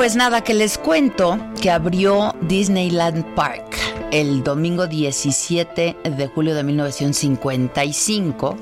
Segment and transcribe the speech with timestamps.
[0.00, 3.76] Pues nada, que les cuento que abrió Disneyland Park
[4.10, 8.56] el domingo 17 de julio de 1955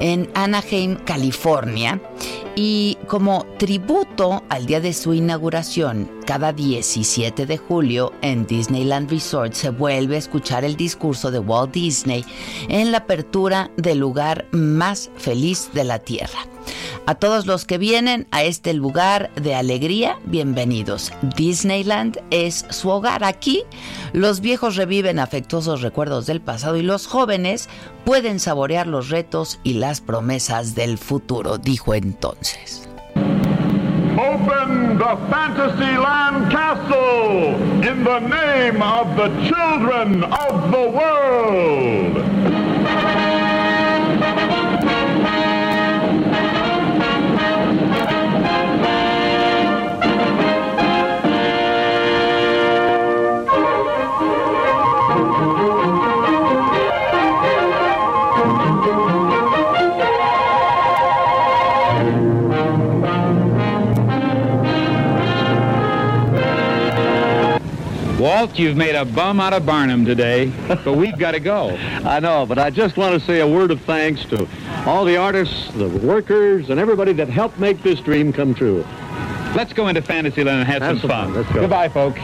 [0.00, 1.98] en Anaheim, California.
[2.56, 9.54] Y como tributo al día de su inauguración, cada 17 de julio en Disneyland Resort
[9.54, 12.24] se vuelve a escuchar el discurso de Walt Disney
[12.68, 16.40] en la apertura del lugar más feliz de la Tierra.
[17.06, 21.12] A todos los que vienen a este lugar de alegría, bienvenidos.
[21.36, 23.22] Disneyland es su hogar.
[23.22, 23.62] Aquí
[24.12, 27.68] los viejos reviven afectuosos recuerdos del pasado y los jóvenes
[28.04, 32.85] pueden saborear los retos y las promesas del futuro, dijo entonces.
[34.94, 42.35] The Fantasyland Castle in the name of the children of the world.
[68.36, 71.70] Walt, you've made a bum out of Barnum today, but we've got to go.
[72.04, 74.46] I know, but I just want to say a word of thanks to
[74.84, 78.84] all the artists, the workers, and everybody that helped make this dream come true.
[79.56, 81.24] Let's go into Fantasyland and have, Have some some fun.
[81.28, 81.34] fun.
[81.34, 81.60] Let's go.
[81.62, 82.20] Goodbye, folks.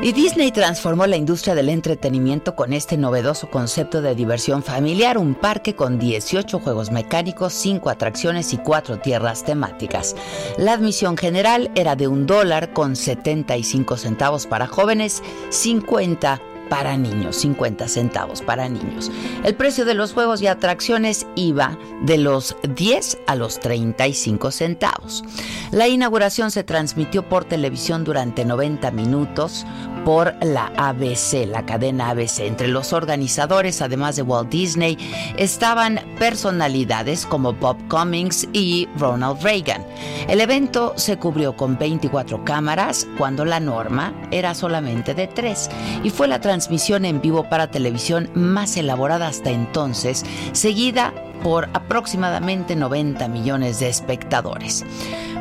[0.00, 5.34] Y Disney transformó la industria del entretenimiento con este novedoso concepto de diversión familiar, un
[5.34, 10.14] parque con 18 juegos mecánicos, 5 atracciones y 4 tierras temáticas.
[10.56, 17.36] La admisión general era de un dólar con 75 centavos para jóvenes, 50 para niños,
[17.36, 19.10] 50 centavos para niños.
[19.44, 25.24] El precio de los juegos y atracciones iba de los 10 a los 35 centavos.
[25.70, 29.66] La inauguración se transmitió por televisión durante 90 minutos
[30.08, 32.38] por la ABC, la cadena ABC.
[32.46, 34.96] Entre los organizadores, además de Walt Disney,
[35.36, 39.84] estaban personalidades como Bob Cummings y Ronald Reagan.
[40.26, 45.68] El evento se cubrió con 24 cámaras cuando la norma era solamente de 3
[46.02, 51.12] y fue la transmisión en vivo para televisión más elaborada hasta entonces, seguida
[51.42, 54.86] por aproximadamente 90 millones de espectadores.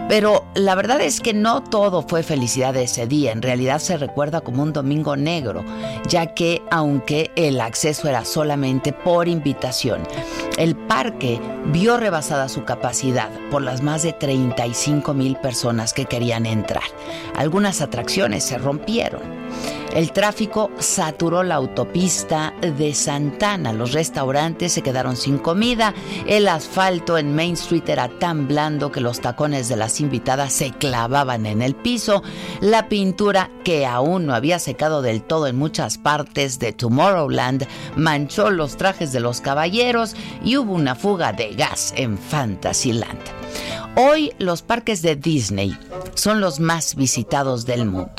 [0.07, 4.39] Pero la verdad es que no todo fue felicidad ese día, en realidad se recuerda
[4.39, 5.65] como un domingo negro,
[6.07, 10.03] ya que aunque el acceso era solamente por invitación,
[10.57, 16.45] el parque vio rebasada su capacidad por las más de 35 mil personas que querían
[16.45, 16.83] entrar.
[17.35, 19.21] Algunas atracciones se rompieron.
[19.93, 23.73] El tráfico saturó la autopista de Santana.
[23.73, 25.93] Los restaurantes se quedaron sin comida.
[26.27, 30.71] El asfalto en Main Street era tan blando que los tacones de las invitadas se
[30.71, 32.23] clavaban en el piso.
[32.61, 38.49] La pintura, que aún no había secado del todo en muchas partes de Tomorrowland, manchó
[38.49, 43.19] los trajes de los caballeros y hubo una fuga de gas en Fantasyland.
[43.99, 45.75] Hoy los parques de Disney
[46.13, 48.13] son los más visitados del mundo.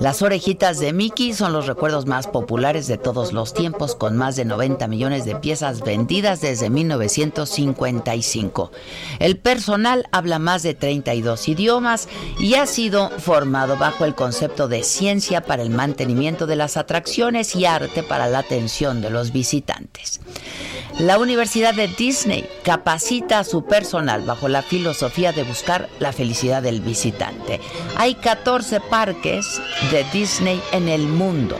[0.00, 4.34] Las orejitas de Mickey son los recuerdos más populares de todos los tiempos, con más
[4.34, 8.72] de 90 millones de piezas vendidas desde 1955.
[9.20, 12.08] El personal habla más de 32 idiomas
[12.40, 17.54] y ha sido formado bajo el concepto de ciencia para el mantenimiento de las atracciones
[17.54, 20.20] y arte para la atención de los visitantes.
[20.98, 26.62] La Universidad de Disney capacita a su personal bajo la filosofía de buscar la felicidad
[26.62, 27.60] del visitante.
[27.96, 29.60] Hay 14 parques
[29.90, 31.58] de Disney en el mundo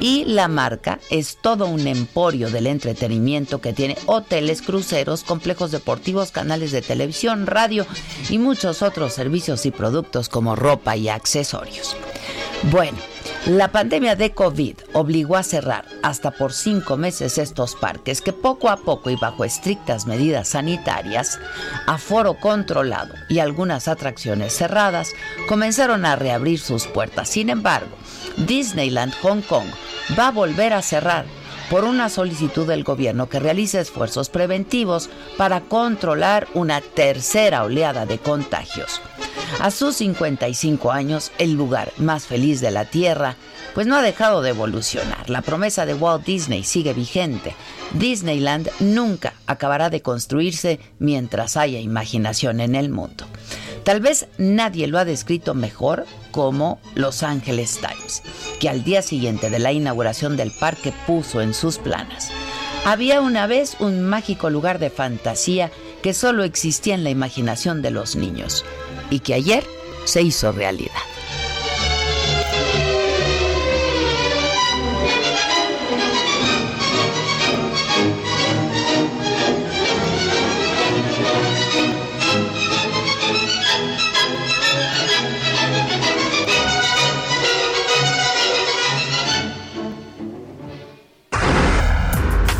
[0.00, 6.32] y la marca es todo un emporio del entretenimiento que tiene hoteles, cruceros, complejos deportivos,
[6.32, 7.86] canales de televisión, radio
[8.28, 11.96] y muchos otros servicios y productos como ropa y accesorios.
[12.64, 12.98] Bueno,
[13.46, 18.68] la pandemia de COVID obligó a cerrar hasta por cinco meses estos parques que poco
[18.68, 21.38] a poco y bajo estrictas medidas sanitarias,
[21.86, 25.12] aforo controlado y algunas atracciones cerradas
[25.46, 27.28] comenzaron a reabrir sus puertas.
[27.28, 27.96] Sin embargo,
[28.36, 29.68] Disneyland Hong Kong
[30.18, 31.24] va a volver a cerrar
[31.70, 38.18] por una solicitud del gobierno que realice esfuerzos preventivos para controlar una tercera oleada de
[38.18, 39.00] contagios.
[39.60, 43.36] A sus 55 años, el lugar más feliz de la Tierra,
[43.74, 45.28] pues no ha dejado de evolucionar.
[45.30, 47.54] La promesa de Walt Disney sigue vigente.
[47.92, 53.26] Disneyland nunca acabará de construirse mientras haya imaginación en el mundo.
[53.84, 58.22] Tal vez nadie lo ha descrito mejor como Los Angeles Times,
[58.60, 62.30] que al día siguiente de la inauguración del parque puso en sus planas.
[62.84, 65.70] Había una vez un mágico lugar de fantasía
[66.02, 68.64] que solo existía en la imaginación de los niños
[69.10, 69.64] y que ayer
[70.04, 70.92] se hizo realidad.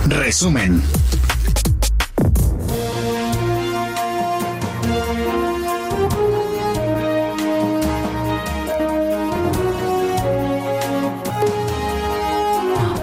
[0.09, 0.83] Resumen.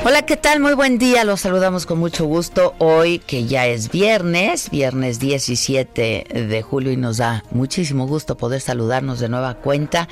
[0.06, 0.60] Hola, ¿qué tal?
[0.60, 1.24] Muy buen día.
[1.24, 6.98] Los saludamos con mucho gusto hoy que ya es viernes, viernes 17 de julio y
[6.98, 10.10] nos da muchísimo gusto poder saludarnos de nueva cuenta.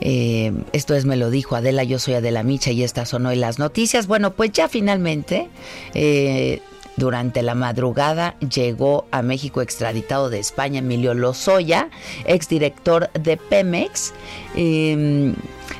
[0.00, 3.36] Eh, esto es Me lo dijo Adela, yo soy Adela Micha y estas son hoy
[3.36, 4.06] las noticias.
[4.06, 5.50] Bueno, pues ya finalmente...
[5.92, 6.62] Eh,
[6.98, 11.90] durante la madrugada llegó a México extraditado de España Emilio Lozoya,
[12.24, 14.14] exdirector de Pemex.
[14.54, 15.34] Em,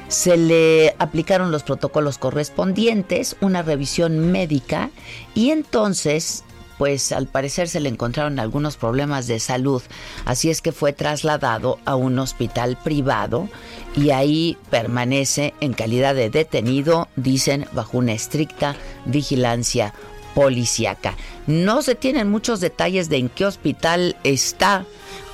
[0.08, 4.90] se le aplicaron los protocolos correspondientes, una revisión médica
[5.34, 6.44] y entonces
[6.78, 9.82] pues al parecer se le encontraron algunos problemas de salud,
[10.24, 13.48] así es que fue trasladado a un hospital privado
[13.96, 18.76] y ahí permanece en calidad de detenido, dicen, bajo una estricta
[19.06, 19.94] vigilancia
[20.34, 21.16] policíaca.
[21.46, 24.84] No se tienen muchos detalles de en qué hospital está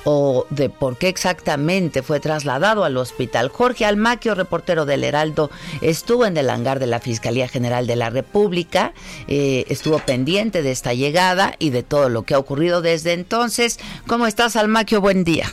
[0.05, 3.49] o de por qué exactamente fue trasladado al hospital.
[3.49, 5.49] Jorge Almaquio, reportero del Heraldo,
[5.81, 8.93] estuvo en el hangar de la Fiscalía General de la República,
[9.27, 13.79] eh, estuvo pendiente de esta llegada y de todo lo que ha ocurrido desde entonces.
[14.07, 15.01] ¿Cómo estás, Almaquio?
[15.01, 15.45] Buen día.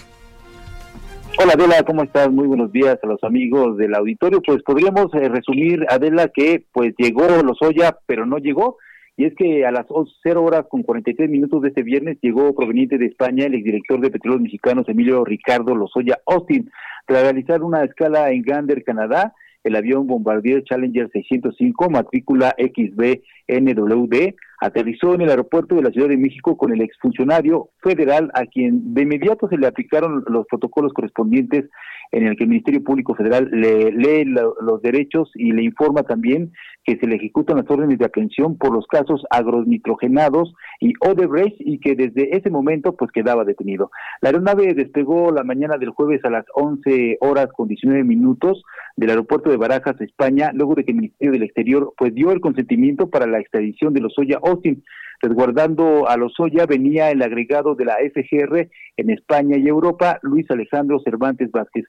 [1.39, 2.31] Hola Adela, ¿cómo estás?
[2.31, 4.43] Muy buenos días a los amigos del auditorio.
[4.43, 8.77] Pues podríamos eh, resumir, Adela, que pues llegó Lozoya, pero no llegó
[9.17, 9.87] y es que a las
[10.23, 14.11] 0 horas con 43 minutos de este viernes llegó proveniente de España el exdirector de
[14.11, 16.71] Petróleos Mexicanos Emilio Ricardo Lozoya Austin
[17.07, 19.35] para realizar una escala en Gander, Canadá.
[19.63, 26.17] El avión Bombardier Challenger 605, matrícula XBNWD, aterrizó en el aeropuerto de la Ciudad de
[26.17, 31.69] México con el exfuncionario federal a quien de inmediato se le aplicaron los protocolos correspondientes
[32.13, 36.53] en el que el Ministerio Público Federal le lee los derechos y le informa también
[36.91, 41.79] que se le ejecutan las órdenes de aprehensión por los casos agronitrogenados y Odebrecht y
[41.79, 43.93] que desde ese momento pues quedaba detenido.
[44.21, 48.65] La aeronave despegó la mañana del jueves a las 11 horas con 19 minutos
[48.97, 52.41] del aeropuerto de Barajas, España, luego de que el Ministerio del Exterior pues dio el
[52.41, 54.83] consentimiento para la extradición de los Oya Austin.
[55.23, 60.51] Resguardando a los Oya venía el agregado de la FGR en España y Europa, Luis
[60.51, 61.85] Alejandro Cervantes Vázquez.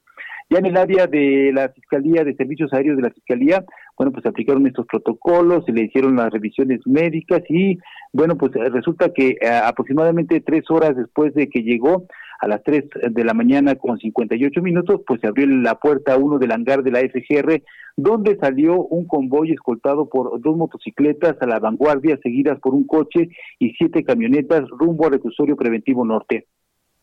[0.50, 3.64] Ya en el área de la Fiscalía de Servicios Aéreos de la Fiscalía,
[4.02, 7.78] bueno, pues aplicaron estos protocolos, se le hicieron las revisiones médicas y,
[8.12, 12.08] bueno, pues resulta que eh, aproximadamente tres horas después de que llegó,
[12.40, 16.40] a las 3 de la mañana con 58 minutos, pues se abrió la puerta uno
[16.40, 17.62] del hangar de la FGR,
[17.96, 23.28] donde salió un convoy escoltado por dos motocicletas a la vanguardia, seguidas por un coche
[23.60, 26.46] y siete camionetas rumbo al reclusorio preventivo norte.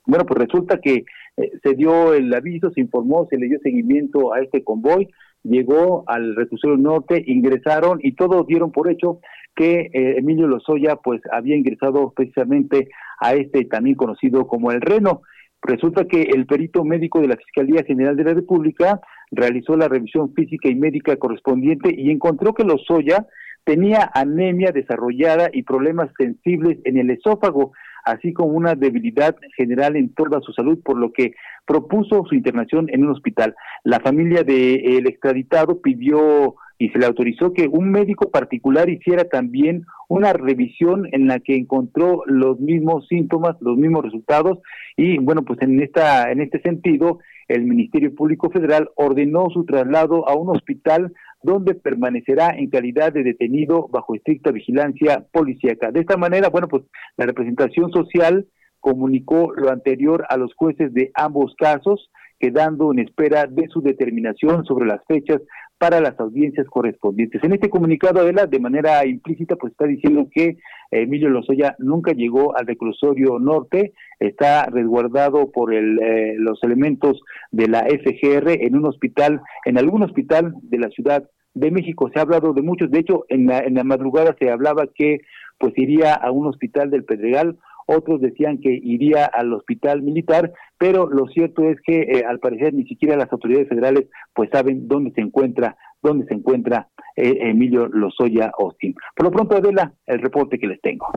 [0.05, 1.05] Bueno, pues resulta que
[1.37, 5.07] eh, se dio el aviso, se informó, se le dio seguimiento a este convoy,
[5.43, 9.19] llegó al reclusorio norte, ingresaron y todos dieron por hecho
[9.55, 15.21] que eh, Emilio Lozoya pues había ingresado precisamente a este también conocido como el Reno.
[15.61, 20.33] Resulta que el perito médico de la Fiscalía General de la República realizó la revisión
[20.33, 23.27] física y médica correspondiente y encontró que Lozoya
[23.65, 27.73] tenía anemia desarrollada y problemas sensibles en el esófago,
[28.11, 31.33] así como una debilidad general en toda su salud, por lo que
[31.65, 33.55] propuso su internación en un hospital.
[33.83, 39.85] La familia del extraditado pidió y se le autorizó que un médico particular hiciera también
[40.07, 44.59] una revisión en la que encontró los mismos síntomas, los mismos resultados
[44.95, 50.27] y bueno, pues en esta en este sentido el Ministerio Público Federal ordenó su traslado
[50.29, 55.91] a un hospital donde permanecerá en calidad de detenido bajo estricta vigilancia policíaca.
[55.91, 56.83] De esta manera, bueno, pues
[57.17, 58.45] la representación social
[58.79, 64.63] comunicó lo anterior a los jueces de ambos casos, quedando en espera de su determinación
[64.65, 65.41] sobre las fechas
[65.79, 67.41] para las audiencias correspondientes.
[67.43, 70.57] En este comunicado, Adela, de manera implícita, pues está diciendo que
[70.91, 77.21] Emilio Lozoya nunca llegó al reclusorio norte, está resguardado por el, eh, los elementos
[77.51, 82.09] de la FGR en un hospital, en algún hospital de la Ciudad de México.
[82.13, 85.21] Se ha hablado de muchos, de hecho, en la, en la madrugada se hablaba que
[85.57, 87.57] pues iría a un hospital del Pedregal
[87.89, 92.73] otros decían que iría al hospital militar, pero lo cierto es que eh, al parecer
[92.73, 97.87] ni siquiera las autoridades federales pues saben dónde se encuentra dónde se encuentra eh, Emilio
[97.87, 98.95] Lozoya Austin.
[99.15, 101.07] Por lo pronto, Adela, el reporte que les tengo.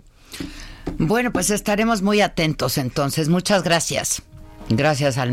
[0.98, 3.28] Bueno, pues estaremos muy atentos entonces.
[3.28, 4.22] Muchas gracias.
[4.69, 5.33] Gracias al.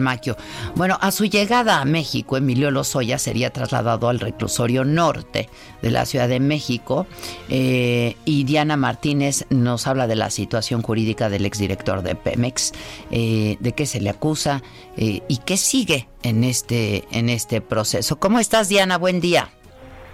[0.75, 5.49] Bueno, a su llegada a México, Emilio Lozoya sería trasladado al reclusorio norte
[5.81, 7.05] de la Ciudad de México
[7.49, 12.71] eh, y Diana Martínez nos habla de la situación jurídica del exdirector de Pemex,
[13.11, 14.61] eh, de qué se le acusa
[14.97, 18.19] eh, y qué sigue en este, en este proceso.
[18.19, 18.97] ¿Cómo estás, Diana?
[18.97, 19.49] Buen día.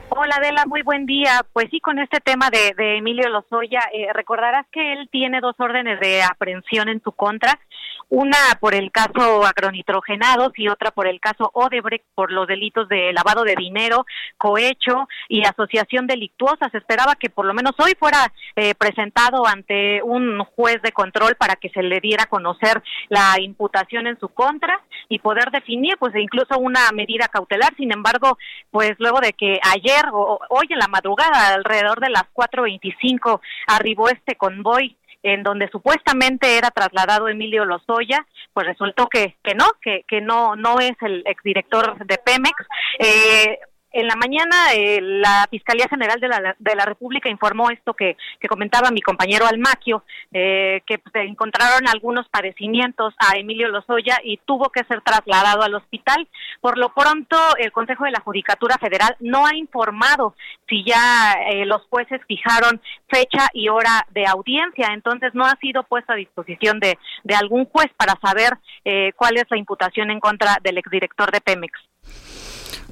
[0.10, 1.46] Hola Adela, muy buen día.
[1.52, 3.82] Pues sí, con este tema de, de Emilio Lozoya,
[4.14, 7.60] recordarás que él tiene dos órdenes de aprehensión en su contra
[8.10, 13.14] una por el caso agronitrogenados y otra por el caso Odebrecht por los delitos de
[13.14, 14.06] lavado de dinero,
[14.38, 16.70] cohecho y asociación delictuosa.
[16.70, 21.36] Se esperaba que por lo menos hoy fuera eh, presentado ante un juez de control
[21.36, 25.98] para que se le diera a conocer la imputación en su contra y poder definir
[25.98, 27.76] pues incluso una medida cautelar.
[27.76, 28.38] Sin embargo,
[28.72, 34.10] pues luego de que ayer o hoy en la madrugada alrededor de las 4:25 arribó
[34.10, 40.04] este convoy en donde supuestamente era trasladado Emilio Lozoya, pues resultó que, que no, que,
[40.08, 42.56] que no, no es el exdirector de Pemex.
[43.00, 43.58] Eh,
[43.96, 48.18] en la mañana eh, la Fiscalía General de la, de la República informó esto que,
[48.50, 54.84] comentaba mi compañero Almaquio, eh, que encontraron algunos padecimientos a Emilio Lozoya y tuvo que
[54.84, 56.28] ser trasladado al hospital.
[56.62, 60.36] Por lo pronto, el Consejo de la Judicatura Federal no ha informado
[60.68, 65.84] si ya eh, los jueces fijaron fecha y hora de audiencia, entonces no ha sido
[65.84, 70.20] puesto a disposición de, de algún juez para saber eh, cuál es la imputación en
[70.20, 71.80] contra del exdirector de Pemex.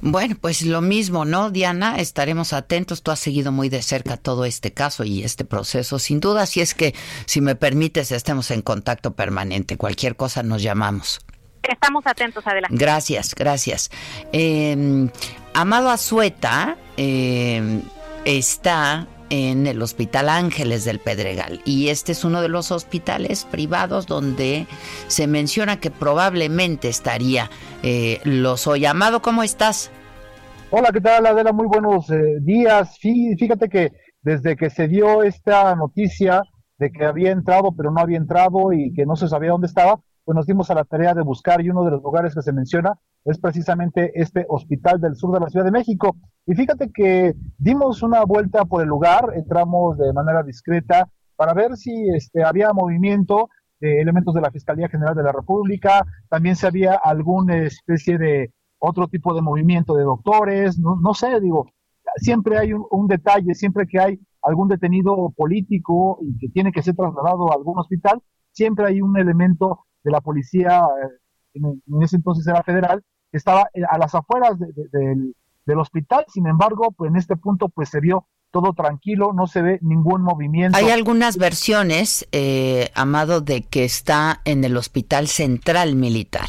[0.00, 1.96] Bueno, pues lo mismo, ¿no, Diana?
[1.98, 3.02] Estaremos atentos.
[3.02, 6.46] Tú has seguido muy de cerca todo este caso y este proceso, sin duda.
[6.46, 6.94] Si es que,
[7.26, 9.76] si me permites, estemos en contacto permanente.
[9.76, 11.20] Cualquier cosa nos llamamos.
[11.62, 12.76] Estamos atentos, adelante.
[12.76, 13.90] Gracias, gracias.
[14.32, 15.08] Eh,
[15.54, 17.80] Amado Azueta eh,
[18.24, 21.60] está en el Hospital Ángeles del Pedregal.
[21.64, 24.66] Y este es uno de los hospitales privados donde
[25.06, 27.50] se menciona que probablemente estaría
[27.82, 28.90] eh, Lozoya.
[28.90, 29.90] Amado, ¿cómo estás?
[30.70, 31.52] Hola, ¿qué tal, Adela?
[31.52, 32.98] Muy buenos eh, días.
[32.98, 36.42] fíjate que desde que se dio esta noticia
[36.78, 40.00] de que había entrado, pero no había entrado y que no se sabía dónde estaba,
[40.24, 42.52] pues nos dimos a la tarea de buscar y uno de los lugares que se
[42.52, 46.16] menciona es precisamente este hospital del sur de la Ciudad de México.
[46.46, 51.76] Y fíjate que dimos una vuelta por el lugar, entramos de manera discreta para ver
[51.76, 53.48] si este, había movimiento
[53.80, 58.52] de elementos de la Fiscalía General de la República, también si había alguna especie de
[58.78, 61.66] otro tipo de movimiento de doctores, no, no sé, digo,
[62.16, 66.82] siempre hay un, un detalle, siempre que hay algún detenido político y que tiene que
[66.82, 71.08] ser trasladado a algún hospital, siempre hay un elemento de la policía, eh,
[71.54, 75.34] en, ese entonces era federal, estaba a las afueras del,
[75.66, 76.24] del hospital.
[76.28, 80.22] Sin embargo, pues en este punto pues se vio todo tranquilo, no se ve ningún
[80.22, 80.78] movimiento.
[80.78, 86.46] Hay algunas versiones, eh, Amado, de que está en el Hospital Central Militar.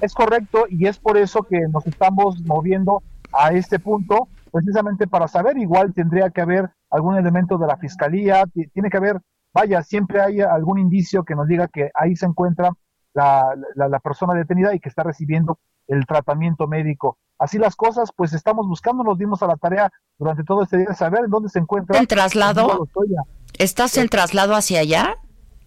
[0.00, 5.26] Es correcto y es por eso que nos estamos moviendo a este punto, precisamente para
[5.26, 9.20] saber, igual tendría que haber algún elemento de la Fiscalía, tiene que haber,
[9.54, 12.70] vaya, siempre hay algún indicio que nos diga que ahí se encuentra
[13.14, 17.18] la, la persona detenida y que está recibiendo el tratamiento médico.
[17.38, 20.86] Así las cosas, pues estamos buscando, nos dimos a la tarea durante todo este día
[20.88, 21.98] de saber en dónde se encuentra.
[21.98, 22.88] ¿En traslado?
[23.58, 25.16] ¿Estás en traslado hacia allá?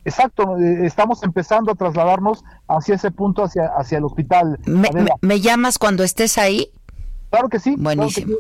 [0.08, 4.58] Exacto, eh, estamos empezando a trasladarnos hacia ese punto, hacia, hacia el hospital.
[5.22, 6.72] ¿Me, llamas cuando estés ahí?
[7.30, 7.76] Claro que sí.
[7.78, 8.38] Buenísimo.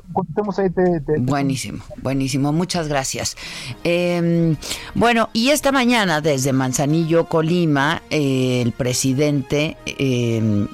[1.19, 2.53] Buenísimo, buenísimo.
[2.53, 3.35] Muchas gracias.
[3.83, 4.55] Em,
[4.95, 10.67] bueno, y esta mañana desde Manzanillo, Colima, eh, el presidente eh,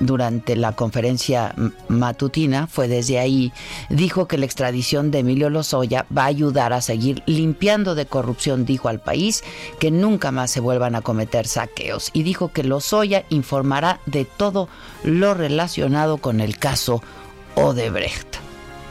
[0.00, 1.54] durante la conferencia
[1.88, 3.52] matutina, fue desde ahí,
[3.88, 8.64] dijo que la extradición de Emilio Lozoya va a ayudar a seguir limpiando de corrupción,
[8.64, 9.44] dijo al país,
[9.78, 14.68] que nunca más se vuelvan a cometer saqueos y dijo que Lozoya informará de todo
[15.02, 17.02] lo relacionado con el caso
[17.54, 18.34] Odebrecht.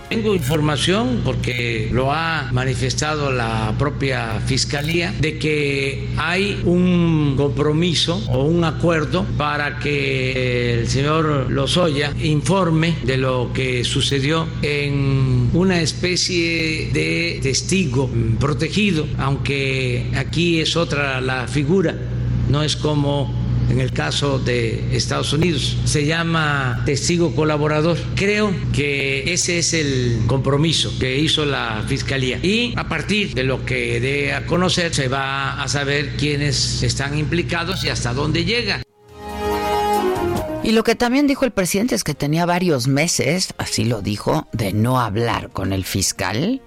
[0.09, 8.43] Tengo información, porque lo ha manifestado la propia Fiscalía, de que hay un compromiso o
[8.43, 16.91] un acuerdo para que el señor Lozoya informe de lo que sucedió en una especie
[16.93, 18.07] de testigo
[18.39, 21.95] protegido, aunque aquí es otra la figura,
[22.49, 25.77] no es como en el caso de Estados Unidos.
[25.85, 27.97] Se llama testigo colaborador.
[28.15, 32.37] Creo que ese es el compromiso que hizo la Fiscalía.
[32.41, 37.17] Y a partir de lo que dé a conocer, se va a saber quiénes están
[37.17, 38.81] implicados y hasta dónde llega.
[40.63, 44.47] Y lo que también dijo el presidente es que tenía varios meses, así lo dijo,
[44.53, 46.61] de no hablar con el fiscal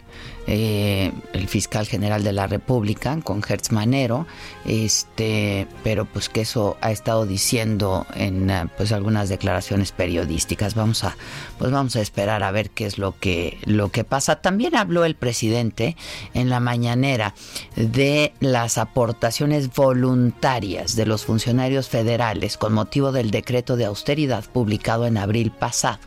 [0.46, 4.26] eh, el fiscal general de la República con Hertz Manero,
[4.64, 10.74] este, pero pues que eso ha estado diciendo en eh, pues algunas declaraciones periodísticas.
[10.74, 11.16] Vamos a
[11.58, 14.36] pues vamos a esperar a ver qué es lo que lo que pasa.
[14.36, 15.96] También habló el presidente
[16.34, 17.34] en la mañanera
[17.74, 25.06] de las aportaciones voluntarias de los funcionarios federales con motivo del decreto de austeridad publicado
[25.06, 25.98] en abril pasado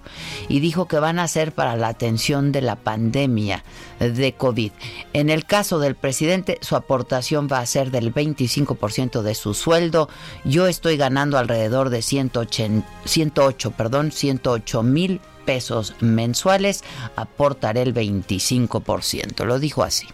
[0.47, 3.63] y dijo que van a ser para la atención de la pandemia
[3.99, 4.71] de COVID.
[5.13, 10.09] En el caso del presidente, su aportación va a ser del 25% de su sueldo.
[10.45, 16.83] Yo estoy ganando alrededor de 108, 108 perdón, 108 mil pesos mensuales.
[17.15, 19.45] Aportaré el 25%.
[19.45, 20.07] Lo dijo así.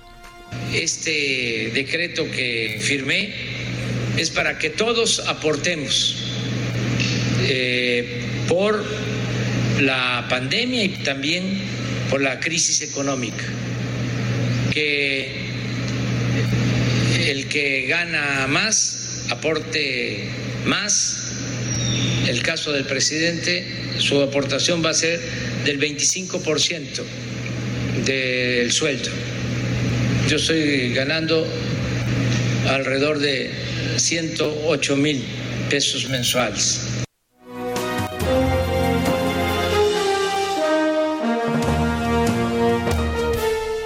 [0.73, 3.33] Este decreto que firmé
[4.17, 6.15] es para que todos aportemos
[7.41, 8.83] eh, por
[9.81, 11.59] la pandemia y también
[12.09, 13.43] por la crisis económica
[14.75, 15.29] que
[17.29, 20.27] el que gana más aporte
[20.65, 21.21] más.
[22.27, 23.65] El caso del presidente,
[23.99, 25.21] su aportación va a ser
[25.63, 27.03] del 25%
[28.05, 29.09] del sueldo.
[30.27, 31.47] Yo estoy ganando
[32.67, 33.51] alrededor de
[33.95, 35.23] 108 mil
[35.69, 36.94] pesos mensuales.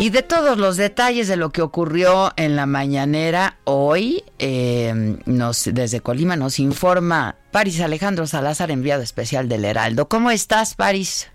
[0.01, 4.93] Y de todos los detalles de lo que ocurrió en la mañanera hoy, eh,
[5.25, 10.07] nos, desde Colima nos informa Paris Alejandro Salazar, enviado especial del Heraldo.
[10.07, 11.29] ¿Cómo estás, Paris?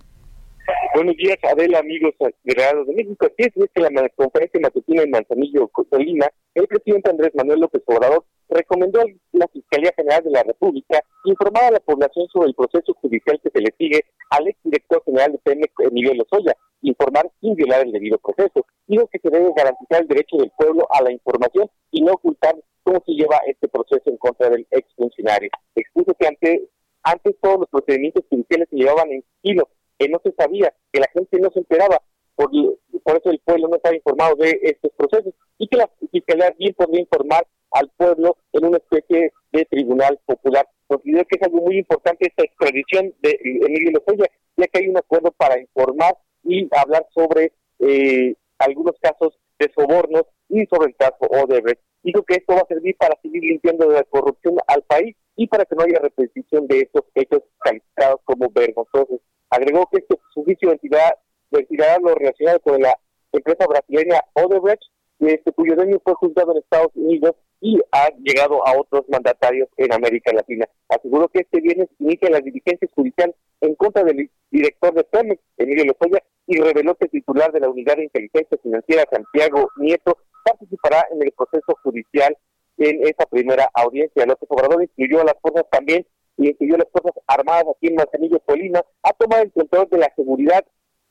[0.94, 3.26] Buenos días, Adela, amigos Heraldo de México.
[3.26, 7.82] Así es, es que la conferencia matutina en Manzanillo, Colima, el presidente Andrés Manuel López
[7.84, 12.54] Obrador recomendó a la Fiscalía General de la República informar a la población sobre el
[12.54, 17.54] proceso judicial que se le sigue al exdirector general de Pemex, Emilio Lozoya, informar sin
[17.54, 18.66] violar el debido proceso.
[18.86, 22.56] Digo que se debe garantizar el derecho del pueblo a la información y no ocultar
[22.82, 25.50] cómo se lleva este proceso en contra del exfuncionario.
[25.74, 26.60] Expuso que antes,
[27.02, 31.08] antes todos los procedimientos judiciales se llevaban en sigilo, que no se sabía, que la
[31.12, 32.00] gente no se enteraba,
[32.36, 32.50] por,
[33.02, 36.74] por eso el pueblo no estaba informado de estos procesos y que la Fiscalía bien
[36.74, 40.66] podría informar al pueblo en una especie de tribunal popular.
[40.86, 44.96] Considero que es algo muy importante esta extradición de Emilio Lozoya, ya que hay un
[44.96, 51.18] acuerdo para informar y hablar sobre eh, algunos casos de sobornos y sobre el caso
[51.20, 51.82] Odebrecht.
[52.02, 55.46] Dijo que esto va a servir para seguir limpiando de la corrupción al país y
[55.46, 59.20] para que no haya repetición de estos hechos calificados como vergonzosos.
[59.50, 60.70] Agregó que este juicio
[61.50, 62.94] ventilará lo relacionado con la
[63.32, 64.82] empresa brasileña Odebrecht,
[65.26, 69.92] este, cuyo dueño fue juzgado en Estados Unidos y ha llegado a otros mandatarios en
[69.92, 70.66] América Latina.
[70.88, 75.84] Aseguró que este viernes inicia las diligencias judiciales en contra del director de Pemex, Emilio
[75.86, 81.06] Lozoya, y reveló que el titular de la Unidad de Inteligencia Financiera, Santiago Nieto, participará
[81.10, 82.36] en el proceso judicial
[82.78, 84.26] en esa primera audiencia.
[84.26, 86.06] López Obrador incluyó a las fuerzas también
[86.36, 89.98] y incluyó a las fuerzas armadas aquí en Manzanillo Colina a tomar el control de
[89.98, 90.64] la seguridad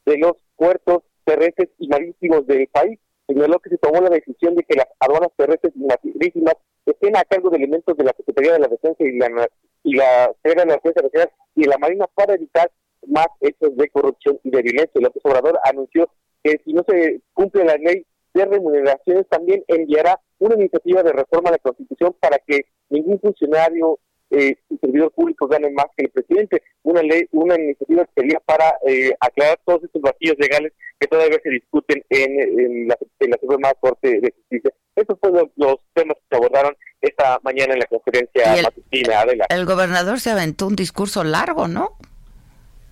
[0.06, 3.00] de los puertos terrestres y marítimos del país.
[3.34, 6.54] Señaló que se tomó la decisión de que las aduanas terrestres y marítimas
[6.86, 9.50] estén a cargo de elementos de la Secretaría de la Defensa y la,
[9.84, 12.72] y la Secretaría de la Defensa y la Marina para evitar
[13.08, 15.02] más hechos de corrupción y de violencia.
[15.02, 16.10] López Obrador anunció
[16.44, 21.50] que si no se cumple la ley de remuneraciones, también enviará una iniciativa de reforma
[21.50, 26.12] a la Constitución para que ningún funcionario eh, y servidor público gane más que el
[26.12, 26.62] presidente.
[26.84, 31.40] Una ley, una iniciativa que sería para eh, aclarar todos estos vacíos legales que todavía
[31.44, 34.72] se discuten en, la, en la Suprema Corte de Justicia.
[34.96, 39.26] Estos fueron los, temas que se abordaron esta mañana en la conferencia el, matutina.
[39.50, 41.98] El gobernador se aventó un discurso largo, ¿no?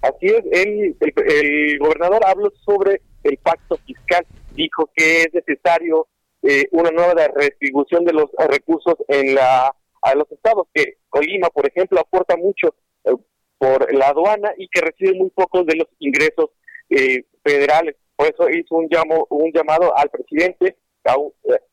[0.01, 6.07] Así es, el, el, gobernador habló sobre el pacto fiscal, dijo que es necesario
[6.41, 11.67] eh, una nueva redistribución de los recursos en la a los estados que Colima, por
[11.67, 13.11] ejemplo, aporta mucho eh,
[13.59, 16.49] por la aduana y que recibe muy pocos de los ingresos
[16.91, 17.95] eh, federales.
[18.15, 20.77] Por eso hizo un llamo, un llamado al presidente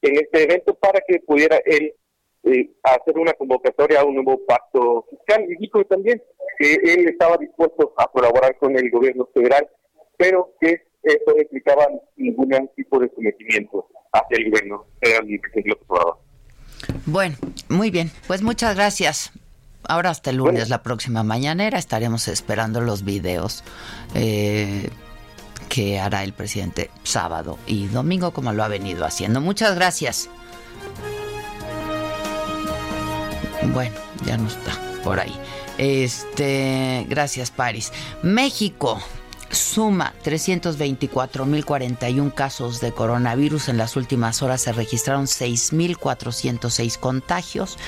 [0.00, 1.94] en este evento para que pudiera él
[2.82, 6.22] hacer una convocatoria a un nuevo pacto fiscal y dijo también
[6.58, 9.68] que él estaba dispuesto a colaborar con el gobierno federal,
[10.16, 15.76] pero que eso no implicaba ningún tipo de sometimiento hacia el gobierno federal el
[17.06, 17.36] Bueno,
[17.68, 19.32] muy bien, pues muchas gracias.
[19.84, 23.64] Ahora hasta el lunes, la próxima mañanera, estaremos esperando los videos
[24.14, 24.88] eh,
[25.68, 29.40] que hará el presidente sábado y domingo, como lo ha venido haciendo.
[29.40, 30.28] Muchas gracias.
[33.72, 33.94] Bueno,
[34.24, 35.34] ya no está por ahí.
[35.78, 37.92] Este, gracias, Paris.
[38.22, 39.00] México
[39.50, 43.68] suma 324.041 casos de coronavirus.
[43.68, 47.78] En las últimas horas se registraron 6.406 contagios.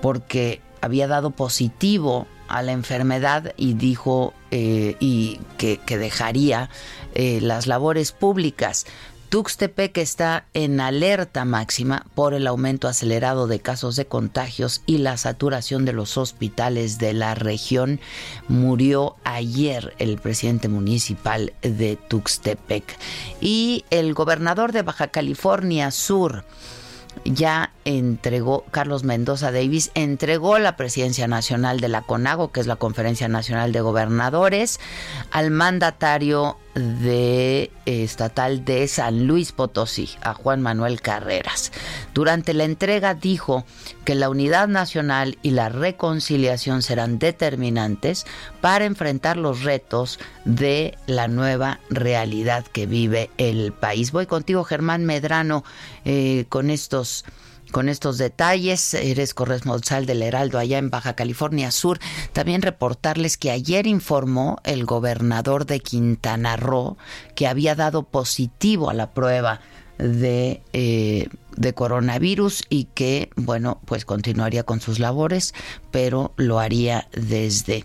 [0.00, 6.68] porque había dado positivo a la enfermedad y dijo eh, y que, dejaría
[7.14, 8.86] eh, las labores públicas.
[9.30, 15.16] Tuxtepec está en alerta máxima por el aumento acelerado de casos de contagios y la
[15.16, 18.00] saturación de los hospitales de la región.
[18.48, 22.98] Murió ayer el presidente municipal de Tuxtepec
[23.40, 26.44] y el gobernador de Baja California Sur
[27.24, 32.76] ya entregó, Carlos Mendoza Davis entregó la presidencia nacional de la CONAGO, que es la
[32.76, 34.80] Conferencia Nacional de Gobernadores,
[35.30, 41.72] al mandatario de estatal de San Luis Potosí, a Juan Manuel Carreras.
[42.14, 43.64] Durante la entrega dijo
[44.04, 48.26] que la unidad nacional y la reconciliación serán determinantes
[48.60, 54.12] para enfrentar los retos de la nueva realidad que vive el país.
[54.12, 55.64] Voy contigo, Germán Medrano,
[56.04, 57.24] eh, con estos
[57.70, 58.94] con estos detalles.
[58.94, 61.98] Eres corresponsal del Heraldo allá en Baja California Sur.
[62.32, 66.96] También reportarles que ayer informó el gobernador de Quintana Roo
[67.34, 69.60] que había dado positivo a la prueba
[69.98, 75.54] de, eh, de coronavirus y que, bueno, pues continuaría con sus labores,
[75.90, 77.84] pero lo haría desde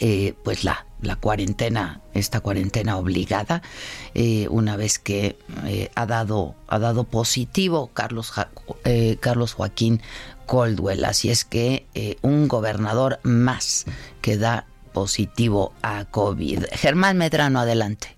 [0.00, 3.62] eh, pues la, la, cuarentena, esta cuarentena obligada,
[4.14, 8.32] eh, una vez que eh, ha, dado, ha dado positivo Carlos,
[9.20, 10.02] Carlos Joaquín
[10.46, 11.04] Coldwell.
[11.04, 11.86] Así es que
[12.22, 13.86] un gobernador más
[14.20, 16.64] que da positivo a COVID.
[16.72, 18.17] Germán Medrano, adelante.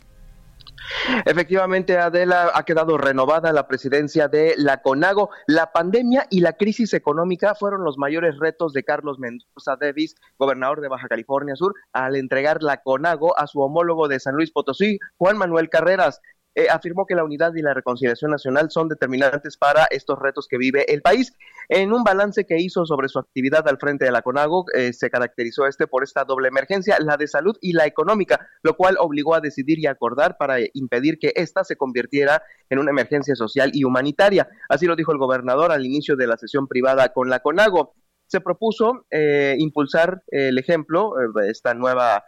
[1.24, 5.30] Efectivamente, Adela ha quedado renovada la presidencia de la CONAGO.
[5.46, 10.80] La pandemia y la crisis económica fueron los mayores retos de Carlos Mendoza Davis, gobernador
[10.80, 14.98] de Baja California Sur, al entregar la CONAGO a su homólogo de San Luis Potosí,
[15.16, 16.20] Juan Manuel Carreras
[16.56, 20.58] eh, afirmó que la unidad y la reconciliación nacional son determinantes para estos retos que
[20.58, 21.32] vive el país.
[21.68, 25.10] En un balance que hizo sobre su actividad al frente de la CONAGO, eh, se
[25.10, 29.36] caracterizó este por esta doble emergencia, la de salud y la económica, lo cual obligó
[29.36, 33.84] a decidir y acordar para impedir que ésta se convirtiera en una emergencia social y
[33.84, 34.48] humanitaria.
[34.68, 37.94] Así lo dijo el gobernador al inicio de la sesión privada con la CONAGO.
[38.26, 41.14] Se propuso eh, impulsar el ejemplo,
[41.48, 42.24] esta nueva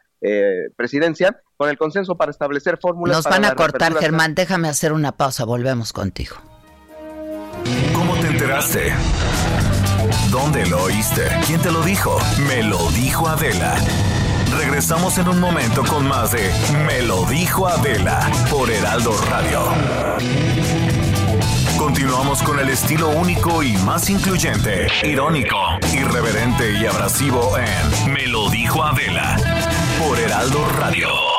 [0.76, 3.18] presidencia, con el consenso para establecer fórmulas.
[3.18, 4.35] Nos van a cortar, Germán.
[4.35, 5.44] Déjame hacer una pausa.
[5.44, 6.35] Volvemos contigo.
[7.94, 8.92] ¿Cómo te enteraste?
[10.33, 11.22] ¿Dónde lo oíste?
[11.46, 12.18] ¿Quién te lo dijo?
[12.48, 13.77] Me lo dijo Adela.
[14.59, 16.51] Regresamos en un momento con más de
[16.85, 19.61] Me lo dijo Adela por Heraldo Radio.
[21.79, 25.57] Continuamos con el estilo único y más incluyente, irónico,
[25.92, 29.37] irreverente y abrasivo en Me lo dijo Adela
[30.01, 31.31] por Heraldo Radio.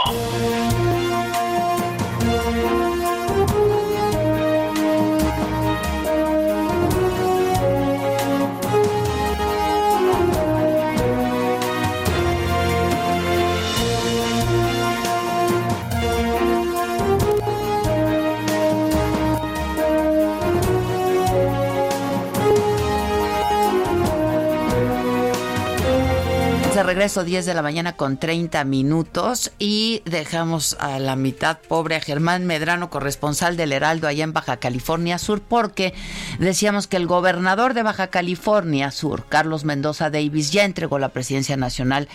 [26.93, 31.99] Regreso 10 de la mañana con 30 minutos y dejamos a la mitad pobre a
[31.99, 35.95] Germán Medrano, corresponsal del Heraldo allá en Baja California Sur, porque
[36.37, 41.57] decíamos que el gobernador de Baja California Sur, Carlos Mendoza Davis, ya entregó la presidencia
[41.57, 42.09] nacional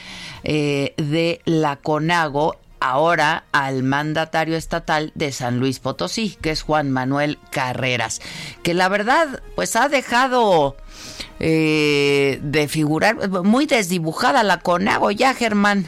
[0.45, 6.93] eh, de la CONAGO ahora al mandatario estatal de San Luis Potosí, que es Juan
[6.93, 8.21] Manuel Carreras,
[8.63, 10.77] que la verdad pues ha dejado
[11.41, 15.87] eh, de figurar muy desdibujada la Conago ya, Germán.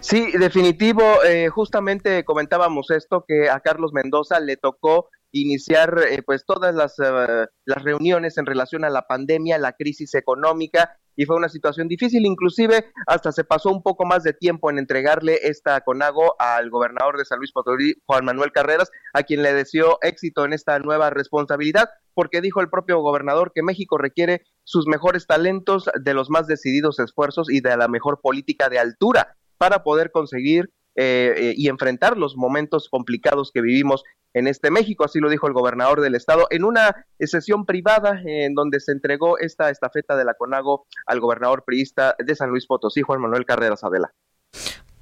[0.00, 1.02] Sí, definitivo.
[1.24, 6.98] Eh, justamente comentábamos esto que a Carlos Mendoza le tocó iniciar eh, pues todas las,
[6.98, 11.88] eh, las reuniones en relación a la pandemia, la crisis económica y fue una situación
[11.88, 16.68] difícil, inclusive hasta se pasó un poco más de tiempo en entregarle esta conago al
[16.68, 20.78] gobernador de San Luis Potosí, Juan Manuel Carreras, a quien le deseó éxito en esta
[20.78, 26.30] nueva responsabilidad, porque dijo el propio gobernador que México requiere sus mejores talentos, de los
[26.30, 31.54] más decididos esfuerzos y de la mejor política de altura para poder conseguir eh, eh,
[31.54, 34.02] y enfrentar los momentos complicados que vivimos
[34.32, 38.54] en este México, así lo dijo el gobernador del estado en una sesión privada en
[38.54, 43.02] donde se entregó esta estafeta de la CONAGO al gobernador priista de San Luis Potosí,
[43.02, 44.14] Juan Manuel Carreras Adela.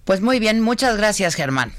[0.04, 1.72] Pues muy bien, muchas gracias Germán.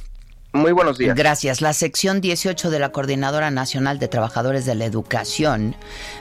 [0.56, 1.18] Muy buenos días.
[1.18, 1.60] Gracias.
[1.60, 5.76] La sección 18 de la Coordinadora Nacional de Trabajadores de la Educación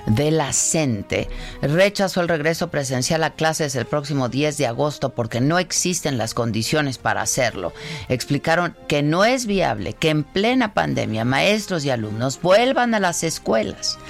[0.06, 1.28] de la CENTE
[1.62, 6.34] rechazó el regreso presencial a clases el próximo 10 de agosto porque no existen las
[6.34, 7.72] condiciones para hacerlo.
[8.08, 13.22] Explicaron que no es viable que en plena pandemia maestros y alumnos vuelvan a las
[13.22, 14.00] escuelas.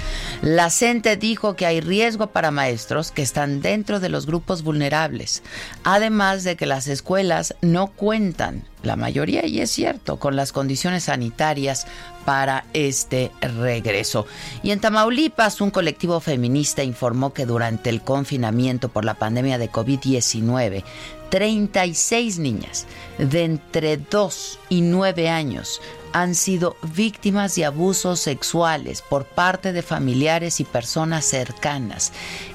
[0.41, 5.43] La CENTE dijo que hay riesgo para maestros que están dentro de los grupos vulnerables,
[5.83, 11.05] además de que las escuelas no cuentan la mayoría, y es cierto, con las condiciones
[11.05, 11.87] sanitarias
[12.25, 14.27] para este regreso.
[14.63, 19.71] Y en Tamaulipas, un colectivo feminista informó que durante el confinamiento por la pandemia de
[19.71, 20.85] COVID-19,
[21.31, 22.87] 36 niñas
[23.19, 25.81] de entre 2 y 9 años
[26.13, 32.13] han sido víctimas de abusos sexuales por parte de familiares y personas cercanas.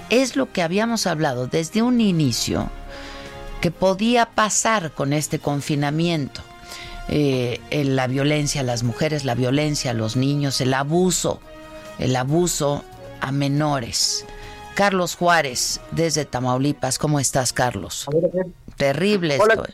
[0.09, 2.69] Es lo que habíamos hablado desde un inicio
[3.61, 6.41] que podía pasar con este confinamiento.
[7.07, 11.39] Eh, la violencia a las mujeres, la violencia a los niños, el abuso,
[11.97, 12.83] el abuso
[13.19, 14.25] a menores.
[14.75, 18.05] Carlos Juárez, desde Tamaulipas, ¿cómo estás, Carlos?
[18.77, 19.65] Terrible esto.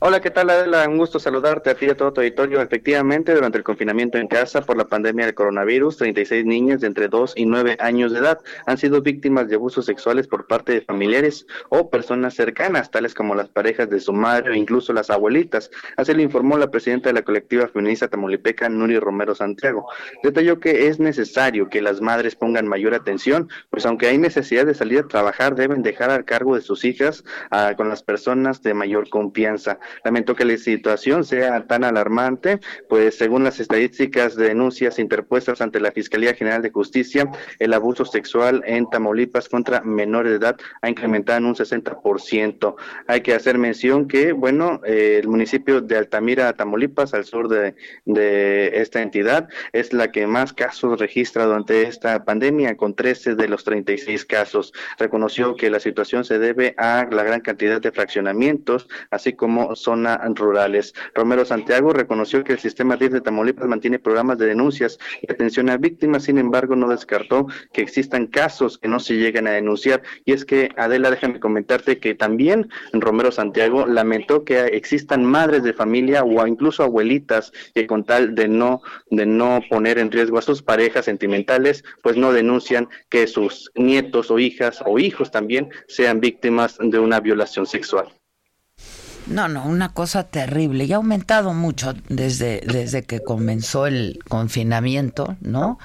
[0.00, 0.88] Hola, ¿qué tal Adela?
[0.88, 2.62] Un gusto saludarte a ti y a todo tu auditorio.
[2.62, 7.08] Efectivamente, durante el confinamiento en casa por la pandemia del coronavirus, 36 niñas de entre
[7.08, 10.82] 2 y 9 años de edad han sido víctimas de abusos sexuales por parte de
[10.82, 15.68] familiares o personas cercanas, tales como las parejas de su madre o incluso las abuelitas.
[15.96, 19.88] Así lo informó la presidenta de la colectiva feminista tamaulipeca, Nuri Romero Santiago.
[20.22, 24.74] Detalló que es necesario que las madres pongan mayor atención, pues aunque hay necesidad de
[24.74, 28.74] salir a trabajar, deben dejar al cargo de sus hijas ah, con las personas de
[28.74, 29.80] mayor confianza.
[30.04, 35.80] Lamento que la situación sea tan alarmante, pues según las estadísticas de denuncias interpuestas ante
[35.80, 40.88] la Fiscalía General de Justicia, el abuso sexual en Tamaulipas contra menores de edad ha
[40.88, 42.74] incrementado en un 60%.
[43.06, 47.74] Hay que hacer mención que, bueno, eh, el municipio de Altamira, Tamaulipas, al sur de,
[48.04, 53.48] de esta entidad, es la que más casos registra durante esta pandemia, con 13 de
[53.48, 54.72] los 36 casos.
[54.98, 60.18] Reconoció que la situación se debe a la gran cantidad de fraccionamientos, así como zonas
[60.34, 60.94] rurales.
[61.14, 65.70] Romero Santiago reconoció que el sistema DIF de Tamaulipas mantiene programas de denuncias y atención
[65.70, 70.02] a víctimas, sin embargo, no descartó que existan casos que no se lleguen a denunciar.
[70.24, 75.72] Y es que, Adela, déjame comentarte que también Romero Santiago lamentó que existan madres de
[75.72, 80.42] familia o incluso abuelitas que con tal de no, de no poner en riesgo a
[80.42, 86.20] sus parejas sentimentales, pues no denuncian que sus nietos o hijas o hijos también sean
[86.20, 88.17] víctimas de una violación sexual.
[89.28, 90.84] No, no, una cosa terrible.
[90.84, 95.78] Y ha aumentado mucho desde, desde que comenzó el confinamiento, ¿no?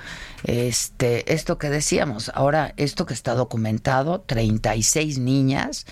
[0.43, 5.85] Este, esto que decíamos, ahora esto que está documentado, 36 niñas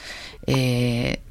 [0.48, 1.22] eh,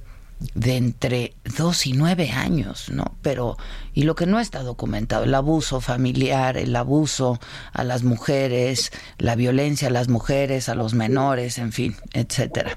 [0.54, 3.16] de entre 2 y 9 años, ¿no?
[3.22, 3.56] Pero,
[3.92, 7.38] y lo que no está documentado, el abuso familiar, el abuso
[7.72, 12.72] a las mujeres, la violencia a las mujeres, a los menores, en fin, etcétera.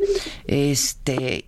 [0.46, 1.46] Este,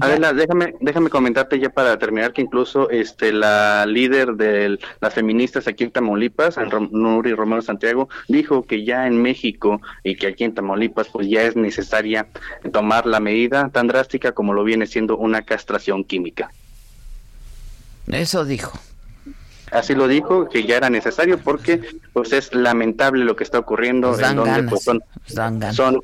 [0.00, 5.66] Adela, déjame, déjame comentarte ya para terminar que incluso este la líder de las feministas
[5.66, 6.56] aquí en Tamaulipas,
[6.90, 11.42] Nuri Romero Santiago, dijo que ya en México y que aquí en Tamaulipas pues ya
[11.42, 12.28] es necesaria
[12.72, 16.50] tomar la medida tan drástica como lo viene siendo una castración química.
[18.06, 18.78] Eso dijo.
[19.70, 21.80] Así lo dijo, que ya era necesario porque
[22.12, 25.00] pues es lamentable lo que está ocurriendo en donde pues, son,
[25.72, 26.00] son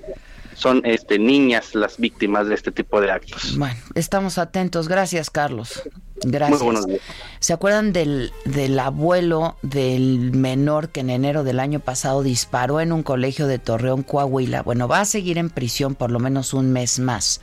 [0.57, 3.57] son este, niñas las víctimas de este tipo de actos.
[3.59, 4.88] Bueno, estamos atentos.
[4.88, 5.83] Gracias, Carlos.
[6.23, 6.59] Gracias.
[6.59, 7.03] Muy buenos días.
[7.40, 12.92] ¿Se acuerdan del, del abuelo del menor que en enero del año pasado disparó en
[12.92, 14.62] un colegio de Torreón, Coahuila?
[14.62, 17.42] Bueno, va a seguir en prisión por lo menos un mes más.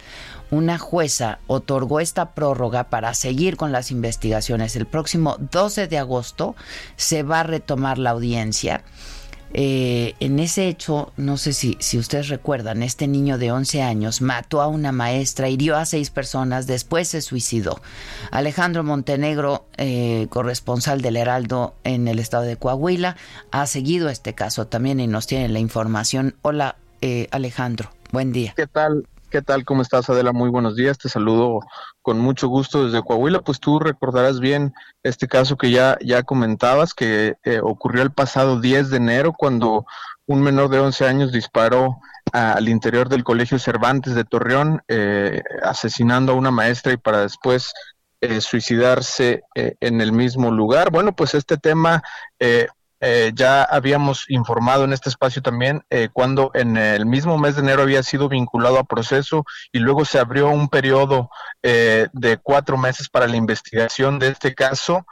[0.50, 4.76] Una jueza otorgó esta prórroga para seguir con las investigaciones.
[4.76, 6.56] El próximo 12 de agosto
[6.96, 8.84] se va a retomar la audiencia
[9.54, 14.22] eh, en ese hecho, no sé si, si ustedes recuerdan, este niño de 11 años
[14.22, 17.80] mató a una maestra, hirió a seis personas, después se suicidó.
[18.32, 23.16] Alejandro Montenegro, eh, corresponsal del Heraldo en el estado de Coahuila,
[23.52, 26.36] ha seguido este caso también y nos tiene la información.
[26.42, 28.54] Hola, eh, Alejandro, buen día.
[28.56, 29.08] ¿Qué tal?
[29.34, 29.66] ¿Qué tal?
[29.66, 30.32] ¿Cómo estás, Adela?
[30.32, 31.00] Muy buenos días.
[31.00, 31.62] Te saludo
[32.04, 33.42] con mucho gusto desde Coahuila.
[33.42, 38.62] Pues tú recordarás bien este caso que ya, ya comentabas, que eh, ocurrió el pasado
[38.62, 39.88] 10 de enero cuando
[40.28, 41.98] un menor de 11 años disparó
[42.32, 47.74] al interior del Colegio Cervantes de Torreón, eh, asesinando a una maestra y para después
[48.22, 50.92] eh, suicidarse en el mismo lugar.
[50.92, 52.04] Bueno, pues este tema
[53.06, 57.62] eh, ya habíamos informado en este espacio también eh, cuando en el mismo mes de
[57.62, 61.30] enero había sido vinculado a proceso y luego se abrió un periodo
[61.64, 65.06] eh, de cuatro meses para la investigación de este caso.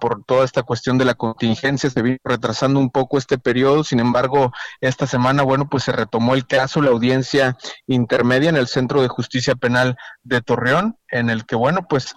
[0.00, 4.00] por toda esta cuestión de la contingencia se vino retrasando un poco este periodo, sin
[4.00, 9.00] embargo, esta semana, bueno, pues se retomó el caso, la audiencia intermedia en el Centro
[9.02, 12.16] de Justicia Penal de Torreón, en el que, bueno, pues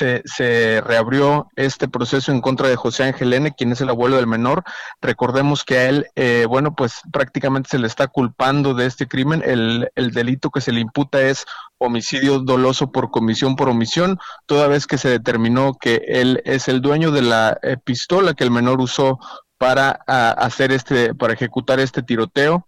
[0.00, 4.26] eh, se, reabrió este proceso en contra de José Ángel quien es el abuelo del
[4.26, 4.62] menor.
[5.00, 9.42] Recordemos que a él, eh, bueno, pues prácticamente se le está culpando de este crimen.
[9.44, 11.44] El, el delito que se le imputa es
[11.78, 16.80] homicidio doloso por comisión por omisión, toda vez que se determinó que él es el
[16.80, 19.18] dueño de la eh, pistola que el menor usó
[19.58, 22.66] para hacer este, para ejecutar este tiroteo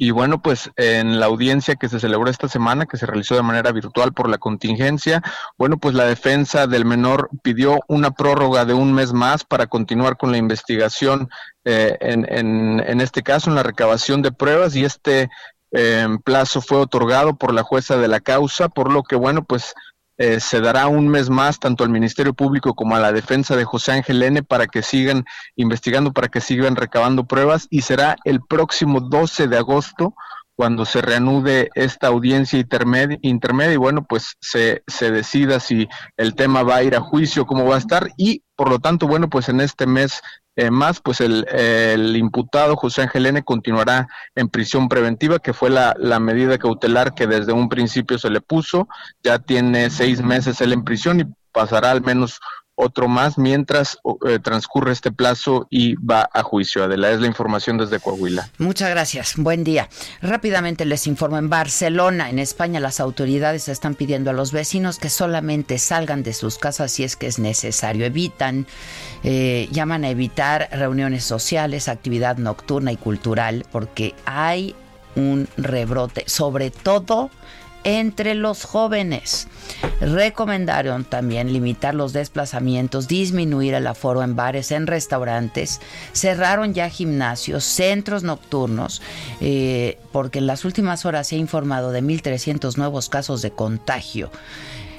[0.00, 3.42] y bueno, pues en la audiencia que se celebró esta semana, que se realizó de
[3.42, 5.24] manera virtual por la contingencia,
[5.58, 10.16] bueno, pues la defensa del menor pidió una prórroga de un mes más para continuar
[10.16, 11.28] con la investigación
[11.64, 15.30] eh, en, en, en, este caso, en la recabación de pruebas y este
[15.72, 19.74] eh, plazo fue otorgado por la jueza de la causa, por lo que bueno, pues
[20.18, 23.64] eh, se dará un mes más tanto al Ministerio Público como a la defensa de
[23.64, 28.40] José Ángel N para que sigan investigando, para que sigan recabando pruebas y será el
[28.40, 30.14] próximo 12 de agosto
[30.58, 36.64] cuando se reanude esta audiencia intermedia, y bueno, pues se, se decida si el tema
[36.64, 39.48] va a ir a juicio, cómo va a estar y por lo tanto, bueno, pues
[39.48, 40.20] en este mes
[40.56, 45.70] eh, más, pues el, el, imputado José Ángel N continuará en prisión preventiva, que fue
[45.70, 48.88] la, la, medida cautelar que desde un principio se le puso.
[49.22, 52.40] Ya tiene seis meses él en prisión y pasará al menos
[52.78, 56.84] otro más mientras eh, transcurre este plazo y va a juicio.
[56.84, 58.48] Adela, es la información desde Coahuila.
[58.58, 59.34] Muchas gracias.
[59.36, 59.88] Buen día.
[60.22, 65.10] Rápidamente les informo, en Barcelona, en España, las autoridades están pidiendo a los vecinos que
[65.10, 68.06] solamente salgan de sus casas si es que es necesario.
[68.06, 68.66] Evitan,
[69.24, 74.76] eh, llaman a evitar reuniones sociales, actividad nocturna y cultural, porque hay
[75.16, 77.30] un rebrote, sobre todo
[77.84, 79.48] entre los jóvenes.
[80.00, 85.80] Recomendaron también limitar los desplazamientos, disminuir el aforo en bares, en restaurantes,
[86.12, 89.02] cerraron ya gimnasios, centros nocturnos,
[89.40, 94.30] eh, porque en las últimas horas se ha informado de 1.300 nuevos casos de contagio.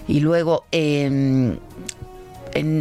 [0.08, 1.60] Y luego, en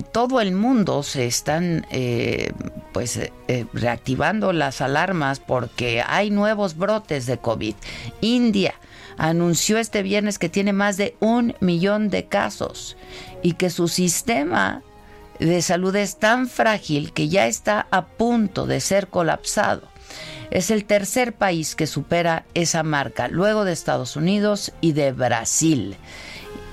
[0.03, 2.53] todo el mundo se están eh,
[2.93, 7.75] pues eh, reactivando las alarmas porque hay nuevos brotes de COVID.
[8.21, 8.75] India
[9.19, 12.97] anunció este viernes que tiene más de un millón de casos
[13.43, 14.83] y que su sistema
[15.39, 19.83] de salud es tan frágil que ya está a punto de ser colapsado.
[20.51, 25.97] Es el tercer país que supera esa marca, luego de Estados Unidos y de Brasil.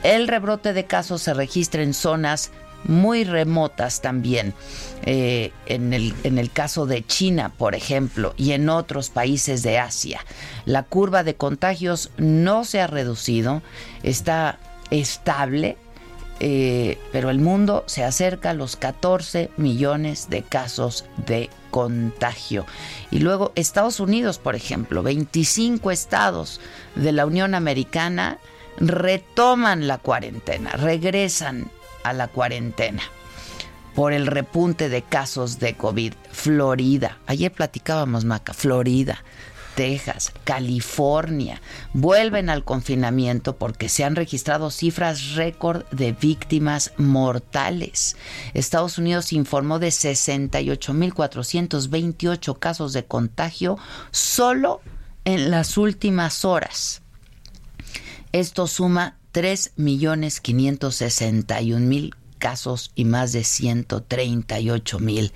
[0.03, 2.51] El rebrote de casos se registra en zonas
[2.85, 4.53] muy remotas también.
[5.03, 9.77] Eh, en, el, en el caso de China, por ejemplo, y en otros países de
[9.77, 10.21] Asia.
[10.65, 13.61] La curva de contagios no se ha reducido,
[14.01, 14.57] está
[14.89, 15.77] estable,
[16.39, 22.65] eh, pero el mundo se acerca a los 14 millones de casos de contagio.
[23.11, 26.59] Y luego Estados Unidos, por ejemplo, 25 estados
[26.95, 28.39] de la Unión Americana
[28.77, 31.69] retoman la cuarentena, regresan
[32.05, 33.01] a la cuarentena
[33.95, 36.13] por el repunte de casos de COVID.
[36.31, 39.23] Florida, ayer platicábamos, Maca, Florida,
[39.75, 41.61] Texas, California,
[41.93, 48.17] vuelven al confinamiento porque se han registrado cifras récord de víctimas mortales.
[48.53, 53.77] Estados Unidos informó de 68.428 casos de contagio
[54.11, 54.81] solo
[55.25, 57.01] en las últimas horas.
[58.31, 65.33] Esto suma 3.561.000 casos y más de 138.000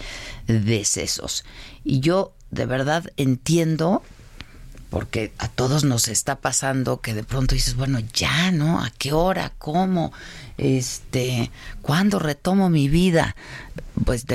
[0.47, 1.43] decesos.
[1.83, 4.01] Y yo de verdad entiendo
[4.89, 8.81] porque a todos nos está pasando que de pronto dices, bueno, ya, ¿no?
[8.81, 9.51] ¿A qué hora?
[9.57, 10.13] ¿Cómo?
[10.57, 13.35] Este, ¿cuándo retomo mi vida?
[14.05, 14.25] Pues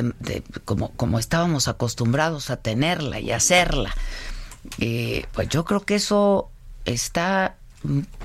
[0.67, 3.95] como, como estábamos acostumbrados a tenerla y hacerla.
[4.79, 6.51] Eh, pues yo creo que eso
[6.85, 7.57] está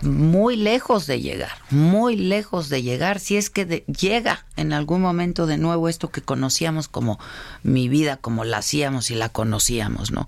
[0.02, 5.46] muy lejos de llegar, muy lejos de llegar, si es que llega en algún momento
[5.48, 7.20] de nuevo esto que conocíamos como
[7.62, 10.28] mi vida, como la hacíamos y la conocíamos, ¿no?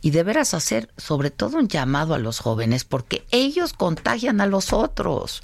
[0.00, 4.46] Y de veras hacer sobre todo un llamado a los jóvenes, porque ellos contagian a
[4.46, 5.42] los otros.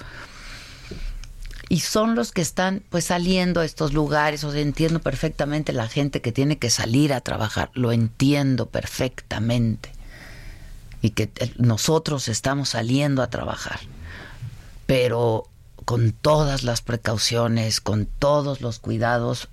[1.69, 5.89] Y son los que están pues saliendo a estos lugares, o sea, entiendo perfectamente la
[5.89, 9.96] gente que tiene que salir a trabajar, lo entiendo perfectamente
[11.07, 13.79] y que nosotros estamos saliendo a trabajar,
[14.87, 15.49] pero
[15.85, 19.49] con todas las precauciones, con todos los cuidados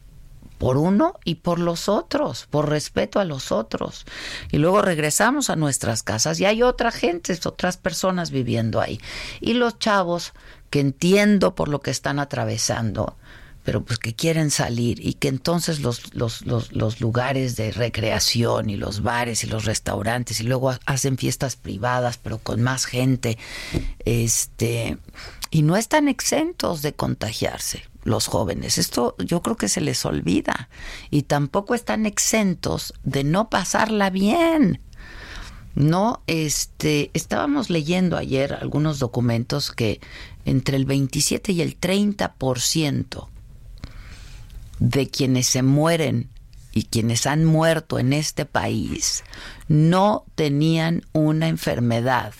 [0.57, 4.05] por uno y por los otros, por respeto a los otros.
[4.49, 8.99] Y luego regresamos a nuestras casas y hay otra gente, otras personas viviendo ahí.
[9.39, 10.33] Y los chavos
[10.71, 13.15] que entiendo por lo que están atravesando,
[13.63, 18.75] pero pues que quieren salir y que entonces los, los, los, lugares de recreación y
[18.75, 23.37] los bares y los restaurantes y luego hacen fiestas privadas pero con más gente
[24.05, 24.97] este
[25.49, 28.77] y no están exentos de contagiarse los jóvenes.
[28.77, 30.67] Esto yo creo que se les olvida
[31.09, 34.81] y tampoco están exentos de no pasarla bien.
[35.75, 40.01] No este estábamos leyendo ayer algunos documentos que
[40.45, 43.27] entre el 27 y el 30%
[44.83, 46.29] de quienes se mueren
[46.73, 49.23] y quienes han muerto en este país
[49.69, 52.33] no tenían una enfermedad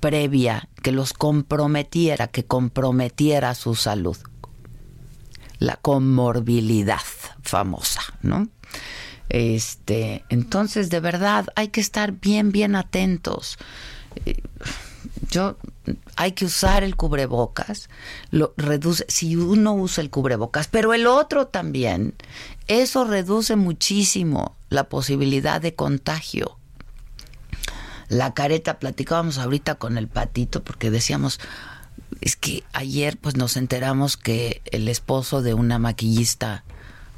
[0.00, 4.16] previa que los comprometiera, que comprometiera su salud.
[5.58, 7.02] La comorbilidad
[7.42, 8.48] famosa, ¿no?
[9.28, 13.58] Este, entonces de verdad hay que estar bien bien atentos.
[14.24, 14.40] Eh,
[15.30, 15.58] yo
[16.16, 17.88] hay que usar el cubrebocas,
[18.30, 22.14] lo reduce si uno usa el cubrebocas, pero el otro también,
[22.66, 26.58] eso reduce muchísimo la posibilidad de contagio.
[28.08, 31.40] La careta, platicábamos ahorita con el patito porque decíamos,
[32.20, 36.64] es que ayer pues nos enteramos que el esposo de una maquillista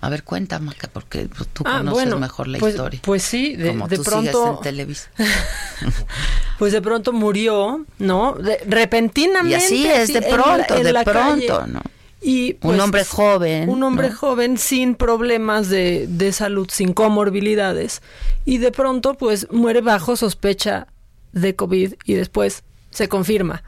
[0.07, 3.01] a ver, cuéntame, porque tú ah, conoces mejor la pues, historia.
[3.03, 4.61] Pues sí, de, de pronto.
[6.59, 8.37] pues de pronto murió, ¿no?
[8.67, 9.51] repentinamente.
[9.51, 11.83] Y así es, de pronto, de pronto, ¿no?
[12.23, 13.69] Y un pues, hombre joven.
[13.69, 18.01] Un hombre joven sin problemas de, de salud, sin comorbilidades.
[18.45, 20.87] Y de pronto, pues muere bajo sospecha
[21.33, 23.63] de COVID y después se confirma.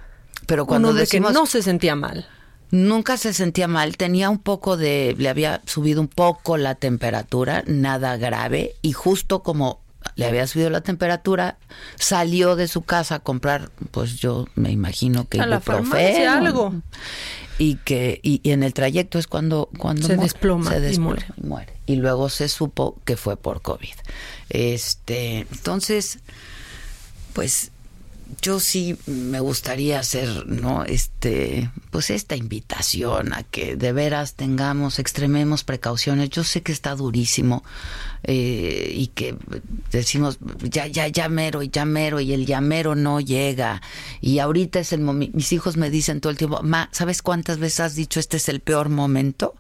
[0.47, 2.27] Pero cuando que no se sentía mal.
[2.71, 7.65] Nunca se sentía mal, tenía un poco de, le había subido un poco la temperatura,
[7.67, 9.81] nada grave, y justo como
[10.17, 11.59] le había subido la temperatura,
[11.97, 16.75] salió de su casa a comprar, pues yo me imagino que a la farmacia, algo.
[17.59, 21.27] Y que y, en el trayecto es cuando cuando se desploma, se y, muere.
[21.37, 21.73] y muere.
[21.87, 23.95] Y luego se supo que fue por COVID.
[24.51, 26.21] Este, entonces,
[27.33, 27.73] pues
[28.43, 30.85] yo sí me gustaría hacer, ¿no?
[30.85, 36.31] Este, pues esta invitación a que de veras tengamos, extrememos precauciones.
[36.31, 37.65] Yo sé que está durísimo
[38.23, 39.37] eh, y que
[39.91, 43.81] decimos ya, ya, llamero, llamero y el llamero no llega.
[44.21, 45.37] Y ahorita es el momento.
[45.37, 48.49] Mis hijos me dicen todo el tiempo, ma, ¿sabes cuántas veces has dicho este es
[48.49, 49.55] el peor momento?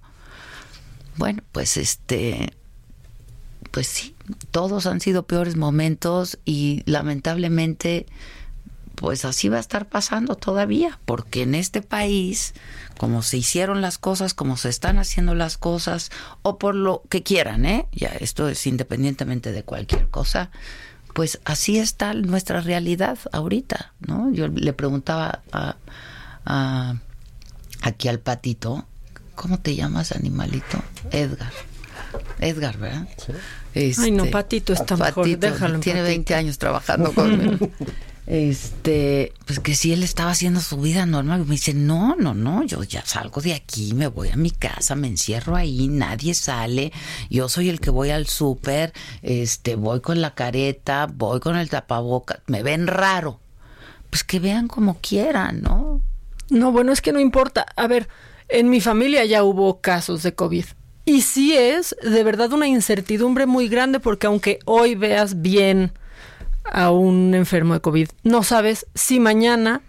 [1.16, 2.52] Bueno, pues este,
[3.70, 4.14] pues sí,
[4.50, 8.06] todos han sido peores momentos y lamentablemente
[8.98, 12.54] pues así va a estar pasando todavía, porque en este país,
[12.98, 16.10] como se hicieron las cosas, como se están haciendo las cosas,
[16.42, 17.86] o por lo que quieran, ¿eh?
[17.92, 20.50] Ya esto es independientemente de cualquier cosa,
[21.14, 24.32] pues así está nuestra realidad ahorita, ¿no?
[24.32, 26.96] Yo le preguntaba a,
[27.82, 28.84] aquí al patito,
[29.36, 30.82] ¿cómo te llamas animalito?
[31.12, 31.52] Edgar.
[32.40, 33.06] Edgar, ¿verdad?
[33.74, 35.78] Ay, no, este, Patito está mejor, déjalo.
[35.78, 37.70] Tiene 20 años trabajando conmigo.
[38.28, 42.62] este, pues que si él estaba haciendo su vida normal, me dice, no, no, no,
[42.62, 46.92] yo ya salgo de aquí, me voy a mi casa, me encierro ahí, nadie sale,
[47.30, 51.70] yo soy el que voy al súper, este, voy con la careta, voy con el
[51.70, 53.40] tapaboca, me ven raro,
[54.10, 56.02] pues que vean como quieran, ¿no?
[56.50, 58.08] No, bueno, es que no importa, a ver,
[58.48, 60.66] en mi familia ya hubo casos de COVID.
[61.06, 65.92] Y sí es de verdad una incertidumbre muy grande porque aunque hoy veas bien
[66.72, 68.08] a un enfermo de COVID.
[68.22, 69.82] No sabes si mañana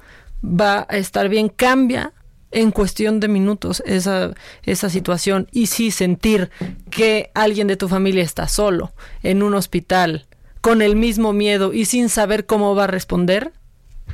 [0.44, 1.50] va a estar bien.
[1.50, 2.14] Cambia
[2.52, 5.48] en cuestión de minutos esa, esa situación.
[5.52, 6.50] Y si sentir
[6.90, 10.26] que alguien de tu familia está solo en un hospital
[10.62, 13.54] con el mismo miedo y sin saber cómo va a responder,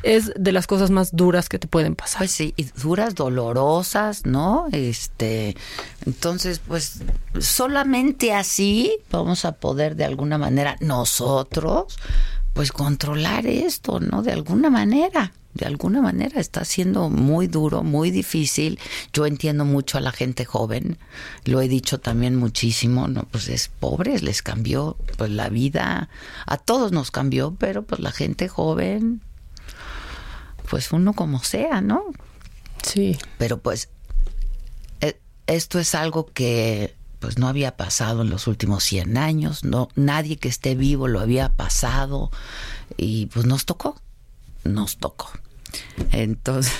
[0.04, 2.20] es de las cosas más duras que te pueden pasar.
[2.20, 4.68] Pues sí, y duras, dolorosas, ¿no?
[4.72, 5.56] Este,
[6.06, 7.00] entonces, pues
[7.40, 11.98] solamente así vamos a poder de alguna manera nosotros
[12.56, 14.24] pues controlar esto, ¿no?
[14.24, 18.80] De alguna manera, de alguna manera está siendo muy duro, muy difícil.
[19.12, 20.98] Yo entiendo mucho a la gente joven,
[21.44, 23.24] lo he dicho también muchísimo, ¿no?
[23.24, 26.08] Pues es pobres, les cambió pues la vida,
[26.46, 29.22] a todos nos cambió, pero pues la gente joven,
[30.70, 32.06] pues uno como sea, ¿no?
[32.84, 33.18] Sí.
[33.38, 33.90] Pero pues
[35.02, 36.96] e, esto es algo que
[37.26, 41.20] pues no había pasado en los últimos 100 años, no nadie que esté vivo lo
[41.20, 42.30] había pasado
[42.98, 44.00] y pues nos tocó,
[44.64, 45.32] nos tocó.
[46.12, 46.72] Entonces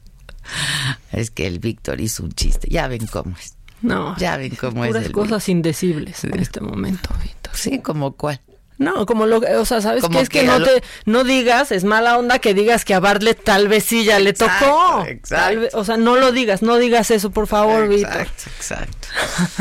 [1.12, 3.54] es que el Víctor hizo un chiste, ya ven cómo es.
[3.80, 4.90] No, ya ven cómo es.
[4.90, 7.56] Puras cosas indecibles en este momento, Víctor.
[7.56, 8.42] Sí, como cuál.
[8.78, 10.20] No, como lo, o sea, ¿sabes qué?
[10.20, 13.66] Es que, no te, no digas, es mala onda que digas que a Bartlett tal
[13.66, 15.04] vez sí ya le tocó.
[15.06, 15.76] Exacto.
[15.76, 18.20] o sea, no lo digas, no digas eso, por favor, Víctor.
[18.20, 19.08] Exacto, exacto.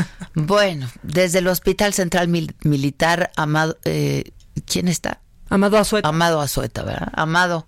[0.36, 4.32] bueno, desde el Hospital Central Militar, Amado, eh,
[4.66, 5.22] ¿quién está?
[5.50, 6.08] Amado Azueta.
[6.08, 7.10] Amado Azueta, ¿verdad?
[7.14, 7.68] Amado.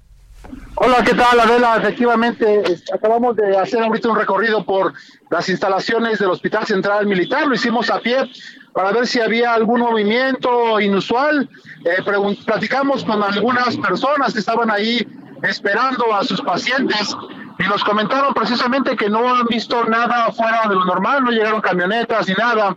[0.82, 1.76] Hola, ¿qué tal, Adela?
[1.76, 2.64] Efectivamente,
[2.94, 4.94] acabamos de hacer ahorita un recorrido por
[5.30, 8.32] las instalaciones del Hospital Central Militar, lo hicimos a pie
[8.74, 11.50] para ver si había algún movimiento inusual.
[11.84, 12.02] Eh,
[12.46, 15.06] platicamos con algunas personas que estaban ahí
[15.44, 17.14] esperando a sus pacientes
[17.60, 21.60] y nos comentaron precisamente que no han visto nada fuera de lo normal, no llegaron
[21.60, 22.76] camionetas ni nada.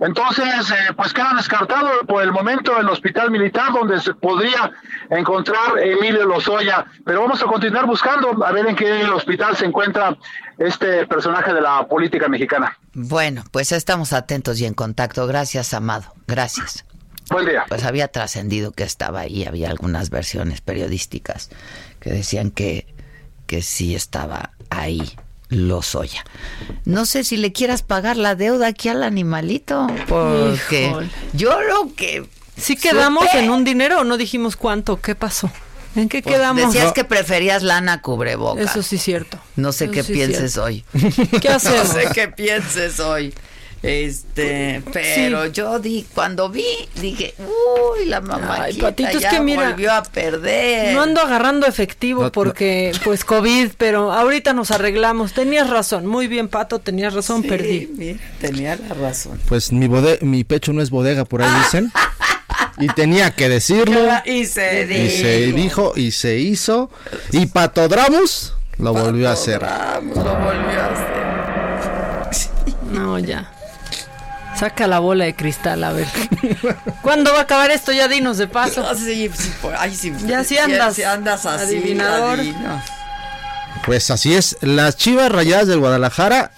[0.00, 4.72] Entonces, eh, pues quedan descartados por el momento el hospital militar donde se podría
[5.10, 6.84] encontrar Emilio Lozoya.
[7.04, 10.16] Pero vamos a continuar buscando a ver en qué hospital se encuentra
[10.58, 12.76] este personaje de la política mexicana.
[12.92, 15.28] Bueno, pues estamos atentos y en contacto.
[15.28, 16.12] Gracias, Amado.
[16.26, 16.84] Gracias.
[17.30, 17.64] Buen día.
[17.68, 21.50] Pues había trascendido que estaba ahí, había algunas versiones periodísticas
[22.00, 22.93] que decían que
[23.46, 25.16] que sí estaba ahí
[25.48, 26.24] Lozoya.
[26.84, 30.92] No sé si le quieras pagar la deuda aquí al animalito, porque
[31.32, 32.26] yo lo que...
[32.56, 35.00] ¿Sí quedamos en un dinero o no dijimos cuánto?
[35.00, 35.50] ¿Qué pasó?
[35.96, 36.72] ¿En qué pues quedamos?
[36.72, 38.60] Decías que preferías lana cubreboca.
[38.60, 39.38] Eso sí es cierto.
[39.56, 40.84] No sé qué pienses hoy.
[41.40, 41.88] ¿Qué hacemos?
[41.88, 43.32] No sé qué pienses hoy.
[43.84, 46.64] Este, pero yo di, cuando vi,
[47.02, 50.94] dije, uy, la mamá ya que mira, volvió a perder.
[50.94, 55.34] No ando agarrando efectivo porque, pues, COVID, pero ahorita nos arreglamos.
[55.34, 58.18] Tenías razón, muy bien, Pato, tenías razón, perdí.
[58.40, 59.38] tenía la razón.
[59.48, 59.86] Pues mi,
[60.22, 61.92] mi pecho no es bodega, por ahí dicen.
[62.78, 64.00] y tenía que decirlo.
[64.24, 65.04] Y se dijo.
[65.04, 66.90] Y se dijo y se hizo.
[67.32, 69.60] Y Pato Dramos lo volvió a hacer.
[69.60, 71.24] Lo volvió a hacer.
[72.90, 73.53] No, ya.
[74.56, 76.06] Saca la bola de cristal, a ver.
[77.02, 77.92] ¿Cuándo va a acabar esto?
[77.92, 78.86] Ya dinos de paso.
[78.88, 79.52] Ah, sí, sí,
[79.94, 82.38] sí, ya si andas, andas así, adivinador.
[83.84, 84.56] Pues así es.
[84.60, 86.52] Las Chivas Rayadas del Guadalajara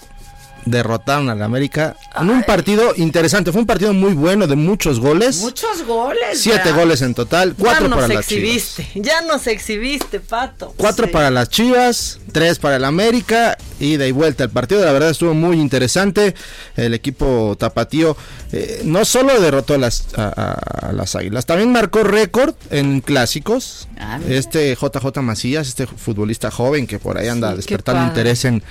[0.67, 3.53] derrotaron al América en un partido interesante.
[3.53, 5.41] Fue un partido muy bueno, de muchos goles.
[5.41, 6.39] Muchos goles.
[6.39, 6.77] Siete ¿verdad?
[6.81, 8.45] goles en total, cuatro ya para las Chivas.
[8.47, 10.75] exhibiste, ya nos exhibiste, Pato.
[10.77, 14.45] Cuatro para las Chivas, tres para el América, ida y vuelta.
[14.45, 16.35] El partido, la verdad, estuvo muy interesante.
[16.77, 18.17] El equipo tapatío
[18.53, 23.89] eh, no solo derrotó a las, a, las Águilas, también marcó récord en clásicos.
[23.99, 28.63] Ah, este JJ Macías, este futbolista joven que por ahí anda Sí, despertando interés en,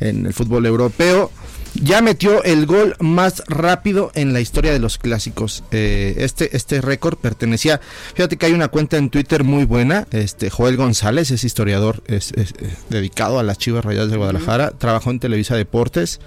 [0.00, 1.30] en el fútbol europeo.
[1.74, 5.64] Ya metió el gol más rápido en la historia de los clásicos.
[5.70, 7.80] Eh, este este récord pertenecía.
[8.14, 10.06] Fíjate que hay una cuenta en Twitter muy buena.
[10.10, 14.72] Este Joel González es historiador, es, es, eh, dedicado a las Chivas Rayadas de Guadalajara.
[14.72, 16.20] Trabajó en Televisa Deportes.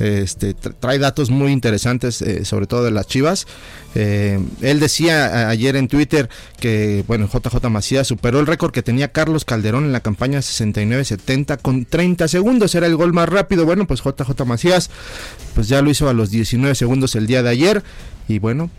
[0.00, 3.46] Este, tra- trae datos muy interesantes, eh, sobre todo de las Chivas.
[3.94, 6.28] Eh, él decía ayer en Twitter
[6.58, 11.58] que, bueno, JJ Macías superó el récord que tenía Carlos Calderón en la campaña 69-70
[11.60, 12.74] con 30 segundos.
[12.74, 13.66] Era el gol más rápido.
[13.66, 14.90] Bueno, pues JJ Macías,
[15.54, 17.82] pues ya lo hizo a los 19 segundos el día de ayer.
[18.26, 18.70] Y bueno,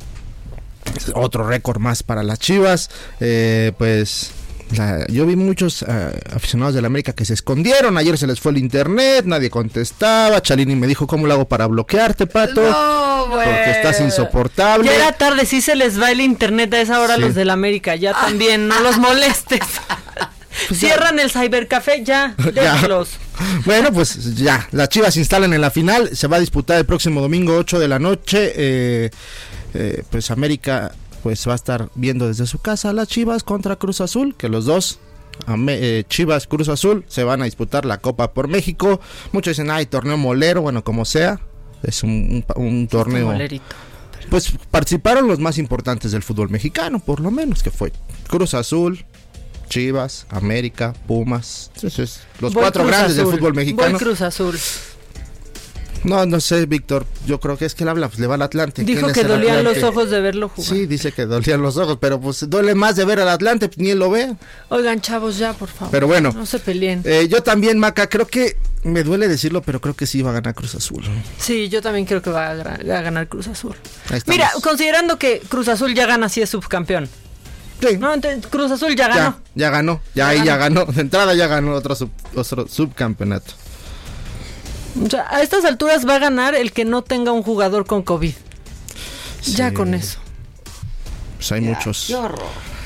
[1.13, 2.89] otro récord más para las Chivas.
[3.19, 4.32] Eh, pues
[4.76, 7.97] la- yo vi muchos eh, aficionados de la América que se escondieron.
[7.97, 10.41] Ayer se les fue el internet, nadie contestaba.
[10.41, 12.61] Chalini me dijo cómo lo hago para bloquearte, pato.
[12.61, 13.45] No, güey.
[13.47, 14.86] Porque estás insoportable.
[14.88, 17.22] Ya era tarde, sí se les va el internet a esa hora a Sí.
[17.24, 19.59] los del América, ya también, no los molestes.
[20.74, 22.74] Cierran el cybercafé, ya, Ya.
[22.74, 23.09] déjalos.
[23.65, 26.86] Bueno, pues ya, las Chivas se instalan en la final, se va a disputar el
[26.86, 29.09] próximo domingo 8 de la noche, eh,
[29.74, 30.91] eh, pues América
[31.24, 34.65] pues va a estar viendo desde su casa las Chivas contra Cruz Azul, que los
[34.65, 34.99] dos,
[35.67, 38.99] eh, Chivas, Cruz Azul, se van a disputar la Copa por México,
[39.32, 41.39] muchos dicen, ay, torneo molero, bueno, como sea,
[41.84, 43.28] es un, un- un torneo...
[43.28, 43.63] Molerito.
[44.30, 47.91] Pues participaron los más importantes del fútbol mexicano, por lo menos, que fue
[48.28, 49.03] Cruz Azul,
[49.67, 51.72] Chivas, América, Pumas,
[52.39, 53.91] los Voy cuatro Cruz grandes Azul, del fútbol mexicano.
[53.91, 54.57] Voy Cruz Azul.
[56.04, 57.06] No, no sé, Víctor.
[57.28, 58.84] Yo creo que es que él habla, pues, le va al Atlante.
[58.84, 60.70] Dijo ¿Quién es que dolían los ojos de verlo jugar.
[60.70, 63.78] Sí, dice que dolían los ojos, pero pues duele más de ver al Atlante, pues,
[63.78, 64.36] ni él lo ve.
[64.70, 65.91] Oigan, chavos, ya, por favor.
[65.91, 66.32] Pero bueno.
[66.36, 67.02] No se peleen.
[67.06, 70.34] Eh, yo también, Maca, creo que me duele decirlo, pero creo que sí va a
[70.34, 71.04] ganar Cruz Azul.
[71.38, 73.76] Sí, yo también creo que va a, a ganar Cruz Azul.
[74.26, 77.08] Mira, considerando que Cruz Azul ya gana si es subcampeón.
[77.80, 77.97] Sí.
[77.97, 79.38] No, entonces Cruz Azul ya ganó.
[79.56, 80.86] ya, ya ganó, ya, ahí ya ganó.
[80.86, 83.54] De entrada ya ganó otro, sub- otro subcampeonato.
[85.06, 88.02] O sea, a estas alturas va a ganar el que no tenga un jugador con
[88.04, 88.34] COVID.
[89.56, 90.20] Ya con eso.
[91.38, 92.06] Pues hay muchos.
[92.08, 92.39] Qué horror.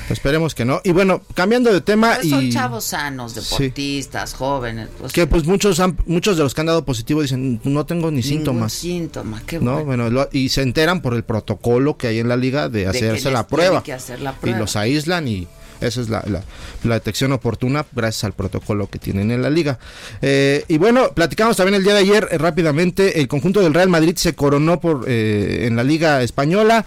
[0.09, 0.81] Esperemos que no.
[0.83, 4.87] Y bueno, cambiando de tema Pero son y chavos sanos, deportistas, jóvenes.
[4.99, 8.11] Pues, que pues muchos han- muchos de los que han dado positivo dicen no tengo
[8.11, 8.71] ni síntomas.
[8.71, 9.85] síntoma, qué No, bueno.
[9.85, 12.87] bueno, lo- y se enteran por el protocolo que hay en la liga de que
[12.89, 13.81] hacerse les la prueba.
[13.81, 14.59] que hacer la Y prueba.
[14.59, 15.47] los aíslan y
[15.81, 19.79] esa es la, la- detección oportuna gracias al protocolo que tienen en la liga.
[20.21, 23.89] Eh, y bueno, platicamos también el día de ayer eh, rápidamente, el conjunto del Real
[23.89, 26.85] Madrid se coronó por eh, en la liga española,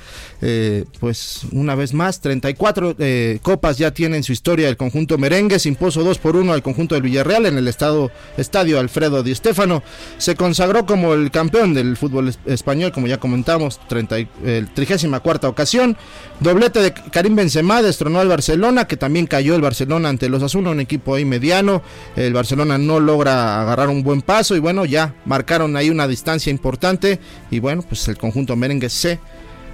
[1.00, 5.58] pues una vez más, 34 eh, copas ya tiene en su historia el conjunto merengue,
[5.58, 9.34] se impuso 2 por 1 al conjunto del Villarreal en el estado, estadio Alfredo Di
[9.34, 9.82] Stéfano,
[10.18, 14.68] se consagró como el campeón del fútbol es- español, como ya comentamos, 30, y- el
[14.72, 15.96] 34 ocasión,
[16.40, 20.70] doblete de Karim Benzema destronó al Barcelona, que también cayó el Barcelona ante los Asuna,
[20.70, 21.82] un equipo ahí mediano,
[22.16, 26.50] el Barcelona no logra agarrar un buen paso y bueno, ya marcaron ahí una distancia
[26.50, 27.18] importante
[27.50, 29.18] y bueno, pues el conjunto merengue se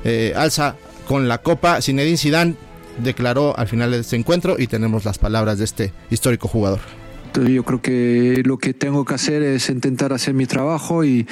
[0.05, 0.77] eh, alza
[1.07, 1.81] con la copa.
[1.83, 2.55] Zinedine Zidane
[2.99, 7.04] declaró al final de este encuentro y tenemos las palabras de este histórico jugador.
[7.35, 11.26] Entonces yo creo que lo que tengo que hacer es intentar hacer mi trabajo y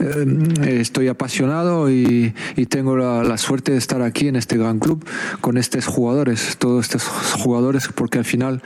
[0.00, 2.34] eh, estoy apasionado y,
[2.68, 5.06] tengo la, suerte de estar aquí en este gran club
[5.40, 8.62] con estos jugadores, todos estos jugadores, porque al final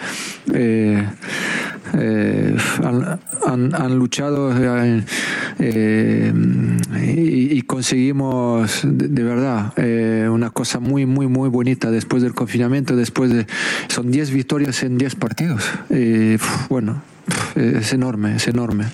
[0.54, 1.06] eh,
[1.92, 2.56] eh,
[3.44, 4.50] han, luchado
[5.60, 9.74] y, conseguimos de, verdad
[10.30, 13.46] una cosa muy, muy, muy bonita después del confinamiento, después de...
[13.88, 15.64] Son 10 victorias en 10 partidos.
[16.78, 17.02] Bueno,
[17.56, 18.84] es enorme, es enorme.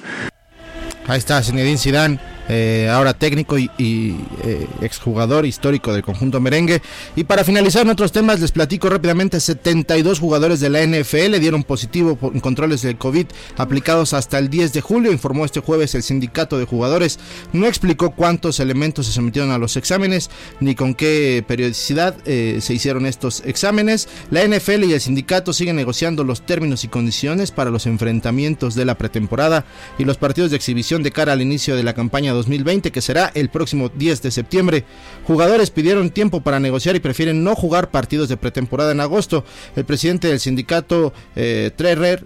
[1.07, 2.19] Ahí está Zinedine Zidane,
[2.49, 6.83] eh, ahora técnico y, eh, exjugador histórico del conjunto merengue.
[7.17, 11.63] Y para finalizar en otros temas, les platico rápidamente, 72 jugadores de la NFL dieron
[11.63, 13.27] positivo por controles del COVID
[13.57, 17.19] aplicados hasta el 10 de julio, informó este jueves el sindicato de jugadores.
[17.53, 20.31] No explicó cuántos elementos se sometieron a los exámenes
[20.61, 24.09] ni con qué periodicidad eh, se hicieron estos exámenes.
[24.31, 28.85] La NFL y el sindicato siguen negociando los términos y condiciones para los enfrentamientos de
[28.85, 29.65] la pretemporada
[29.99, 33.31] y los partidos de exhibición de cara al inicio de la campaña 2020 que será
[33.35, 34.85] el próximo 10 de septiembre.
[35.27, 39.45] Jugadores pidieron tiempo para negociar y prefieren no jugar partidos de pretemporada en agosto.
[39.77, 41.71] El presidente del sindicato eh,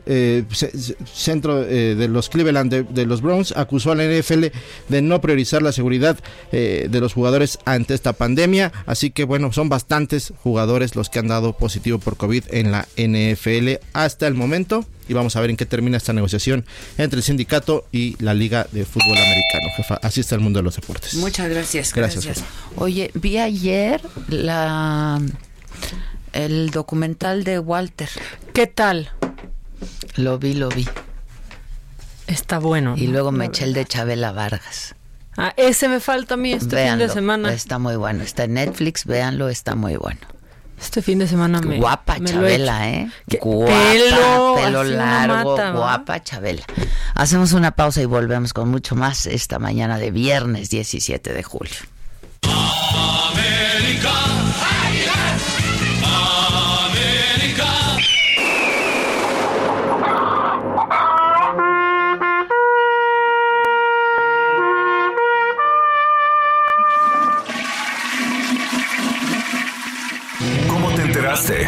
[0.07, 0.45] eh,
[1.13, 4.47] centro eh, de los Cleveland de, de, los Browns, acusó a la NFL
[4.89, 6.19] de no priorizar la seguridad
[6.53, 8.73] eh, de los jugadores ante esta pandemia.
[8.87, 12.87] Así que bueno, son bastantes jugadores los que han dado positivo por COVID en la
[12.97, 16.65] NFL hasta el momento y vamos a ver en qué termina esta negociación
[16.97, 19.99] entre el sindicato y la Liga de Fútbol Americano, jefa.
[20.03, 21.15] Así está el mundo de los deportes.
[21.15, 21.95] Muchas gracias.
[21.95, 22.25] Gracias.
[22.25, 22.47] gracias.
[22.77, 25.21] Oye, vi ayer la
[26.33, 28.09] el documental de Walter.
[28.53, 29.11] ¿Qué tal?
[30.17, 30.87] Lo vi, lo vi.
[32.27, 32.95] Está bueno.
[32.97, 34.95] Y luego me eché el de Chabela Vargas.
[35.37, 37.53] Ah, ese me falta a mí este véanlo, fin de semana.
[37.53, 38.23] Está muy bueno.
[38.23, 40.21] Está en Netflix, véanlo, está muy bueno.
[40.81, 41.79] Este fin de semana me.
[41.79, 43.11] Guapa me Chabela, ¿eh?
[43.41, 46.65] Guapa, Pelo, largo, guapa Chabela.
[47.15, 51.77] Hacemos una pausa y volvemos con mucho más esta mañana de viernes 17 de julio.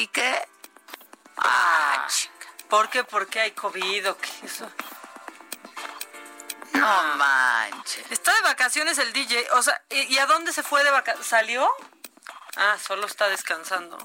[0.00, 0.48] Quique?
[1.36, 2.48] Ah, chica.
[2.70, 3.04] ¿Por qué?
[3.04, 4.30] Porque hay COVID o qué?
[4.44, 4.66] Eso.
[6.72, 8.10] No manches.
[8.10, 9.46] Está de vacaciones el DJ.
[9.52, 11.26] O sea, ¿y, y a dónde se fue de vacaciones?
[11.26, 11.70] ¿Salió?
[12.56, 13.98] Ah, solo está descansando.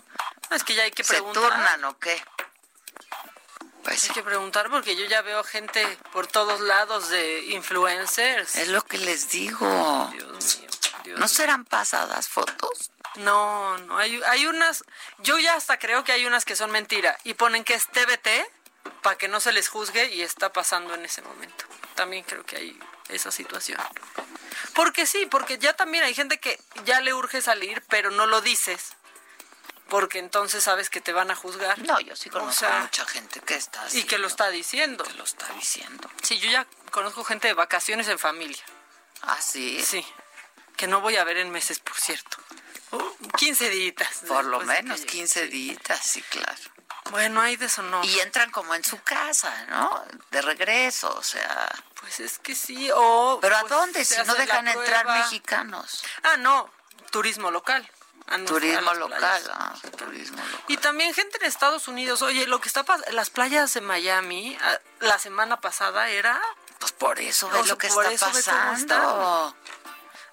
[0.50, 1.44] No, es que ya hay que ¿Se preguntar.
[1.44, 2.22] turnan o qué?
[3.86, 8.58] Pues hay que preguntar porque yo ya veo gente por todos lados de influencers.
[8.58, 10.10] Es lo que les digo.
[10.12, 10.70] Dios mío.
[11.06, 11.28] Dios ¿No mío.
[11.30, 12.92] serán pasadas fotos?
[13.18, 14.84] No, no, hay, hay unas,
[15.20, 18.28] yo ya hasta creo que hay unas que son mentira y ponen que es TBT
[19.02, 21.66] para que no se les juzgue y está pasando en ese momento.
[21.96, 23.80] También creo que hay esa situación.
[24.74, 28.42] Porque sí, porque ya también hay gente que ya le urge salir, pero no lo
[28.42, 28.94] dices.
[29.90, 31.78] Porque entonces sabes que te van a juzgar.
[31.80, 34.00] No, yo sí conozco O sea, a mucha gente que está así.
[34.00, 35.04] Y que lo está diciendo.
[35.04, 36.10] Que lo está diciendo.
[36.24, 38.64] Sí, yo ya conozco gente de vacaciones en familia.
[39.22, 39.84] ¿Ah, sí?
[39.84, 40.06] Sí.
[40.76, 42.38] Que no voy a ver en meses, por cierto.
[42.96, 44.22] Uh, 15 días.
[44.28, 46.56] Por lo menos 15 días, sí, claro.
[47.12, 48.04] Bueno, hay de eso no.
[48.04, 50.04] Y entran como en su casa, ¿no?
[50.32, 51.70] De regreso, o sea.
[52.00, 53.40] Pues es que sí, o...
[53.42, 54.06] ¿Pero a pues, dónde?
[54.06, 56.04] Si no dejan entrar mexicanos.
[56.24, 56.70] Ah, no,
[57.12, 57.88] turismo local.
[58.28, 60.64] A nuestra- a Turismo local, ah, turismo local.
[60.68, 62.24] Y también gente en Estados Unidos.
[62.24, 66.42] Oye, lo que está pasando, las playas de Miami, ah, la semana pasada era...
[66.80, 69.56] Pues por eso O ves sea, lo que por está eso ve pasando.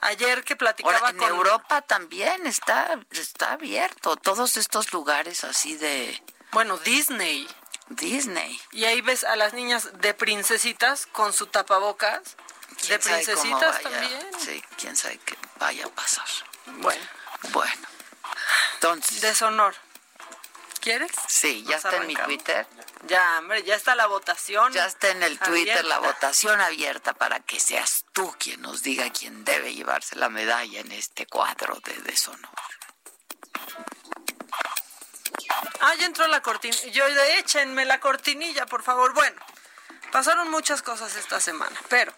[0.03, 1.29] Ayer que platicaba Ahora, en con...
[1.29, 4.17] Europa también está, está abierto.
[4.17, 7.49] Todos estos lugares así de Bueno, Disney.
[7.89, 8.61] Disney.
[8.73, 12.21] Y ahí ves a las niñas de princesitas con su tapabocas.
[12.89, 13.91] De ¿Quién sabe cómo princesitas vaya?
[14.01, 14.27] también.
[14.41, 16.27] Sí, quién sabe qué vaya a pasar.
[16.67, 17.05] Bueno,
[17.51, 17.87] Bueno,
[18.75, 19.75] entonces, deshonor.
[20.81, 21.13] ¿Quieres?
[21.29, 22.15] sí, ya Nos está en mi.
[22.17, 22.67] Twitter.
[23.09, 24.73] Ya, hombre, ya está la votación.
[24.73, 29.11] Ya está en el Twitter la votación abierta para que seas tú quien nos diga
[29.11, 32.49] quién debe llevarse la medalla en este cuadro de deshonor.
[35.81, 36.87] Ah, ya entró la cortinilla.
[36.89, 39.15] Yo de échenme la cortinilla, por favor.
[39.15, 39.41] Bueno,
[40.13, 42.15] pasaron muchas cosas esta semana, pero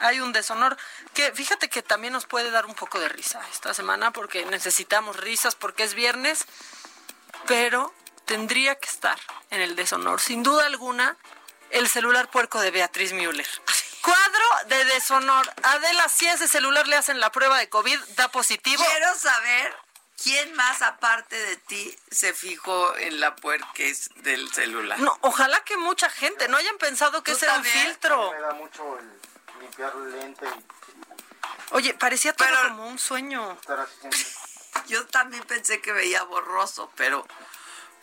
[0.00, 0.76] hay un deshonor
[1.14, 5.16] que fíjate que también nos puede dar un poco de risa esta semana porque necesitamos
[5.16, 6.44] risas porque es viernes,
[7.46, 7.94] pero
[8.26, 9.18] tendría que estar
[9.50, 11.16] en el deshonor, sin duda alguna,
[11.70, 13.46] el celular puerco de Beatriz Müller.
[14.02, 15.52] Cuadro de deshonor.
[15.62, 18.82] Adela, si a ese celular le hacen la prueba de COVID, da positivo.
[18.84, 19.74] Quiero saber
[20.22, 24.98] quién más aparte de ti se fijó en la puerquez del celular.
[25.00, 28.32] No, ojalá que mucha gente no hayan pensado que ¿Tú ese era un filtro.
[28.40, 29.20] da mucho el
[29.60, 30.64] limpiar el lente y
[31.72, 33.58] Oye, parecía todo Pero- como un sueño.
[34.86, 37.26] Yo también pensé que veía borroso, pero,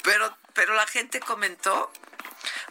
[0.03, 1.91] pero, pero la gente comentó.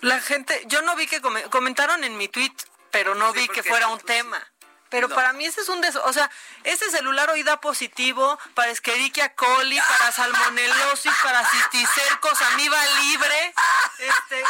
[0.00, 2.52] La gente, yo no vi que come- comentaron en mi tweet,
[2.90, 4.44] pero no Sí, vi que fuera un pues, tema.
[4.90, 5.14] Pero No.
[5.14, 5.94] para mí ese es un des...
[5.96, 6.28] O sea,
[6.64, 13.54] ese celular hoy da positivo para Escherichia coli, para salmonelosis, para cisticercos, amiba libre,
[13.98, 14.42] este,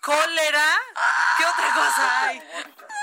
[0.00, 0.78] cólera.
[1.36, 2.42] ¿Qué otra cosa hay?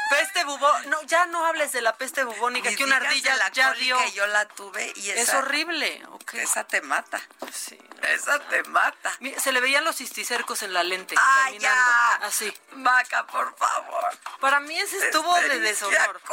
[0.10, 0.90] Peste bubónica.
[0.90, 3.98] No, ya no hables de la peste bubónica, Ni que una ardilla la ya dio.
[4.14, 6.06] Yo la tuve y esa, Es horrible.
[6.34, 7.22] Esa te mata.
[8.02, 9.12] Esa te mata.
[9.20, 11.16] Mira, Se le veían los cisticercos en la lente.
[11.18, 11.92] ¡Ay, caminando,
[12.22, 12.28] ya!
[12.28, 12.54] Así.
[12.74, 14.18] Maca, por favor.
[14.40, 16.22] Para mí ese estuvo de deshonor.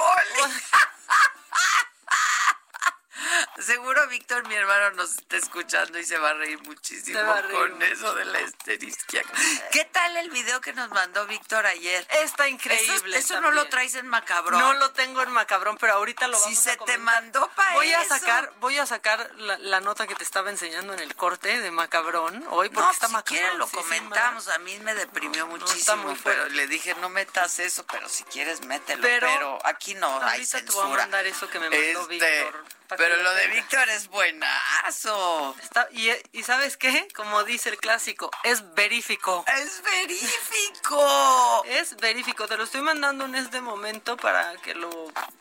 [3.61, 7.43] Seguro Víctor, mi hermano, nos está escuchando y se va a reír muchísimo Se a
[7.43, 7.85] reír con mucho.
[7.87, 9.23] eso de la esterisquia.
[9.71, 12.07] ¿Qué tal el video que nos mandó Víctor ayer?
[12.23, 13.17] Está increíble.
[13.17, 14.59] Eso, eso no lo traes en Macabrón.
[14.61, 17.01] No lo tengo en Macabrón, pero ahorita lo Si vamos se a te comentar.
[17.01, 18.09] mandó pa' voy a eso.
[18.19, 21.71] sacar, voy a sacar la, la nota que te estaba enseñando en el corte de
[21.71, 23.39] Macabrón hoy porque no, está si Macabrón.
[23.41, 24.49] quieren lo sí, comentamos.
[24.49, 29.03] a mí me deprimió muchísimo, pero le dije no metas eso, pero si quieres mételo.
[29.03, 31.03] Pero- Pero, aquí no hay Ahorita te voy a censura.
[31.03, 32.65] mandar eso que me mandó Este, Víctor,
[33.13, 33.47] Pero lo de.
[33.49, 35.55] Víctor es buenazo.
[35.63, 37.09] Está- y, y ¿sabes qué?
[37.15, 39.45] Como dice el clásico, es verífico.
[39.59, 41.65] Es verífico.
[41.67, 42.47] Es verífico.
[42.49, 44.91] Te lo estoy mandando en este momento para que lo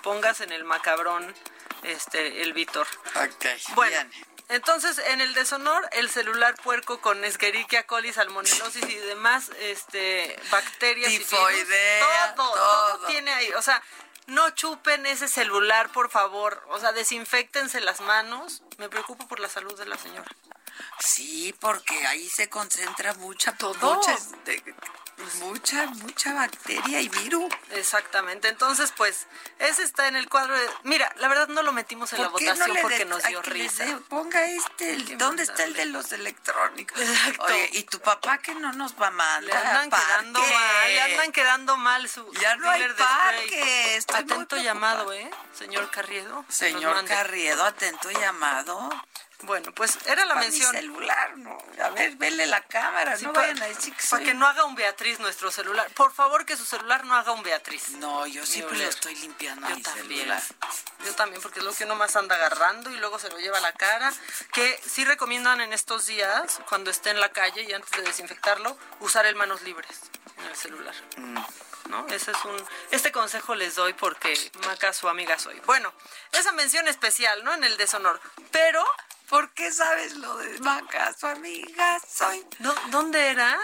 [0.04, 1.34] pongas en el Macabrón,
[1.84, 2.88] este, el Víctor.
[3.16, 3.46] Ok,
[3.76, 4.12] Bueno, bien.
[4.50, 11.12] entonces en el deshonor, el celular puerco con Escherichia coli, salmonelosis y demás este, bacterias
[11.12, 11.30] y virus,
[12.36, 13.08] todo, todo.
[13.08, 13.52] tiene ahí.
[13.54, 13.82] O sea,
[14.32, 16.64] no chupen ese celular, por favor.
[16.70, 18.64] O sea, desinfectense las manos.
[18.78, 20.32] Me preocupo por la salud de la señora.
[21.00, 23.96] Sí, porque ahí se concentra mucha, Todo.
[23.96, 24.64] mucha, este,
[25.40, 27.52] mucha, mucha bacteria y virus.
[27.72, 28.48] Exactamente.
[28.48, 29.28] Entonces, pues,
[29.60, 30.68] ese está en el cuadro de...
[30.84, 33.06] Mira, la verdad no lo metimos en la ¿Por qué no votación le porque de-
[33.06, 34.00] nos dio risa.
[34.10, 37.00] ponga este, el- ¿dónde está el de los electrónicos?
[37.40, 40.06] Oye, y tu papá que no nos va a Le andan parque?
[40.08, 45.30] quedando mal, le andan quedando mal su Ya no hay parque, estoy Atento llamado, ¿eh?
[45.58, 46.46] Señor Carriedo.
[46.50, 47.06] Señor.
[47.06, 48.90] Carriedo, atento llamado.
[49.44, 50.72] Bueno, pues era la Pa' mi mención.
[50.72, 51.58] celular, no.
[51.84, 54.26] A ver, vele la cámara, Sí, no pa- vayan a decir que Para soy...
[54.26, 55.90] que no haga un Beatriz nuestro celular.
[55.96, 57.90] Por favor, que su celular no haga un Beatriz.
[57.92, 58.86] No, yo siempre oler.
[58.88, 60.08] lo estoy limpiando Yo mi también.
[60.22, 60.44] celular.
[61.06, 63.58] Yo también, porque es lo que uno más anda agarrando y luego se lo lleva
[63.58, 64.14] a la cara.
[64.54, 68.78] Que sí recomiendan en estos días, cuando esté en la calle y antes de desinfectarlo,
[69.00, 70.00] usar el manos libres
[70.38, 70.96] en el celular.
[71.18, 71.38] Mm.
[71.90, 72.08] ¿No?
[72.08, 74.34] Ese es un, este consejo les doy porque
[74.66, 75.60] Maca su amiga soy.
[75.66, 75.92] Bueno,
[76.32, 77.54] esa mención especial, ¿no?
[77.54, 78.22] En el deshonor.
[78.52, 78.86] Pero,
[79.32, 82.46] ¿Por qué sabes lo de Maca, su amiga soy?
[82.60, 83.58] ¿dó- ¿dónde era?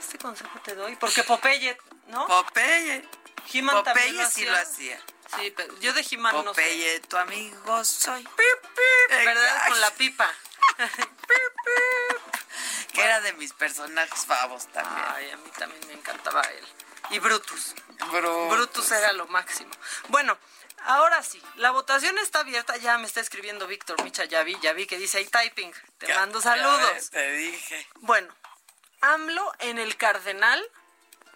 [0.00, 0.96] Este consejo te doy.
[0.96, 1.76] Porque Popeye,
[2.08, 2.26] ¿no?
[2.26, 3.06] Popeye.
[3.52, 4.98] He-Man Popeye sí lo hacía.
[5.36, 6.62] Sí, pero yo de He-Man no sé.
[6.62, 8.26] Popeye, tu amigo soy.
[9.10, 9.44] ¿Verdad?
[9.44, 9.70] Exacto.
[9.72, 10.32] Con la pipa.
[12.92, 15.04] Que era de mis personajes favos también.
[15.14, 16.64] Ay, a mí también me encantaba él.
[17.10, 17.74] Y Brutus.
[18.10, 18.48] Brutus.
[18.50, 19.70] Brutus era lo máximo.
[20.08, 20.36] Bueno,
[20.84, 22.76] ahora sí, la votación está abierta.
[22.78, 25.72] Ya me está escribiendo Víctor Micha, ya vi, ya vi que dice ahí typing.
[25.98, 27.10] Te Ya- mando ves, saludos.
[27.10, 27.86] Te dije.
[28.00, 28.34] Bueno,
[29.00, 30.64] AMLO en el Cardenal.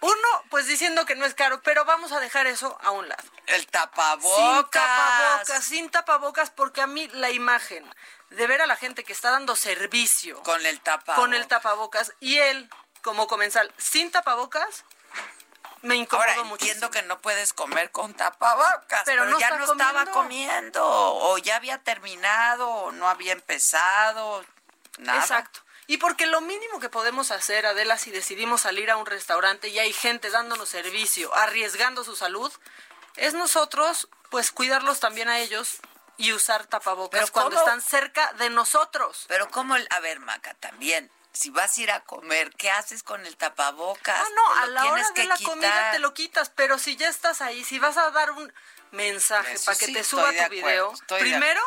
[0.01, 3.23] Uno, pues diciendo que no es caro, pero vamos a dejar eso a un lado.
[3.47, 4.37] El tapabocas.
[4.37, 7.85] Sin tapabocas, sin tapabocas, porque a mí la imagen
[8.29, 11.15] de ver a la gente que está dando servicio Con el tapabocas.
[11.17, 12.69] con el tapabocas y él
[13.01, 14.85] como comensal sin tapabocas
[15.81, 16.65] me incomodó Ahora mucho.
[16.65, 20.81] entiendo que no puedes comer con tapabocas, Pero pero, no ya no estaba comiendo.
[20.85, 24.43] o ya había terminado, o no había empezado,
[24.97, 25.19] nada.
[25.21, 25.61] Exacto.
[25.87, 29.79] Y porque lo mínimo que podemos hacer, Adela, si decidimos salir a un restaurante y
[29.79, 32.51] hay gente dándonos servicio, arriesgando su salud,
[33.15, 35.79] es nosotros, pues, cuidarlos también a ellos
[36.17, 39.25] y usar tapabocas Pero cuando están cerca de nosotros.
[39.29, 43.03] Pero como, el, a ver, Maca, también, si vas a ir a comer, ¿qué haces
[43.03, 44.19] con el tapabocas?
[44.19, 45.53] Ah, no, a la hora de la quitar.
[45.53, 48.51] comida te lo quitas, pero si ya estás ahí, si vas a dar un
[48.91, 51.61] mensaje Eso para que sí te suba tu video, estoy primero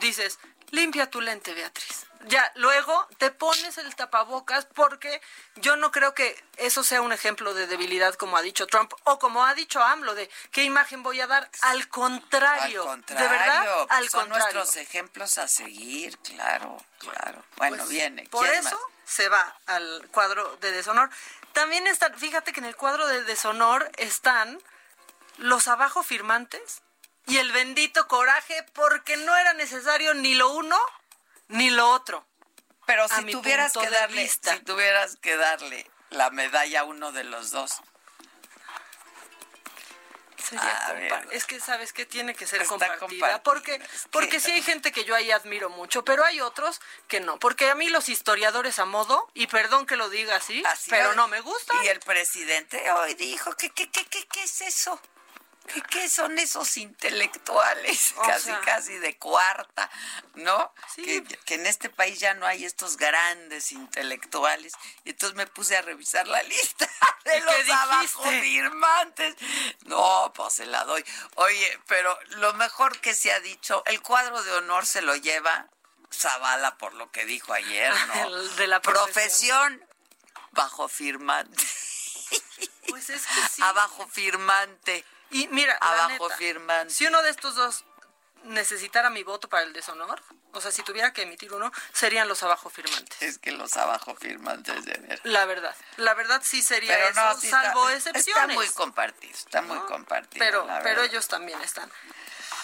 [0.00, 0.38] dices,
[0.70, 2.06] limpia tu lente, Beatriz.
[2.26, 5.20] Ya, luego te pones el tapabocas porque
[5.56, 9.18] yo no creo que eso sea un ejemplo de debilidad como ha dicho Trump o
[9.18, 11.50] como ha dicho AMLO de qué imagen voy a dar.
[11.62, 14.54] Al contrario, Al contrario, de verdad, al son contrario.
[14.54, 17.44] nuestros ejemplos a seguir, claro, claro.
[17.56, 18.28] Bueno, Pues, viene.
[18.28, 18.91] Por ¿quién eso más?
[19.12, 21.10] Se va al cuadro de deshonor.
[21.52, 24.58] También están, fíjate que en el cuadro de deshonor están
[25.36, 26.82] los abajo firmantes
[27.26, 30.78] y el bendito coraje porque no era necesario ni lo uno
[31.48, 32.26] ni lo otro.
[32.86, 37.50] Pero si tuvieras que darle, si tuvieras que darle la medalla a uno de los
[37.50, 37.80] dos,
[40.42, 41.10] sería A ver.
[41.12, 42.98] compa- Es que sabes que tiene que ser compartida.
[42.98, 43.80] compartida, Porque,
[44.10, 47.38] porque sí hay gente que yo ahí admiro mucho, pero hay otros que no.
[47.38, 51.16] Porque a mí los historiadores a modo, y perdón que lo diga así, pero es.
[51.16, 51.74] no me gusta.
[51.84, 55.00] Y el presidente hoy dijo que qué qué qué qué es eso?
[55.66, 58.14] ¿Qué, qué son esos intelectuales?
[58.16, 58.60] O casi, sea.
[58.60, 59.90] casi de cuarta,
[60.34, 60.72] ¿no?
[60.96, 64.72] Que, que en este país ya no hay estos grandes intelectuales.
[65.04, 66.88] Y entonces me puse a revisar la lista
[67.24, 69.36] de ¿Y los abajo firmantes.
[69.84, 71.04] No, pues se la doy.
[71.36, 75.68] Oye, pero lo mejor que se ha dicho, el cuadro de honor se lo lleva
[76.12, 78.36] Zavala por lo que dijo ayer, ¿no?
[78.36, 79.84] El de la profesión
[80.52, 81.64] bajo firmante.
[82.88, 83.62] Pues es que sí.
[83.62, 85.04] Abajo firmante.
[85.32, 86.88] Y mira, abajo neta.
[86.90, 87.84] Si uno de estos dos
[88.44, 90.20] necesitara mi voto para el deshonor,
[90.52, 93.20] o sea, si tuviera que emitir uno, serían los abajo firmantes.
[93.22, 95.20] Es que los abajo firmantes de ver.
[95.24, 98.56] La verdad, la verdad sí sería Pero eso, no, sí está- salvo está excepciones.
[98.56, 100.44] muy compartido, está muy compartido.
[100.44, 101.90] pero, la pero ellos también están.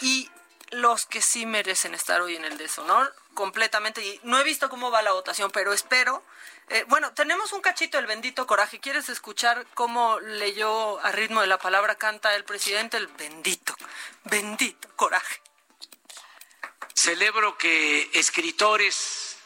[0.00, 0.30] Y
[0.70, 4.04] los que sí merecen estar hoy en el deshonor, completamente.
[4.04, 6.22] Y no he visto cómo va la votación, pero espero.
[6.70, 8.78] Eh, bueno, tenemos un cachito, el bendito coraje.
[8.78, 12.96] ¿Quieres escuchar cómo leyó a ritmo de la palabra canta el presidente?
[12.96, 13.74] El bendito,
[14.24, 15.40] bendito coraje.
[16.94, 19.36] Celebro que escritores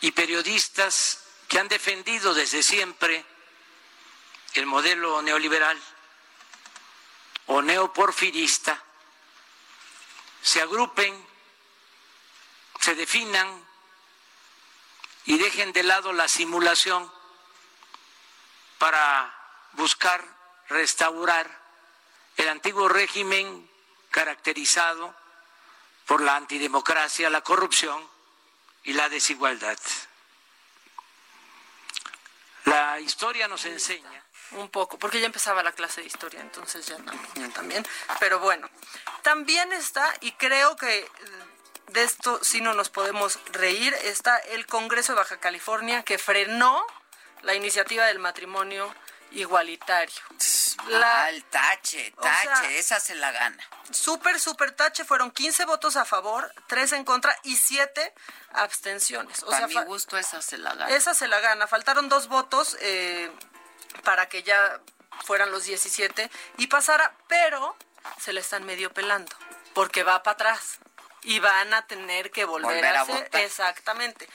[0.00, 3.24] y periodistas que han defendido desde siempre
[4.54, 5.80] el modelo neoliberal
[7.46, 8.82] o neoporfirista
[10.42, 11.26] se agrupen,
[12.80, 13.65] se definan
[15.26, 17.12] y dejen de lado la simulación
[18.78, 19.34] para
[19.72, 20.24] buscar
[20.68, 21.50] restaurar
[22.36, 23.68] el antiguo régimen
[24.10, 25.14] caracterizado
[26.06, 28.08] por la antidemocracia, la corrupción
[28.84, 29.78] y la desigualdad.
[32.64, 34.22] La historia nos enseña.
[34.52, 37.84] Un poco, porque ya empezaba la clase de historia, entonces ya no, ya también.
[38.20, 38.70] Pero bueno,
[39.22, 41.10] también está, y creo que
[41.88, 46.84] de esto sí no nos podemos reír, está el Congreso de Baja California que frenó
[47.42, 48.92] la iniciativa del matrimonio
[49.32, 50.14] igualitario.
[50.88, 53.62] El tache, O tache, sea, esa se la gana.
[53.90, 58.12] Súper, súper tache, fueron 15 votos a favor, 3 en contra y 7
[58.52, 59.42] abstenciones.
[59.42, 60.94] O Para sea, mi gusto esa se la gana.
[60.94, 61.66] esa se la gana.
[61.66, 63.30] Faltaron dos votos eh,
[64.04, 64.80] para que ya
[65.24, 67.76] fueran los 17 y pasara, pero
[68.20, 69.34] se le están medio pelando
[69.74, 70.78] porque va para atrás
[71.26, 73.40] y van a tener que volver, Volver a hacer- votar.
[73.42, 74.28] Exactamente,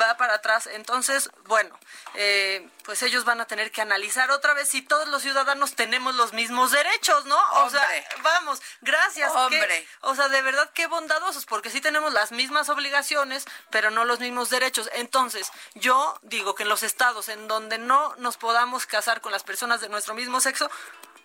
[0.00, 0.66] va para atrás.
[0.66, 1.78] Entonces, bueno,
[2.14, 6.14] eh, pues ellos van a tener que analizar otra vez si todos los ciudadanos tenemos
[6.14, 7.38] los mismos derechos, ¿no?
[7.64, 7.86] O sea,
[8.22, 9.30] vamos, gracias.
[9.32, 9.86] Hombre.
[10.00, 14.18] o sea, de verdad qué bondadosos, porque sí tenemos las mismas obligaciones, pero no los
[14.18, 14.88] mismos derechos.
[14.94, 19.44] Entonces, yo digo que en los estados en donde no nos podamos casar con las
[19.44, 20.70] personas de nuestro mismo sexo,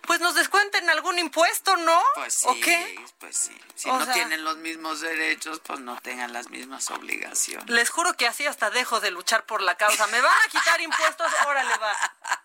[0.06, 2.02] pues nos descuenten algún impuesto, ¿no?
[2.14, 2.98] Pues sí, ¿O qué?
[3.18, 3.58] pues sí.
[3.74, 7.68] Si O no sea- tienen los mismos derechos, pues no tengan las mismas obligaciones.
[7.70, 10.06] Les juro que así hasta dejo de luchar por la causa.
[10.08, 11.32] ¿Me van a quitar impuestos?
[11.46, 12.43] Órale, va.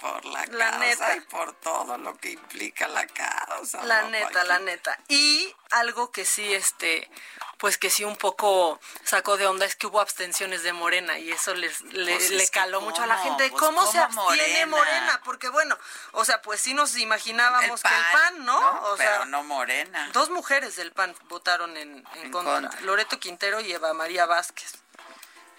[0.00, 1.16] Por la, La causa neta.
[1.16, 3.82] y por todo lo que implica la causa.
[3.84, 4.98] La neta, la neta.
[5.08, 7.10] Y algo que sí, este,
[7.58, 11.30] pues que sí un poco sacó de onda es que hubo abstenciones de Morena y
[11.32, 13.48] eso les, le, Pues le que caló mucho a la gente.
[13.50, 14.96] Pues ¿Cómo, se ¿cómo abstiene Morena?
[15.06, 15.20] Morena?
[15.24, 15.78] Porque bueno,
[16.12, 18.60] o sea, pues sí nos imaginábamos El que el PAN, ¿no?
[18.60, 18.80] ¿no?
[18.92, 20.08] O Pero sea, no Morena.
[20.12, 22.60] Dos mujeres del PAN votaron en, en En contra.
[22.60, 22.80] contra.
[22.82, 24.72] Loreto Quintero y Eva María Vázquez.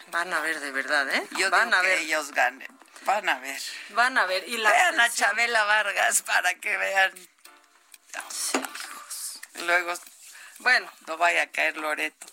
[0.08, 1.28] Van a ver de verdad, ¿eh?
[1.32, 2.00] Yo Van digo a que ver.
[2.00, 2.75] ellos ganen.
[3.06, 3.62] Van a ver.
[3.90, 4.48] Van a ver.
[4.48, 7.14] Y la Vean a Chabela Vargas para que vean.
[9.66, 9.94] Luego
[10.60, 12.28] Bueno, no vaya a caer Loreto.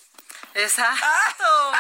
[0.54, 1.04] Exacto,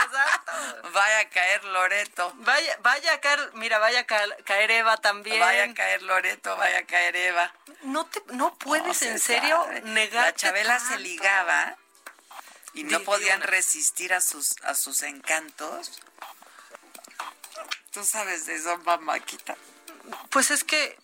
[0.04, 0.52] exacto.
[0.92, 2.32] Vaya a caer Loreto.
[2.36, 5.40] Vaya, vaya a caer, mira, vaya a caer, caer Eva también.
[5.40, 7.52] Vaya a caer Loreto, vaya a caer Eva.
[7.82, 10.24] No te, no puedes No se en serio negar.
[10.26, 11.76] La Chabela se ligaba
[12.72, 16.00] y no podían resistir a sus a sus encantos.
[17.92, 19.56] Tú sabes de eso, mamáquita.
[20.30, 20.98] Pues es que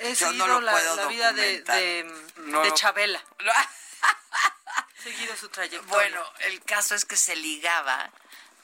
[0.00, 3.24] he Yo seguido la, vida de, de, No de Chabela.
[5.02, 5.88] Seguido su trayectoria.
[5.88, 8.10] Bueno, el caso es que se ligaba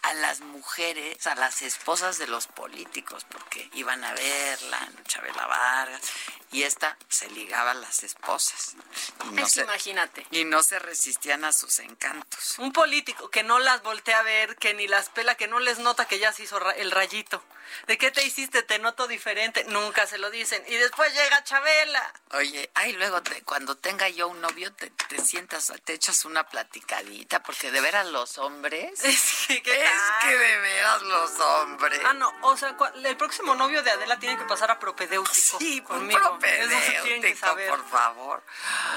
[0.08, 4.88] a las mujeres, a las esposas de los políticos, porque iban a verla.
[5.06, 6.00] Chabela Vargas,
[6.52, 8.74] y esta se ligaba a las esposas.
[9.24, 10.26] Y no, Es que se, imagínate.
[10.30, 12.58] y no se resistían a sus encantos.
[12.58, 15.78] Un político que no las voltea a ver, que ni las pela, que no les
[15.78, 17.42] nota que ya se hizo ra- el rayito.
[17.86, 18.62] ¿De qué te hiciste?
[18.62, 19.62] Te noto diferente.
[19.64, 20.64] Nunca se lo dicen.
[20.68, 22.14] Y después llega Chabela.
[22.32, 26.48] Oye, ay, luego te- cuando tenga yo un novio te, te sientas, te echas una
[26.48, 31.40] platicadita, porque de veras los hombres Es que, ¿qué es Es que de veras los
[31.40, 32.00] hombres.
[32.04, 35.80] Ah, no, o sea, el próximo novio de Adela tiene que pasar a propedéutico Sí,
[35.82, 36.38] conmigo.
[36.40, 38.42] Tienen que propedéutico, por favor.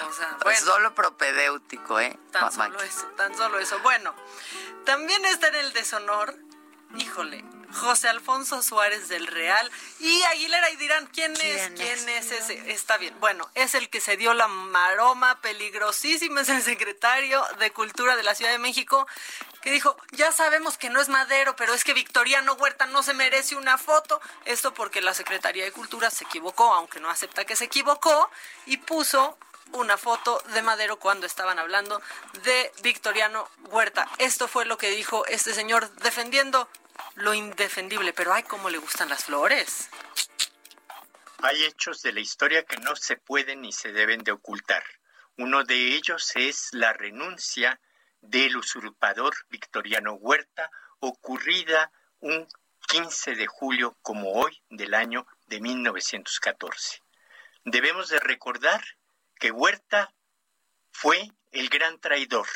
[0.10, 0.60] O sea, bueno.
[0.60, 2.18] solo propedéutico, ¿eh?
[2.32, 2.66] Tan Mamá.
[2.66, 3.80] solo eso, tan solo eso.
[3.80, 4.14] Bueno,
[4.86, 6.36] también está en el deshonor,
[6.98, 7.44] híjole,
[7.74, 11.40] José Alfonso Suárez del Real y Aguilera y dirán, ¿quién, es?
[11.40, 12.32] ¿Quién ¿Quién es?
[12.32, 12.72] es ese?
[12.72, 13.18] Está bien.
[13.22, 18.24] Bueno, es el que se dio la maroma peligrosísima, es el secretario de Cultura de
[18.24, 19.08] la Ciudad de México,
[19.62, 23.14] que dijo, ya sabemos que no es Madero, pero es que Victoriano Huerta no se
[23.14, 24.20] merece una foto.
[24.46, 28.30] Esto porque la Secretaría de Cultura se equivocó, aunque no acepta que se equivocó,
[28.66, 29.38] y puso
[29.74, 32.02] una foto de Madero cuando estaban hablando
[32.44, 34.10] de Victoriano Huerta.
[34.18, 36.68] Esto fue lo que dijo este señor defendiendo
[37.16, 39.90] lo indefendible, pero ay, cómo le gustan las flores.
[41.40, 44.84] Hay hechos de la historia que no se pueden ni se deben de ocultar.
[45.38, 47.80] Uno de ellos es la renuncia
[48.22, 52.48] del usurpador Victoriano Huerta, ocurrida un
[52.88, 57.02] 15 de julio como hoy del año de 1914.
[57.66, 58.84] Debemos de recordar
[59.40, 60.14] que Huerta
[60.92, 62.48] fue el gran traidor,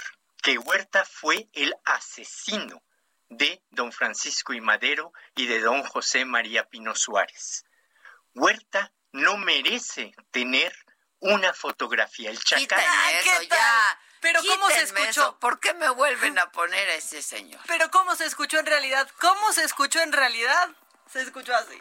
[0.41, 2.83] que Huerta fue el asesino
[3.29, 7.65] de don Francisco y Madero y de don José María Pino Suárez.
[8.33, 10.73] Huerta no merece tener
[11.19, 12.29] una fotografía.
[12.29, 12.61] El chacal.
[12.61, 12.79] Quiten
[13.19, 13.99] eso ya.
[14.25, 15.07] Pero ¿cómo se escuchó?
[15.07, 15.37] eso.
[15.39, 17.61] ¿Por qué me vuelven a poner a ese señor?
[17.67, 19.07] Pero ¿cómo se escuchó en realidad?
[19.19, 20.69] ¿Cómo se escuchó en realidad?
[21.13, 21.79] Se escuchó así.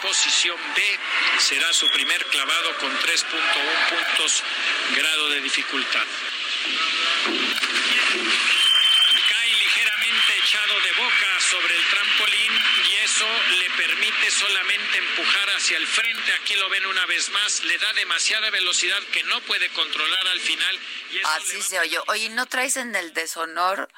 [0.00, 0.98] Posición B
[1.40, 4.44] será su primer clavado con 3.1 puntos
[4.94, 6.06] grado de dificultad.
[10.48, 12.52] Echado de boca sobre el trampolín
[12.88, 13.26] y eso
[13.58, 16.32] le permite solamente empujar hacia el frente.
[16.40, 20.40] Aquí lo ven una vez más, le da demasiada velocidad que no puede controlar al
[20.40, 20.80] final.
[21.12, 22.02] Y eso Así se oyó.
[22.06, 23.90] Oye, ¿no traes en el deshonor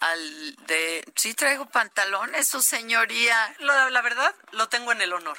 [0.00, 1.04] al de...
[1.16, 3.54] Sí traigo pantalones, su señoría.
[3.58, 5.36] Lo- la verdad, lo tengo en el honor.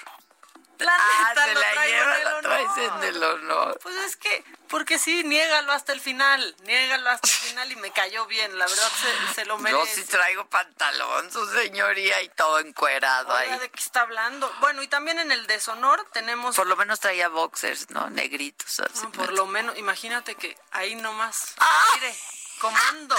[0.89, 3.03] Ah, se lo la lleva, en el la traes honor.
[3.03, 3.79] en el honor.
[3.84, 7.91] Pues es que, porque sí, niégalo hasta el final, niégalo hasta el final y me
[7.91, 9.95] cayó bien, la verdad se, se lo Yo merece.
[9.95, 13.59] sí traigo pantalón, su señoría, y todo encuerado Oiga, ahí.
[13.59, 14.51] ¿de qué está hablando?
[14.59, 16.55] Bueno, y también en el deshonor tenemos...
[16.55, 18.09] Por lo menos traía boxers, ¿no?
[18.09, 18.79] Negritos.
[18.79, 19.03] Así.
[19.03, 21.91] No, por lo menos, imagínate que ahí nomás, ¡Ah!
[21.95, 22.15] mire,
[22.59, 23.15] comando.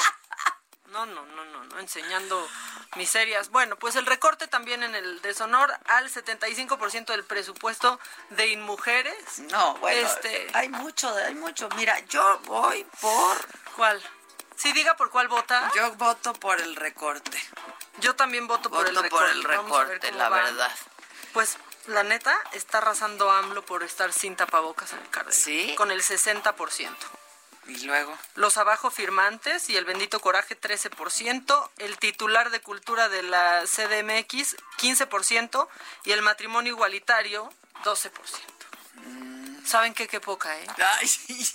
[0.87, 2.47] No, no, no, no, no, enseñando
[2.97, 3.51] miserias.
[3.51, 7.99] Bueno, pues el recorte también en el deshonor al 75% del presupuesto
[8.31, 9.39] de Inmujeres.
[9.51, 11.69] No, bueno, Este, hay mucho, hay mucho.
[11.77, 13.37] Mira, yo voy por...
[13.77, 14.03] ¿Cuál?
[14.57, 15.71] Sí, diga por cuál vota.
[15.75, 17.39] Yo voto por el recorte.
[18.01, 19.11] Yo también voto por el recorte.
[19.11, 20.37] por el ver recorte, la va.
[20.43, 20.71] verdad.
[21.33, 25.37] Pues la neta está arrasando AMLO por estar sin tapabocas en el Cárdenas.
[25.37, 25.75] ¿Sí?
[25.77, 26.89] Con el 60%.
[27.67, 28.17] Y luego...
[28.35, 34.57] Los abajo firmantes y el bendito coraje 13%, el titular de cultura de la CDMX
[34.79, 35.69] 15%
[36.05, 37.53] y el matrimonio igualitario
[37.85, 38.11] 12%.
[39.65, 40.09] ¿Saben qué?
[40.09, 40.67] Qué poca, ¿eh?
[40.99, 41.47] Ay, sí.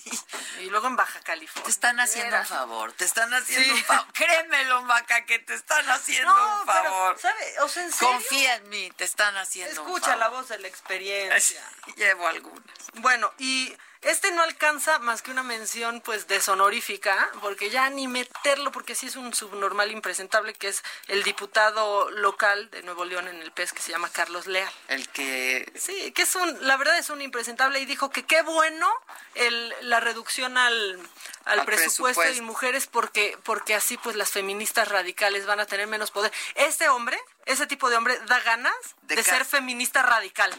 [0.62, 1.66] Y luego en Baja California.
[1.66, 3.72] Te están haciendo un favor, te están haciendo Sí.
[3.72, 4.14] un favor.
[4.14, 7.20] Créemelo, Maca, que te están haciendo No, un pero, favor.
[7.20, 7.60] ¿sabe?
[7.60, 8.14] O sea, ¿en serio?
[8.14, 10.20] Confía en mí, te están haciendo un Escucha favor.
[10.20, 11.62] la voz de la experiencia.
[11.98, 12.64] Llevo algunas.
[12.94, 13.76] Bueno, y
[14.08, 19.08] este no alcanza más que una mención pues deshonorífica, porque ya ni meterlo, porque sí
[19.08, 23.74] es un subnormal impresentable, que es el diputado local de Nuevo León en el PES,
[23.74, 24.72] que se llama Carlos Leal.
[24.88, 25.72] El que...
[25.76, 28.90] Sí, que es un, la verdad es un impresentable y dijo que qué bueno
[29.36, 31.00] el, la reducción al,
[31.46, 32.38] al Al presupuesto, presupuesto.
[32.38, 36.32] y mujeres porque, porque así pues las feministas radicales van a tener menos poder.
[36.56, 40.54] Este hombre, ese tipo de hombre, da ganas de, De ser feminista radical.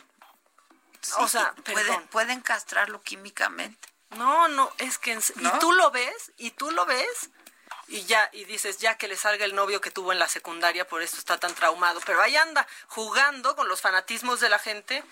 [1.19, 1.55] O sea,
[2.11, 3.89] pueden, castrarlo químicamente.
[4.11, 7.31] No, no, es que en y tú lo ves, y tú lo ves
[7.89, 10.87] y ya y dices ya que le salga el novio que tuvo en la secundaria,
[10.87, 15.03] por eso está tan traumado, pero ahí anda jugando con los fanatismos de la gente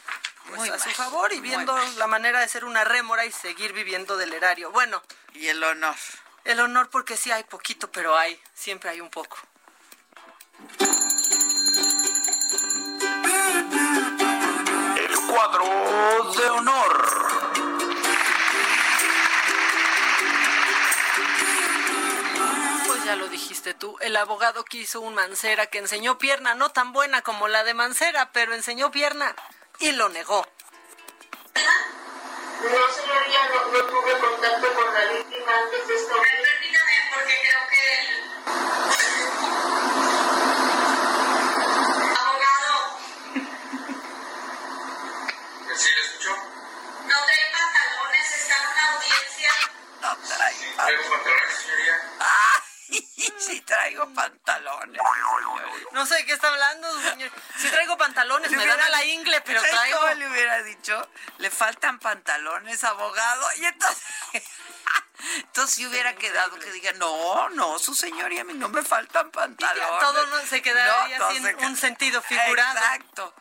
[0.47, 1.99] pues, Muy a su favor y viendo mal.
[1.99, 4.71] la manera de ser una rémora y seguir viviendo del erario.
[4.71, 5.03] Bueno,
[5.35, 5.97] Y el honor.
[6.45, 9.39] el honor porque sí hay poquito, pero hay, siempre hay un poco.
[15.27, 15.65] Cuadro
[16.33, 17.07] de honor.
[22.87, 26.71] Pues ya lo dijiste tú, el abogado que hizo un Mancera que enseñó pierna no
[26.71, 29.35] tan buena como la de Mancera, pero enseñó pierna
[29.81, 30.47] y lo negó.
[31.55, 36.15] No, señoría, no, no tuve contacto con la víctima antes de esto.
[36.15, 38.96] Permítame, porque creo que
[50.87, 51.95] traigo ¿Traigo pantalones, señoría?
[52.21, 52.67] ¡Ay!
[53.39, 55.03] Sí traigo pantalones.
[55.93, 57.31] No sé de qué está hablando, señor.
[57.59, 59.99] Si traigo pantalones, me dan a la ingle, pero ¿Sabes traigo...
[59.99, 61.09] cómo le hubiera dicho?
[61.39, 63.47] Le faltan pantalones, abogado.
[63.57, 64.03] Y entonces...
[65.37, 69.31] Entonces si hubiera quedado que diga, no, no, su señoría, a mí no me faltan
[69.31, 70.01] pantalones.
[70.01, 72.79] Todo no se quedaría todo sin se un sentido figurado.
[72.79, 73.35] Exacto.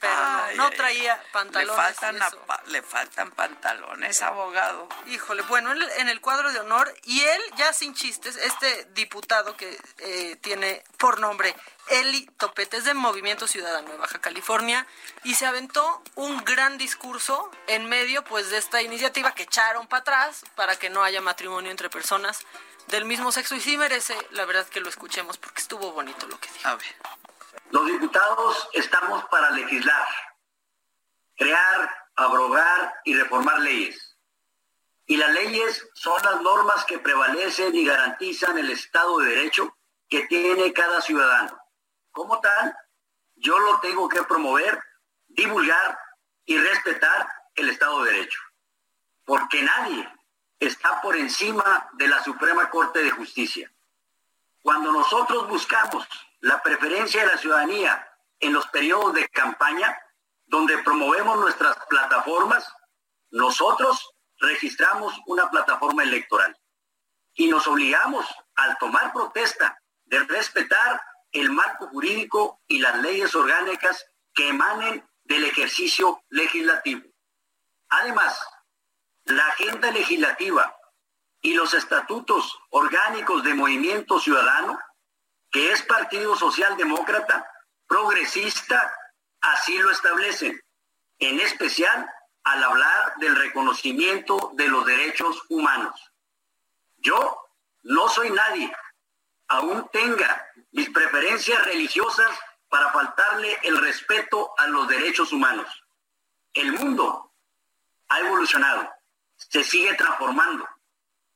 [0.00, 1.76] Pero no, Ay, no ay, traía pantalones.
[1.76, 2.18] Le faltan,
[2.66, 4.88] le faltan pantalones, abogado.
[5.06, 9.78] Híjole, bueno, en el cuadro de honor, y él, ya sin chistes, este diputado que
[9.98, 11.54] eh, tiene por nombre
[11.88, 14.86] Eli Topetes de Movimiento Ciudadano de Baja California,
[15.22, 20.00] y se aventó un gran discurso en medio pues de esta iniciativa que echaron para
[20.00, 22.46] atrás para que no haya matrimonio entre personas
[22.86, 26.40] del mismo sexo, y sí merece, la verdad, que lo escuchemos porque estuvo bonito lo
[26.40, 26.68] que dijo.
[26.68, 26.96] A ver.
[27.70, 30.06] Los diputados estamos para legislar,
[31.36, 34.16] crear, abrogar y reformar leyes.
[35.06, 39.76] Y las leyes son las normas que prevalecen y garantizan el Estado de Derecho
[40.08, 41.58] que tiene cada ciudadano.
[42.12, 42.76] Como tal,
[43.36, 44.80] yo lo tengo que promover,
[45.28, 45.98] divulgar
[46.44, 48.40] y respetar el Estado de Derecho.
[49.24, 50.08] Porque nadie
[50.58, 53.72] está por encima de la Suprema Corte de Justicia.
[54.62, 56.06] Cuando nosotros buscamos
[56.40, 58.06] la preferencia de la ciudadanía
[58.40, 59.96] en los periodos de campaña,
[60.46, 62.72] donde promovemos nuestras plataformas,
[63.30, 66.56] nosotros registramos una plataforma electoral
[67.34, 68.26] y nos obligamos
[68.56, 71.00] al tomar protesta de respetar
[71.32, 74.04] el marco jurídico y las leyes orgánicas
[74.34, 77.08] que emanen del ejercicio legislativo.
[77.88, 78.40] Además,
[79.24, 80.74] la agenda legislativa
[81.40, 84.78] y los estatutos orgánicos de Movimiento Ciudadano,
[85.50, 87.50] que es Partido Socialdemócrata,
[87.86, 88.94] progresista,
[89.40, 90.60] así lo establecen,
[91.18, 92.08] en especial
[92.44, 96.12] al hablar del reconocimiento de los derechos humanos.
[96.98, 97.36] Yo
[97.82, 98.72] no soy nadie,
[99.48, 102.30] aún tenga mis preferencias religiosas
[102.68, 105.66] para faltarle el respeto a los derechos humanos.
[106.54, 107.32] El mundo
[108.08, 108.88] ha evolucionado,
[109.36, 110.68] se sigue transformando.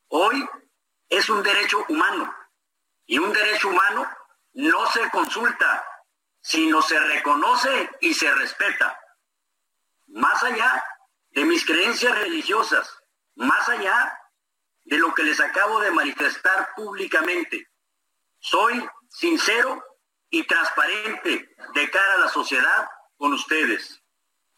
[0.09, 0.49] Hoy
[1.09, 2.33] es un derecho humano
[3.07, 4.09] y un derecho humano
[4.55, 5.87] no se consulta,
[6.41, 8.99] sino se reconoce y se respeta.
[10.07, 10.85] Más allá
[11.31, 12.89] de mis creencias religiosas,
[13.35, 14.19] más allá
[14.85, 17.69] de lo que les acabo de manifestar públicamente,
[18.39, 19.83] soy sincero
[20.31, 24.03] y transparente de cara a la sociedad con ustedes.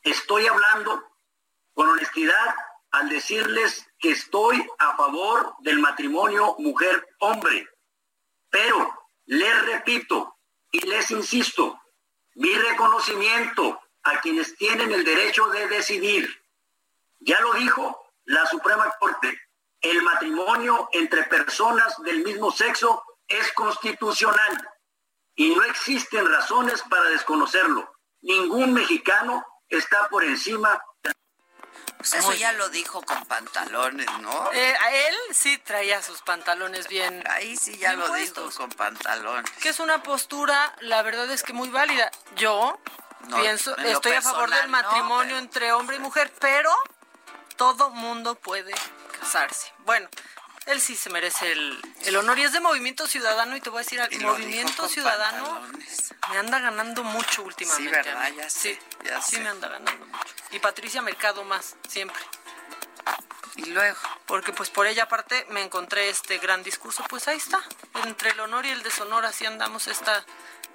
[0.02, 1.02] Estoy hablando
[1.73, 2.55] con honestidad
[2.90, 7.68] al decirles que estoy a favor del matrimonio mujer-hombre.
[8.57, 10.39] Pero les repito
[10.70, 11.78] y les insisto,
[12.37, 16.43] mi reconocimiento a quienes tienen el derecho de decidir.
[17.19, 19.39] Ya lo dijo la Suprema Corte,
[19.83, 24.70] el matrimonio entre personas del mismo sexo es constitucional
[25.35, 27.93] y no existen razones para desconocerlo.
[28.23, 30.83] Ningún mexicano está por encima
[31.98, 34.51] Pues eso ya lo dijo con pantalones, ¿no?
[34.52, 37.24] Eh, a él sí traía sus pantalones bien.
[37.31, 38.51] Ahí sí ya lo puestos.
[38.51, 39.51] dijo con pantalones.
[39.62, 42.10] Que es una postura, la verdad es que muy válida.
[42.36, 42.78] Yo
[43.28, 46.70] No, pienso, estoy a favor del no, matrimonio pero- entre hombre y mujer, pero
[47.56, 48.74] todo mundo puede
[49.18, 49.73] casarse.
[49.78, 50.09] Bueno,
[50.66, 53.80] él sí se merece el, el honor y es de Movimiento Ciudadano y te voy
[53.80, 56.14] a decir Y Movimiento Ciudadano pantalones.
[56.30, 57.88] me anda ganando mucho últimamente.
[57.88, 58.32] Sí, ¿verdad?
[58.36, 59.43] Ya sí, sé, ya sí sé.
[59.43, 60.34] me anda ganando mucho.
[60.51, 62.20] Y Patricia Mercado más, siempre.
[63.56, 63.97] Y luego.
[64.26, 67.62] Porque pues por ella aparte me encontré este gran discurso, pues ahí está,
[68.05, 70.24] entre el honor y el deshonor así andamos esta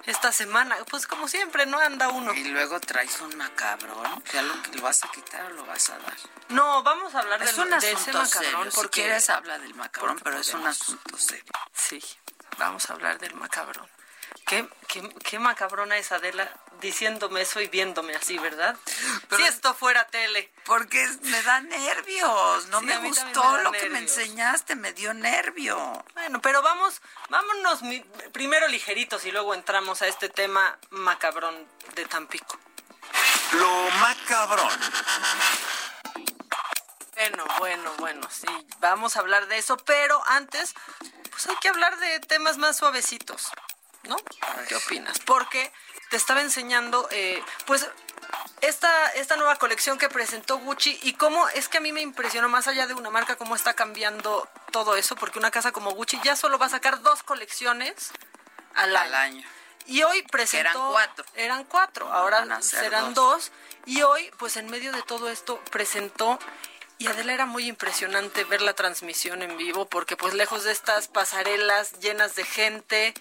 [0.06, 2.32] esta semana, pues como siempre, no anda uno.
[2.34, 4.22] Y luego traes un macabrón.
[4.32, 6.16] ¿Ya lo, lo vas a quitar o lo vas a dar?
[6.48, 8.70] No, vamos a hablar Es del- un de ese macabrón serio.
[8.70, 11.44] Si porque quieres habla del macabrón, porque pero es un asunto serio.
[11.72, 12.02] Sí,
[12.58, 13.88] vamos a hablar del macabrón.
[14.46, 16.50] ¿Qué, qué, qué macabrona es Adela
[16.80, 18.76] diciéndome eso y viéndome así, ¿verdad?
[19.36, 20.52] si esto fuera tele.
[20.64, 22.66] Porque me da nervios.
[22.66, 24.74] No Sí, me gustó me lo que me enseñaste.
[24.74, 26.04] Me dio nervio.
[26.14, 28.00] Bueno, pero vamos, vámonos mi-
[28.32, 32.58] primero ligeritos y luego entramos a este tema macabrón de Tampico.
[33.52, 34.68] Lo macabrón.
[37.14, 38.46] Bueno, bueno, bueno, sí,
[38.80, 40.74] vamos a hablar de eso, pero antes,
[41.30, 43.48] pues hay que hablar de temas más suavecitos,
[44.04, 44.16] ¿no?
[44.68, 45.18] ¿Qué opinas?
[45.20, 45.72] Porque
[46.10, 47.88] te estaba enseñando, eh, pues,
[48.60, 52.48] esta, esta nueva colección que presentó Gucci y cómo es que a mí me impresionó
[52.48, 56.20] más allá de una marca, cómo está cambiando todo eso, porque una casa como Gucci
[56.22, 58.12] ya solo va a sacar dos colecciones
[58.74, 59.06] al año.
[59.06, 59.48] Al año.
[59.86, 60.68] Y hoy presentó...
[60.68, 61.24] Eran cuatro.
[61.34, 63.50] Eran cuatro, ahora serán dos.
[63.84, 66.38] Y hoy, pues en medio de todo esto, presentó...
[66.98, 71.08] Y Adela era muy impresionante ver la transmisión en vivo, porque pues lejos de estas
[71.08, 73.12] pasarelas llenas de gente,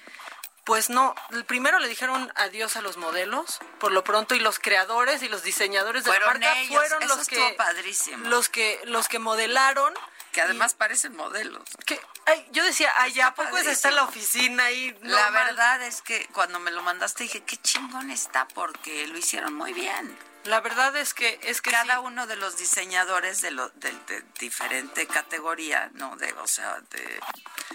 [0.64, 1.16] Pues no,
[1.48, 5.44] primero le dijeron adiós a los modelos, por lo pronto, y los creadores y los
[5.44, 8.30] diseñadores de Fueron la marca ellos, fueron eso los que padrísimo.
[8.30, 9.94] los que los que modelaron.
[10.32, 11.62] Que además parecen modelos.
[11.86, 14.98] Que, ay, yo decía, ay, ya Está poco está en la oficina ahí.
[15.02, 19.54] La verdad es que cuando me lo mandaste dije, qué chingón está porque lo hicieron
[19.54, 20.18] muy bien.
[20.45, 24.23] La verdad es que es que cada uno de los diseñadores de, lo, de, de
[24.39, 27.19] diferente categoría, no de, o sea, de,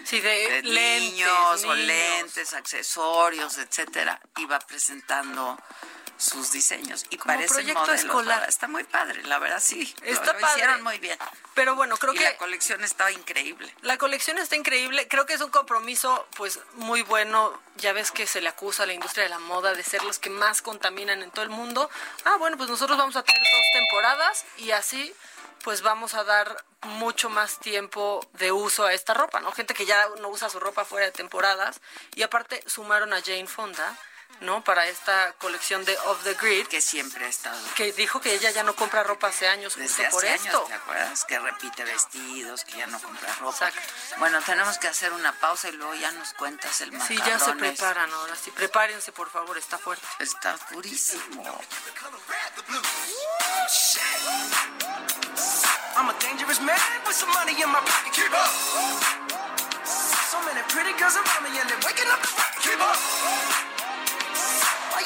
[0.03, 5.57] Sí, de, lentes, niños o lentes, accesorios, etcétera, iba presentando
[6.17, 8.35] sus diseños y Como parecen proyecto modelos, escolar.
[8.39, 8.49] ¿verdad?
[8.49, 9.93] Está muy padre, la verdad sí.
[10.01, 10.53] lo- Está lo, padre.
[10.55, 11.17] hicieron muy bien.
[11.53, 13.71] Pero bueno, creo y que la colección estaba increíble.
[13.81, 18.25] La colección está increíble, creo que es un compromiso pues muy bueno, ya ves que
[18.25, 21.21] se le acusa a la industria de la moda de ser los que más contaminan
[21.21, 21.87] en todo el mundo.
[22.25, 25.13] Ah, bueno, pues nosotros vamos a tener dos temporadas y así
[25.63, 29.51] pues vamos a dar mucho más tiempo de uso a esta ropa, ¿no?
[29.51, 31.81] Gente que ya no usa su ropa fuera de temporadas
[32.15, 33.97] y aparte sumaron a Jane Fonda,
[34.41, 34.63] ¿no?
[34.63, 36.67] Para esta colección de Off the Grid.
[36.67, 37.59] Que siempre ha estado.
[37.75, 40.57] Que dijo que ella ya no compra ropa hace años Desde justo por hace esto.
[40.57, 41.25] años, ¿te acuerdas?
[41.25, 43.71] Que repite vestidos, que ya no compra ropa.
[44.17, 47.53] Bueno, tenemos que hacer una pausa y luego ya nos cuentas el Sí, ya se
[47.53, 48.51] preparan ahora sí.
[48.51, 50.05] Prepárense, por favor, está fuerte.
[50.19, 51.43] Está durísimo.
[55.97, 56.77] I'm a dangerous man
[57.07, 58.13] with some money in my pocket.
[58.13, 58.51] Keep up.
[60.29, 62.61] So many pretty girls around me and they're waking up the rocket.
[62.61, 63.76] Keep up.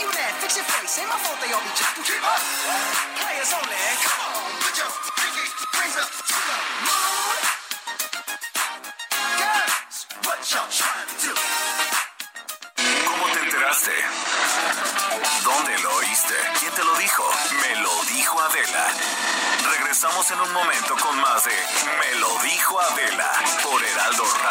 [0.10, 1.00] Fix face.
[1.00, 1.70] Ain't my fault they all be.
[2.02, 2.42] Keep up.
[3.22, 3.78] Players only.
[4.02, 4.92] Come on, put your?
[13.06, 13.92] ¿Cómo te enteraste?
[15.44, 16.34] ¿Dónde lo oíste?
[16.60, 17.24] ¿Quién te lo dijo?
[17.62, 18.86] Me lo dijo Adela.
[19.78, 23.32] Regresamos en un momento con más de Me lo dijo Adela
[23.64, 24.51] por Heraldo Radio.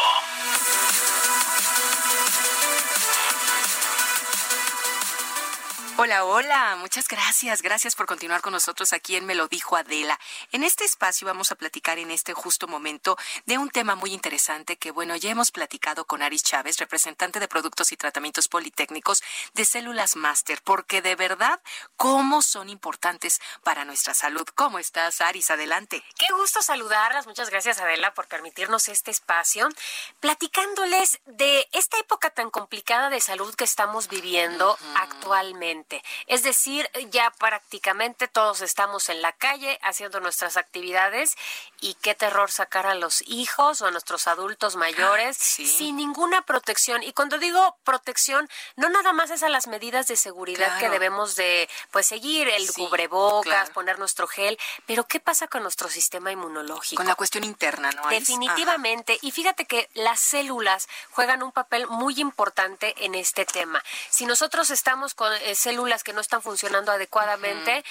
[6.03, 7.61] Hola, hola, muchas gracias.
[7.61, 10.19] Gracias por continuar con nosotros aquí en Me lo dijo Adela.
[10.51, 14.79] En este espacio vamos a platicar en este justo momento de un tema muy interesante
[14.79, 19.21] que, bueno, ya hemos platicado con Aris Chávez, representante de Productos y Tratamientos Politécnicos
[19.53, 21.61] de Células Master, porque de verdad,
[21.97, 24.47] cómo son importantes para nuestra salud.
[24.55, 25.51] ¿Cómo estás, Aris?
[25.51, 26.03] Adelante.
[26.17, 27.27] Qué gusto saludarlas.
[27.27, 29.69] Muchas gracias, Adela, por permitirnos este espacio,
[30.19, 35.90] platicándoles de esta época tan complicada de salud que estamos viviendo actualmente.
[36.27, 41.35] Es decir, ya prácticamente todos estamos en la calle haciendo nuestras actividades
[41.81, 47.03] y qué terror sacar a los hijos o a nuestros adultos mayores sin ninguna protección.
[47.03, 51.35] Y cuando digo protección, no nada más es a las medidas de seguridad que debemos
[51.35, 53.73] de pues seguir, el Sí, cubrebocas, claro.
[53.73, 56.99] poner nuestro gel, pero ¿qué pasa con nuestro sistema inmunológico?
[56.99, 58.07] Con la cuestión interna, ¿no?
[58.09, 59.17] Definitivamente.
[59.21, 63.83] Y fíjate que las células juegan un papel muy importante en este tema.
[64.09, 67.83] Si nosotros estamos con eh, células que no están funcionando adecuadamente,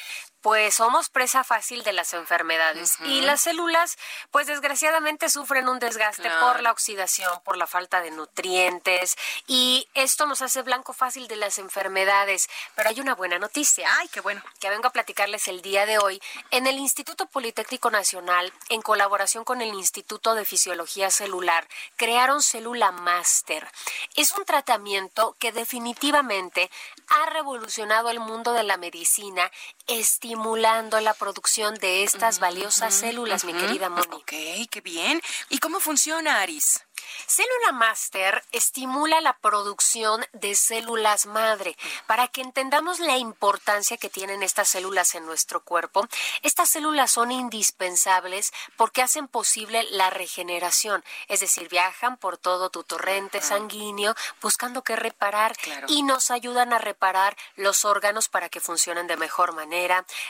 [0.43, 2.97] pues somos presa fácil de las enfermedades.
[3.05, 3.99] Y las células,
[4.31, 6.47] pues desgraciadamente sufren un desgaste Claro.
[6.47, 9.17] por la oxidación, por la falta de nutrientes.
[9.47, 12.49] Y esto nos hace blanco fácil de las enfermedades.
[12.75, 13.89] Pero hay una buena noticia.
[13.99, 14.43] Ay, qué bueno.
[14.61, 16.21] Que vengo a platicarles el día de hoy.
[16.51, 22.93] En el Instituto Politécnico Nacional, en colaboración con el Instituto de Fisiología Celular, crearon Célula
[22.93, 23.71] Master.
[24.17, 26.71] Es un tratamiento que definitivamente
[27.09, 29.51] ha revolucionado el mundo de la medicina,
[29.91, 34.17] estimulando la producción de estas valiosas células, mi querida Moni.
[34.17, 34.33] Ok,
[34.71, 35.21] qué bien.
[35.49, 36.85] ¿Y cómo funciona, Aris?
[37.27, 41.77] Célula Master estimula la producción de células madre.
[42.07, 46.07] Para que entendamos la importancia que tienen estas células en nuestro cuerpo,
[46.43, 52.85] estas células son indispensables porque hacen posible la regeneración, es decir, viajan por todo tu
[52.85, 55.57] torrente sanguíneo buscando qué reparar
[55.89, 59.80] y nos ayudan a reparar los órganos para que funcionen de mejor manera,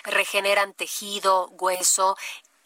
[0.05, 2.17] regeneran tejido, hueso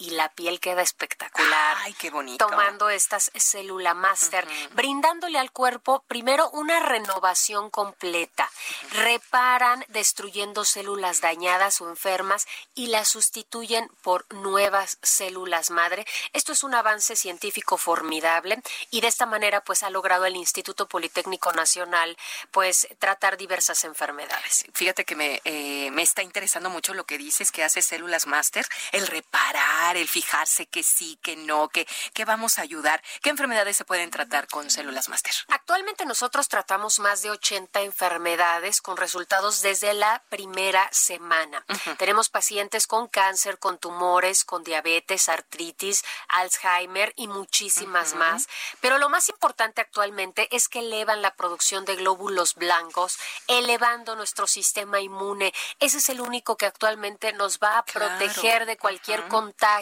[0.05, 1.77] y la piel queda espectacular.
[1.81, 2.47] Ay, qué bonito.
[2.47, 8.51] Tomando estas célula master, brindándole al cuerpo primero una renovación completa.
[8.91, 16.05] Reparan destruyendo células dañadas o enfermas y las sustituyen por nuevas células madre.
[16.35, 20.87] Esto es un avance científico formidable y de esta manera pues ha logrado el Instituto
[20.87, 22.17] Politécnico Nacional
[22.51, 24.67] pues tratar diversas enfermedades.
[24.75, 28.67] Fíjate que me, eh, me está interesando mucho lo que dices que hace células máster,
[28.93, 33.03] el reparar, el fijarse que sí, que no, que, que vamos a ayudar?
[33.23, 35.33] ¿Qué enfermedades se pueden tratar con células máster?
[35.49, 41.65] Actualmente nosotros tratamos más de 80 enfermedades con resultados desde la primera semana.
[41.99, 48.49] Tenemos pacientes con cáncer, con tumores, con diabetes, artritis, Alzheimer y muchísimas más.
[48.81, 53.19] Pero lo más importante actualmente es que elevan la producción de glóbulos blancos,
[53.49, 55.53] elevando nuestro sistema inmune.
[55.81, 59.74] Ese es el único que actualmente nos va a proteger de cualquier contagio,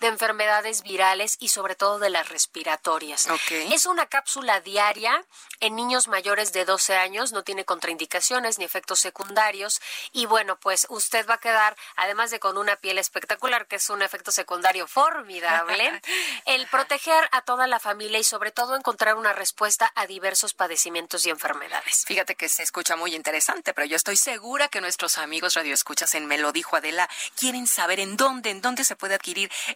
[0.00, 3.26] de enfermedades virales y sobre todo de las respiratorias.
[3.50, 5.24] Es una cápsula diaria
[5.60, 9.80] en niños mayores de 12 años, no tiene contraindicaciones ni efectos secundarios
[10.12, 13.90] y bueno, pues usted va a quedar, además de con una piel espectacular, que es
[13.90, 16.00] un efecto secundario formidable,
[16.46, 21.26] el proteger a toda la familia y sobre todo encontrar una respuesta a diversos padecimientos
[21.26, 22.04] y enfermedades.
[22.06, 26.26] Fíjate que se escucha muy interesante, pero yo estoy segura que nuestros amigos radioescuchas en
[26.26, 29.27] Me lo dijo Adela quieren saber en dónde, en dónde se puede adquirir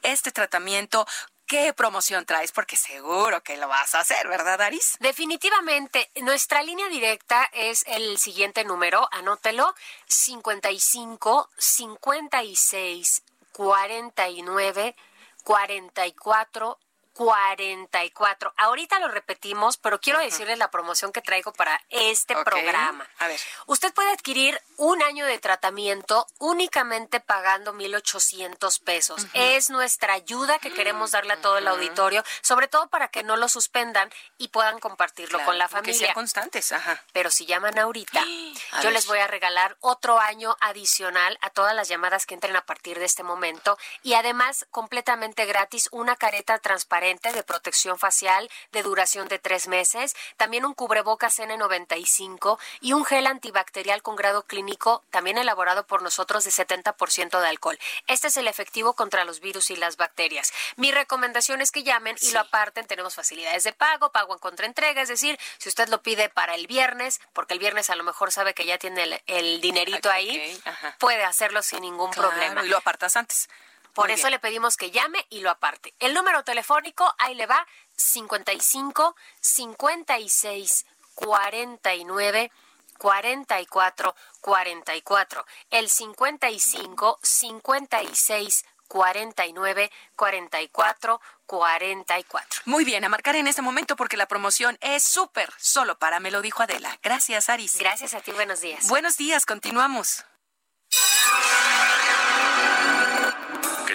[0.02, 1.06] este tratamiento,
[1.46, 4.96] qué promoción traes, porque seguro que lo vas a hacer, ¿verdad, Aris?
[5.00, 6.10] Definitivamente.
[6.22, 9.74] Nuestra línea directa es el siguiente número, anótelo,
[10.06, 13.22] 55 56
[13.52, 14.96] 49
[15.44, 16.78] 44
[17.14, 18.54] 44.
[18.56, 23.06] Ahorita lo repetimos, pero quiero decirles la promoción que traigo para este programa.
[23.18, 23.40] A ver.
[23.66, 29.26] Usted puede adquirir un año de tratamiento únicamente pagando 1,800 pesos.
[29.34, 33.36] Es nuestra ayuda que queremos darle a todo el auditorio, sobre todo para que no
[33.36, 35.98] lo suspendan y puedan compartirlo Claro, con la que familia.
[35.98, 37.02] sean constantes, ajá.
[37.12, 38.20] Pero si llaman ahorita,
[38.72, 38.92] A yo ver.
[38.94, 42.98] les voy a regalar otro año adicional a todas las llamadas que entren a partir
[42.98, 49.26] de este momento y además completamente gratis una careta transparente de protección facial de duración
[49.26, 55.36] de tres meses, también un cubrebocas N95 y un gel antibacterial con grado clínico también
[55.36, 57.78] elaborado por nosotros de 70% de alcohol.
[58.06, 60.52] Este es el efectivo contra los virus y las bacterias.
[60.76, 62.86] Mi recomendación es que llamen y lo aparten.
[62.86, 66.68] Tenemos facilidades de pago, pago en contraentrega, es decir, si usted lo pide para el
[66.68, 70.14] viernes, porque el viernes a lo mejor sabe que ya tiene el, el dinerito Ok,
[70.14, 70.62] ahí,
[71.00, 72.64] puede hacerlo sin ningún Claro, problema.
[72.64, 73.48] y lo apartas antes.
[73.94, 74.32] Por Muy eso bien.
[74.32, 75.94] le pedimos que llame y lo aparte.
[75.98, 77.66] El número telefónico, ahí le va,
[77.96, 82.50] 55 56 49
[82.98, 85.46] 44 44.
[85.70, 92.62] El 55 56 49 44 44.
[92.66, 96.30] Muy bien, a marcar en este momento porque la promoción es súper, solo para me
[96.30, 96.98] lo dijo Adela.
[97.02, 97.78] Gracias, Aris.
[97.78, 98.88] Gracias a ti, buenos días.
[98.88, 100.24] Buenos días, continuamos.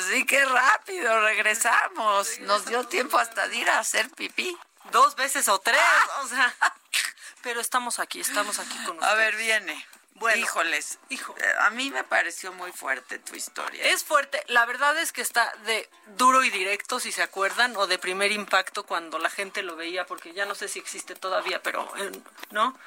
[0.00, 2.38] Sí, qué rápido regresamos.
[2.40, 4.56] Nos dio tiempo hasta de ir a hacer pipí.
[4.90, 5.80] Dos veces o tres,
[6.22, 6.54] o sea.
[7.42, 9.12] Pero estamos aquí, estamos aquí con ustedes.
[9.12, 9.86] A ver, viene.
[10.16, 11.34] Bueno, Híjoles, hijo.
[11.38, 13.84] eh, a mí me pareció muy fuerte tu historia.
[13.84, 14.42] Es fuerte.
[14.46, 18.30] La verdad es que está de duro y directo, si se acuerdan, o de primer
[18.30, 22.12] impacto cuando la gente lo veía, porque ya no sé si existe todavía, pero eh,
[22.50, 22.78] no.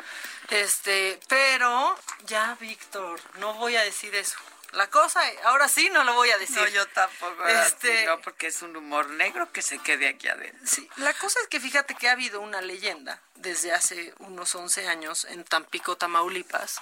[0.49, 4.38] Este, pero ya, Víctor, no voy a decir eso.
[4.73, 6.57] La cosa, ahora sí no lo voy a decir.
[6.57, 7.48] No, yo tampoco.
[7.48, 8.06] Este- Este...
[8.06, 10.60] No, porque es un humor negro que se quede aquí adentro.
[10.68, 14.88] Sí, la cosa es que fíjate que ha habido una leyenda desde hace unos 11
[14.88, 16.80] años en Tampico, Tamaulipas,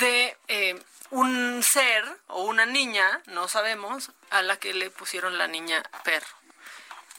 [0.00, 5.48] de eh, un ser o una niña, no sabemos, a la que le pusieron la
[5.48, 6.26] niña perro.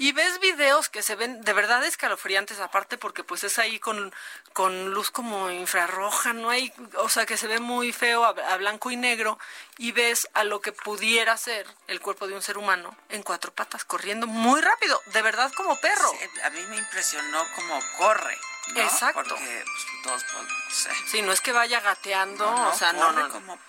[0.02, 4.12] Y ves videos que se ven de verdad escalofriantes aparte porque pues es ahí con,
[4.52, 8.58] con luz como infrarroja, no hay, o sea que se ve muy feo a, a
[8.58, 9.38] blanco y negro
[9.78, 13.54] y ves a lo que pudiera ser el cuerpo de un ser humano en cuatro
[13.54, 16.10] patas corriendo muy rápido, de verdad como perro.
[16.10, 18.40] Sí, a mí me impresionó cómo corre.
[18.74, 18.82] ¿no?
[18.82, 19.22] Exacto.
[19.30, 20.90] Porque pues, todos, pues, no sé.
[21.12, 23.34] Sí, no es que vaya gateando, No, o sea, no, no, no.
[23.34, 23.60] como-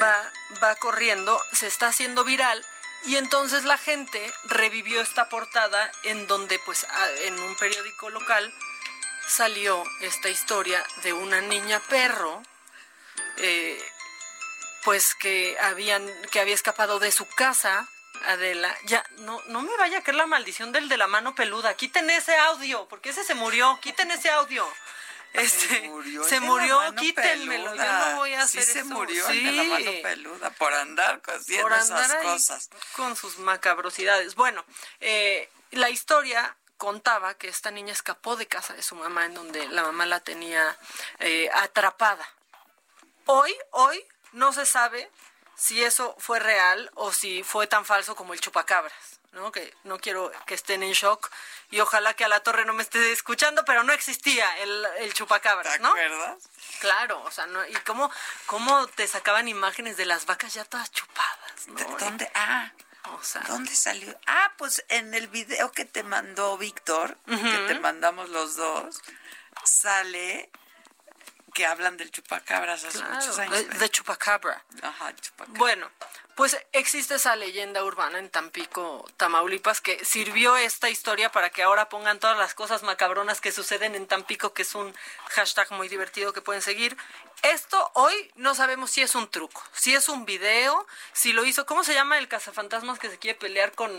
[0.00, 0.30] Va,
[0.62, 2.62] va corriendo, se está haciendo viral
[3.04, 6.86] y entonces la gente revivió esta portada en donde, pues,
[7.24, 8.52] en un periódico local
[9.26, 12.42] salió esta historia de una niña perro,
[13.38, 13.82] eh,
[14.84, 17.88] pues que habían, que había escapado de su casa.
[18.26, 21.74] Adela, ya, no, no me vaya a caer la maldición del de la mano peluda.
[21.74, 23.78] Quiten ese audio, porque ese se murió.
[23.80, 24.68] Quiten ese audio.
[25.32, 28.88] Este, se murió, se murió, quítenmelo, yo no voy a Sí hacer se eso.
[28.88, 30.00] murió de la mano Sí.
[30.02, 32.70] peluda por andar haciendo por andar esas cosas.
[32.96, 34.34] con sus macabrosidades.
[34.34, 34.64] Bueno,
[35.00, 39.66] eh, la historia contaba que esta niña escapó de casa de su mamá en donde
[39.68, 40.76] la mamá la tenía
[41.20, 42.28] eh, atrapada.
[43.26, 45.10] Hoy, hoy no se sabe
[45.56, 49.50] si eso fue real o si fue tan falso como el chupacabras, ¿no?
[49.52, 51.30] Que no quiero que estén en shock
[51.70, 55.12] y ojalá que a la torre no me esté escuchando, pero no existía el, el
[55.14, 55.88] chupacabras, ¿no?
[55.88, 56.36] acuerdas?
[56.80, 58.10] Claro, o sea, no, y cómo,
[58.46, 61.74] cómo te sacaban imágenes de las vacas ya todas chupadas, ¿no?
[61.74, 62.30] ¿De ¿Dónde?
[62.34, 62.72] Ah,
[63.12, 64.18] O sea, ¿dónde salió?
[64.26, 69.00] Ah, pues en el video que te mandó Víctor, que te mandamos los dos,
[69.64, 70.50] sale
[71.54, 73.68] que hablan del chupacabras hace Claro, muchos años.
[73.68, 74.64] de, de chupacabra.
[74.82, 75.58] Ajá, chupacabras.
[75.58, 75.90] Bueno,
[76.34, 81.88] pues existe esa leyenda urbana en Tampico, Tamaulipas, que sirvió esta historia para que ahora
[81.88, 84.94] pongan todas las cosas macabronas que suceden en Tampico, que es un
[85.30, 86.96] hashtag muy divertido que pueden seguir.
[87.42, 91.66] Esto hoy no sabemos si es un truco, si es un video, si lo hizo.
[91.66, 93.90] ¿Cómo se llama el cazafantasmas que se quiere pelear con,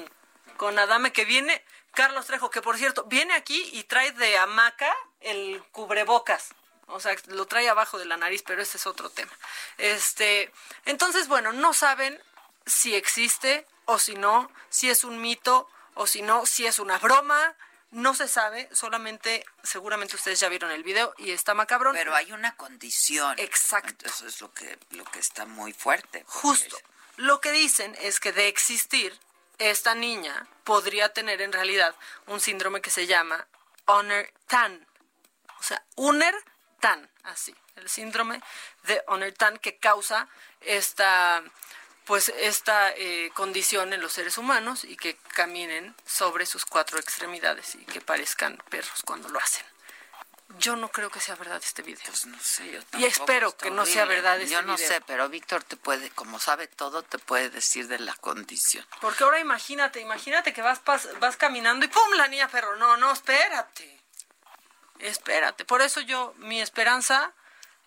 [0.57, 1.11] con Adame?
[1.11, 6.55] Que viene, Carlos Trejo, que por cierto, viene aquí y trae de hamaca el cubrebocas.
[6.87, 9.31] O sea, lo trae abajo de la nariz, pero ese es otro tema.
[9.77, 10.51] Este,
[10.85, 12.21] entonces, bueno, no saben
[12.65, 16.97] si existe o si no, si es un mito o si no, si es una
[16.97, 17.55] broma.
[17.91, 21.93] No se sabe, solamente, seguramente ustedes ya vieron el video y está macabrón.
[21.93, 23.37] Pero hay una condición.
[23.37, 24.07] Exacto.
[24.07, 26.23] Eso es lo que, lo que está muy fuerte.
[26.27, 26.75] Justo.
[27.17, 29.15] Lo que dicen es que de existir,
[29.59, 31.95] esta niña podría tener en realidad
[32.25, 33.45] un síndrome que se llama
[33.85, 34.87] Honor-Tan.
[35.59, 35.83] O sea,
[37.23, 37.55] Así.
[37.75, 38.41] El síndrome
[38.83, 40.27] de Honor-Tan que causa
[40.61, 41.41] esta
[42.05, 47.75] pues esta eh, condición en los seres humanos y que caminen sobre sus cuatro extremidades
[47.75, 49.65] y que parezcan perros cuando lo hacen.
[50.59, 52.03] Yo no creo que sea verdad este video.
[52.05, 54.75] Pues no sé, yo y tampoco, espero está que no sea verdad este Yo no
[54.75, 54.87] video.
[54.87, 58.85] sé, pero Víctor te puede, como sabe todo, te puede decir de la condición.
[58.99, 62.11] Porque ahora imagínate, imagínate que vas, pas- vas caminando y ¡pum!
[62.17, 62.75] la niña perro.
[62.75, 64.02] No, no, espérate.
[65.03, 65.65] Espérate.
[65.65, 67.31] Por eso yo, mi esperanza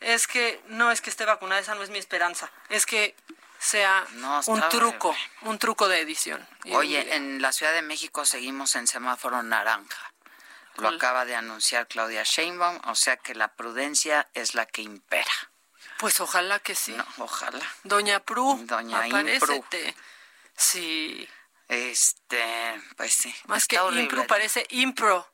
[0.00, 2.50] es que no es que esté vacunada, esa no es mi esperanza.
[2.68, 3.16] Es que
[3.58, 6.46] sea No, un truco, un truco de edición.
[6.72, 10.12] Oye, en la Ciudad de México seguimos en semáforo naranja.
[10.76, 15.32] Lo acaba de anunciar Claudia Sheinbaum, o sea que la prudencia es la que impera.
[15.98, 16.94] Pues ojalá que sí.
[17.16, 17.66] ojalá.
[17.82, 19.18] Doña Pru, Doña Impru.
[19.18, 19.96] aparécete.
[20.54, 21.26] Sí.
[21.68, 23.34] Este, pues sí.
[23.46, 24.02] Más está que horrible.
[24.02, 25.26] impro, parece impro.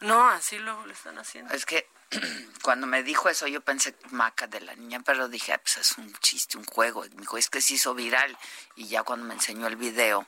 [0.00, 1.54] No, así lo, lo están haciendo.
[1.54, 1.88] Es que
[2.62, 5.92] cuando me dijo eso yo pensé maca de la niña, pero dije, "Ah, pues es
[5.98, 7.04] un chiste, un juego.
[7.04, 8.36] Y me dijo, es que se hizo viral.
[8.76, 10.26] Y ya cuando me enseñó el video,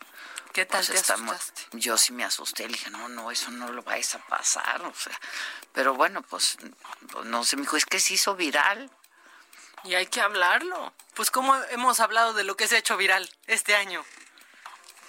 [0.53, 1.79] ¿Qué tal pues te está muy- asustaste?
[1.79, 2.63] yo sí me asusté.
[2.67, 4.81] Le dije, no, no, eso no lo vais a pasar.
[4.83, 5.19] O sea,
[5.73, 6.57] pero bueno, pues,
[7.13, 8.91] pues, no sé, me dijo, es que se hizo viral.
[9.85, 10.95] Y hay que hablarlo.
[11.15, 14.03] Pues como hemos hablado de lo que se ha hecho viral este año.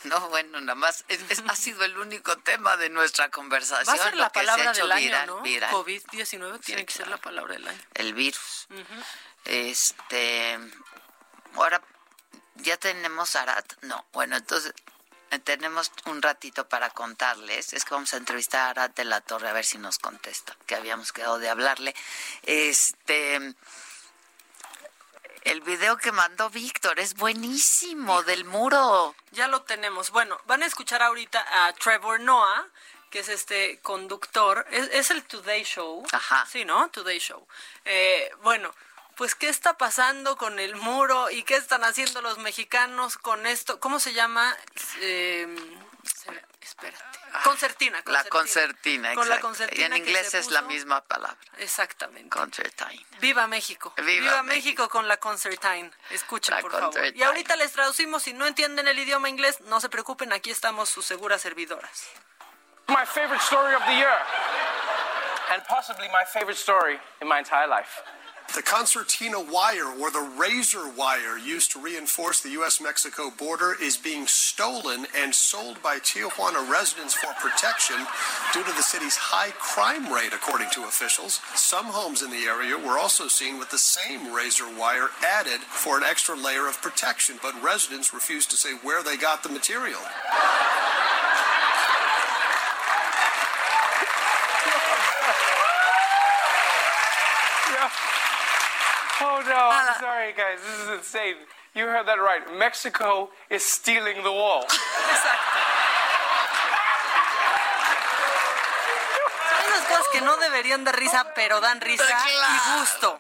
[0.08, 3.88] No, bueno, nada más, es- es- ha sido el único tema de nuestra conversación.
[3.98, 5.42] Va a ser la palabra del año, viral, ¿no?
[5.42, 5.72] viral.
[5.74, 7.82] COVID-19 tiene que ser la palabra del año.
[7.96, 8.68] el virus.
[9.46, 10.60] Este,
[11.56, 11.82] ahora,
[12.56, 13.74] ¿ya tenemos Arat?
[13.82, 14.74] No, bueno, entonces
[15.32, 17.74] eh, tenemos un ratito para contarles.
[17.74, 20.56] Es que vamos a entrevistar a Arat de la Torre a ver si nos contesta,
[20.66, 21.96] que habíamos quedado de hablarle.
[22.44, 23.54] Este,
[25.48, 29.16] el video que mandó Víctor es buenísimo, del muro.
[29.32, 30.12] Ya lo tenemos.
[30.12, 32.68] Bueno, van a escuchar ahorita a Trevor Noah,
[33.10, 34.66] que es este conductor.
[34.72, 36.04] Es, es el Today Show.
[36.12, 36.46] Ajá.
[36.52, 36.90] Sí, ¿no?
[36.90, 37.48] Today Show.
[37.86, 38.74] Eh, bueno,
[39.16, 43.80] pues, ¿qué está pasando con el muro y qué están haciendo los mexicanos con esto?
[43.80, 44.56] ¿Cómo se llama?
[45.00, 45.48] Eh,
[46.62, 47.20] espérate.
[47.44, 48.30] Concertina, La concertina.
[48.30, 49.48] concertina, Con la exacto.
[49.48, 50.72] concertina Y en inglés es la puso.
[50.74, 51.38] misma palabra.
[51.58, 52.30] Exactamente.
[52.30, 52.92] Concertina.
[53.20, 53.94] Viva México.
[53.98, 54.90] Viva México.
[54.90, 55.92] con la Concertine.
[56.10, 56.86] Escuchen, La por favor.
[56.88, 57.18] Concertine.
[57.20, 58.24] Y ahorita les traducimos.
[58.24, 60.34] Si no entienden el idioma inglés, no se preocupen.
[60.34, 62.08] Aquí estamos sus seguras servidoras.
[62.88, 64.18] My favorite story of the year,
[65.52, 68.02] and possibly my favorite story in my entire life.
[68.56, 72.82] The concertina wire, or the razor wire used to reinforce the U.S.
[72.82, 77.98] Mexico border, is being stolen and sold by Tijuana residents for protection
[78.54, 81.40] due to the city's high crime rate, according to officials.
[81.56, 85.98] Some homes in the area were also seen with the same razor wire added for
[85.98, 90.00] an extra layer of protection, but residents refused to say where they got the material.
[99.48, 100.60] No, I'm sorry, guys.
[100.62, 101.36] This is insane.
[101.74, 102.42] You heard that right.
[102.58, 104.66] Mexico is stealing the wall.
[109.50, 113.20] Son esas cosas que no deberían dar risa, pero dan risa y gusto.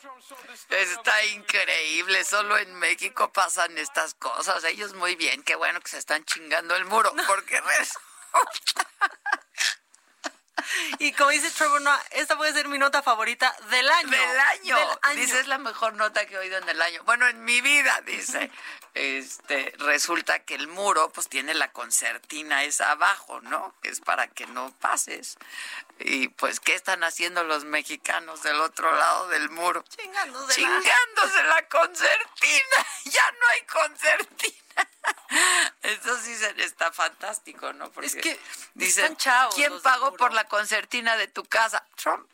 [0.70, 4.64] Está increíble, solo en México pasan estas cosas.
[4.66, 8.88] Ellos muy bien, qué bueno que se están chingando el muro, porque resulta
[11.00, 14.10] Y como dice Trevor Noah, esta puede ser mi nota favorita del año.
[14.10, 14.78] Del año.
[14.78, 15.22] Del año.
[15.22, 17.04] Dice, es la mejor nota que he oído en el año.
[17.04, 18.52] Bueno, en mi vida, dice.
[18.94, 23.76] Este, resulta que el muro, pues tiene la concertina esa abajo, ¿no?
[23.84, 25.38] Es para que no pases.
[26.00, 29.84] Y pues, ¿qué están haciendo los mexicanos del otro lado del muro?
[29.96, 30.56] Chingándose.
[30.56, 32.88] Chingándose la concertina.
[33.06, 34.67] Ya no hay concertina.
[35.82, 37.90] Eso sí está fantástico, ¿no?
[37.92, 38.40] Porque Es que
[38.74, 40.18] dicen, están chavos ¿quién pagó muro".
[40.18, 41.84] por la concertina de tu casa?
[41.96, 42.28] Trump.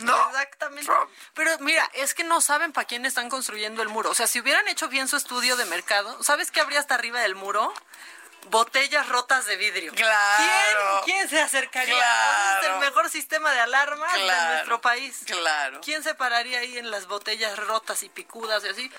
[0.00, 0.28] No.
[0.28, 0.90] Exactamente.
[1.34, 4.10] Pero mira, es que no saben para quién están construyendo el muro.
[4.10, 7.20] O sea, si hubieran hecho bien su estudio de mercado, ¿sabes qué habría hasta arriba
[7.20, 7.72] del muro?
[8.50, 9.92] Botellas rotas de vidrio.
[9.94, 11.02] Claro.
[11.04, 11.96] ¿Quién, quién se acercaría?
[11.96, 12.60] Claro.
[12.60, 14.52] Es el mejor sistema de alarmas de Claro.
[14.54, 15.20] nuestro país.
[15.26, 15.80] Claro.
[15.82, 18.92] ¿Quién se pararía ahí en las botellas rotas y picudas y así?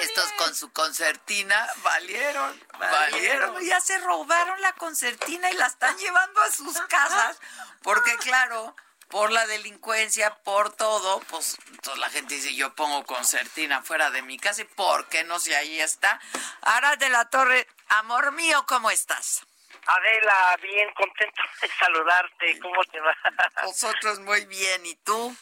[0.00, 3.52] Estos con su concertina valieron, Valieron.
[3.52, 3.64] valieron.
[3.64, 7.38] Ya se robaron la concertina y la están llevando a sus casas.
[7.82, 8.74] Porque claro,
[9.08, 14.22] por la delincuencia, por todo, pues entonces la gente dice, yo pongo concertina fuera de
[14.22, 16.20] mi casa y ¿por qué no si ahí está?
[16.62, 19.46] Ara de la Torre, amor mío, ¿cómo estás?
[19.86, 22.58] Adela, bien contento de saludarte.
[22.60, 23.16] ¿Cómo te va?
[23.62, 25.34] Nosotros muy bien, ¿y tú?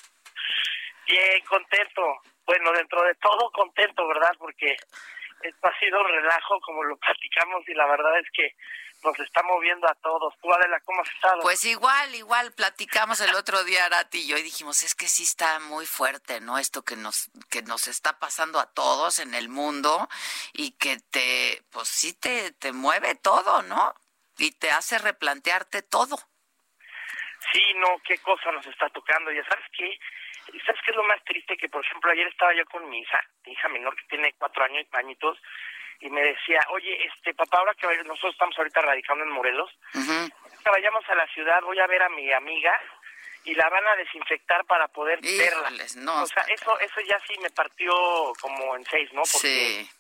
[1.07, 2.03] Bien, contento.
[2.47, 4.33] Bueno, dentro de todo contento, ¿verdad?
[4.39, 4.77] Porque
[5.43, 8.55] esto ha sido relajo, como lo platicamos, y la verdad es que
[9.05, 10.35] nos está moviendo a todos.
[10.41, 11.41] Tú, Adela, ¿cómo has estado?
[11.43, 15.23] Pues igual, igual platicamos el otro día Arati y yo y dijimos, es que sí
[15.23, 16.59] está muy fuerte, ¿no?
[16.59, 20.09] Esto que nos que nos está pasando a todos en el mundo
[20.53, 23.95] y que te pues sí te te mueve todo, ¿no?
[24.39, 26.17] Y te hace replantearte todo.
[27.53, 29.31] Sí, no, qué cosa nos está tocando.
[29.31, 29.99] Ya sabes qué,
[30.65, 31.57] ¿sabes qué es lo más triste?
[31.57, 34.65] Que, por ejemplo, ayer estaba yo con mi hija, mi hija menor que tiene cuatro
[34.65, 35.39] años, añitos,
[36.01, 40.71] y me decía, oye, este papá, ahora que nosotros estamos ahorita radicando en Morelos, que
[40.71, 42.79] vayamos a la ciudad, voy a ver a mi amiga
[43.45, 45.71] y la van a desinfectar para poder verla.
[45.97, 47.93] No, o sea, eso, eso ya sí me partió
[48.41, 49.23] como en seis, ¿no?
[49.23, 49.91] Porque Sí.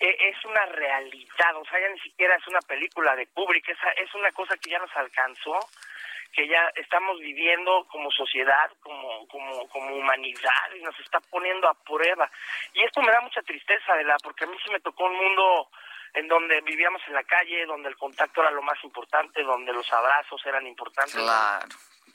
[0.00, 3.78] e- es una realidad, o sea, ya ni siquiera es una película de Kubrick, es,
[3.96, 5.58] es una cosa que ya nos alcanzó,
[6.32, 11.74] que ya estamos viviendo como sociedad, como, como, como humanidad, y nos está poniendo a
[11.74, 12.30] prueba.
[12.74, 15.16] Y esto me da mucha tristeza, de la porque a mí sí me tocó un
[15.16, 15.68] mundo
[16.14, 19.92] en donde vivíamos en la calle, donde el contacto era lo más importante, donde los
[19.92, 21.14] abrazos eran importantes.
[21.14, 21.66] Claro.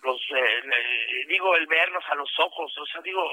[0.03, 3.23] Los, eh, eh, digo, el vernos a los ojos, o sea, digo,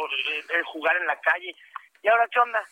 [0.49, 1.55] el jugar en la calle.
[2.03, 2.65] ¿Y ahora qué onda?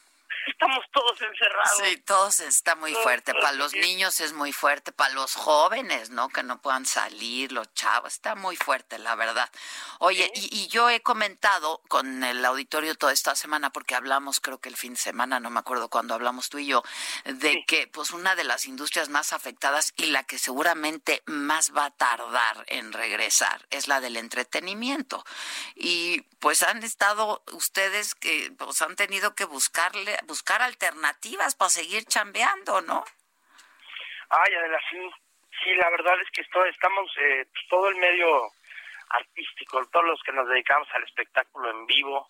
[0.51, 1.71] Estamos todos encerrados.
[1.77, 3.33] Sí, todos está muy fuerte.
[3.35, 6.29] Para los niños es muy fuerte, para los jóvenes, ¿no?
[6.29, 9.49] Que no puedan salir, los chavos, está muy fuerte, la verdad.
[9.99, 14.61] Oye, y, y yo he comentado con el auditorio toda esta semana, porque hablamos, creo
[14.61, 16.83] que el fin de semana, no me acuerdo cuándo hablamos tú y yo,
[17.25, 21.87] de que pues una de las industrias más afectadas y la que seguramente más va
[21.87, 25.25] a tardar en regresar es la del entretenimiento.
[25.75, 32.03] Y pues han estado ustedes que pues han tenido que buscarle buscar alternativas para seguir
[32.07, 33.05] chambeando, ¿no?
[34.31, 38.49] Ay, Adela, sí, la verdad es que esto, estamos, eh, pues, todo el medio
[39.11, 42.27] artístico, todos los que nos dedicamos al espectáculo en vivo,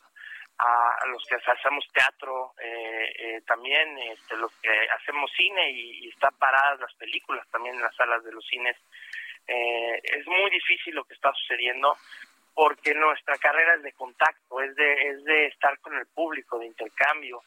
[0.58, 6.06] a, a los que hacemos teatro, eh, eh, también este, los que hacemos cine y,
[6.06, 8.76] y están paradas las películas también en las salas de los cines.
[9.46, 11.96] Eh, es muy difícil lo que está sucediendo
[12.54, 16.66] porque nuestra carrera es de contacto, es de, es de estar con el público, de
[16.66, 17.40] intercambio.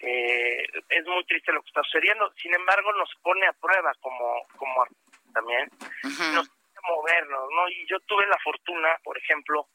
[0.00, 4.46] Eh, es muy triste lo que está sucediendo, sin embargo nos pone a prueba como,
[4.56, 5.68] como artistas también,
[6.34, 7.68] nos hace movernos, ¿no?
[7.68, 9.68] Y yo tuve la fortuna, por ejemplo,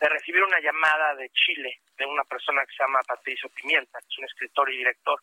[0.00, 4.06] de recibir una llamada de Chile, de una persona que se llama Patricio Pimienta, que
[4.10, 5.20] es un escritor y director,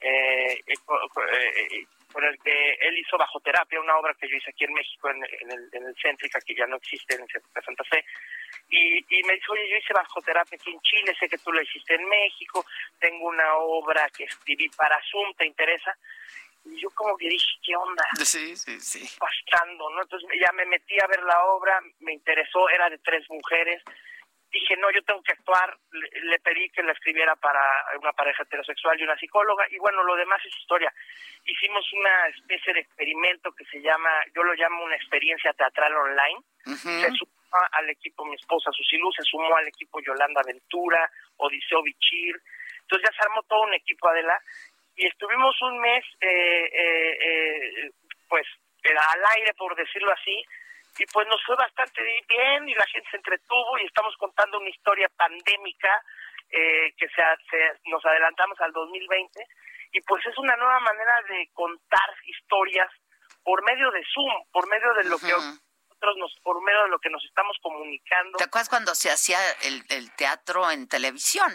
[0.00, 1.00] eh, eh, co-
[1.32, 4.72] eh, con el que él hizo Bajo Terapia, una obra que yo hice aquí en
[4.72, 7.82] México, en, en el, en el Céntrica, que ya no existe en el Céntrica Santa
[7.90, 8.04] Fe,
[8.70, 11.52] y, y me dijo, oye, yo hice Bajo Terapia aquí en Chile, sé que tú
[11.52, 12.64] la hiciste en México,
[13.00, 15.92] tengo una obra que escribí para Zoom, ¿te interesa?
[16.64, 18.04] Y yo como que dije, ¿qué onda?
[18.24, 19.18] Sí, sí, sí.
[19.18, 20.02] pasando, ¿no?
[20.02, 23.82] Entonces ya me metí a ver la obra, me interesó, era de tres mujeres.
[24.54, 25.76] Dije, no, yo tengo que actuar.
[25.90, 27.60] Le, pedí que la escribiera para
[28.00, 29.66] una pareja heterosexual y una psicóloga.
[29.68, 30.94] Y bueno, lo demás es historia.
[31.44, 36.38] Hicimos una especie de experimento que se llama, yo lo llamo una experiencia teatral online.
[36.64, 37.32] Se sumó
[37.72, 42.36] al equipo mi esposa Susilu, se sumó al equipo Yolanda Ventura, Odiseo Bichir.
[42.82, 44.38] Entonces ya se armó todo un equipo, Adela,
[44.94, 47.90] y estuvimos un mes, eh, eh, eh,
[48.28, 48.46] pues,
[48.84, 50.44] al aire, por decirlo así,
[50.98, 54.68] y pues nos fue bastante bien y la gente se entretuvo y estamos contando una
[54.68, 56.02] historia pandémica
[56.50, 59.46] eh, que se, se, nos adelantamos al 2020
[59.92, 62.90] y pues es una nueva manera de contar historias
[63.42, 66.98] por medio de Zoom, por medio de lo que nosotros nos, por medio de lo
[66.98, 68.38] que nos estamos comunicando.
[68.38, 71.52] ¿Te acuerdas cuando se hacía el, el teatro en televisión?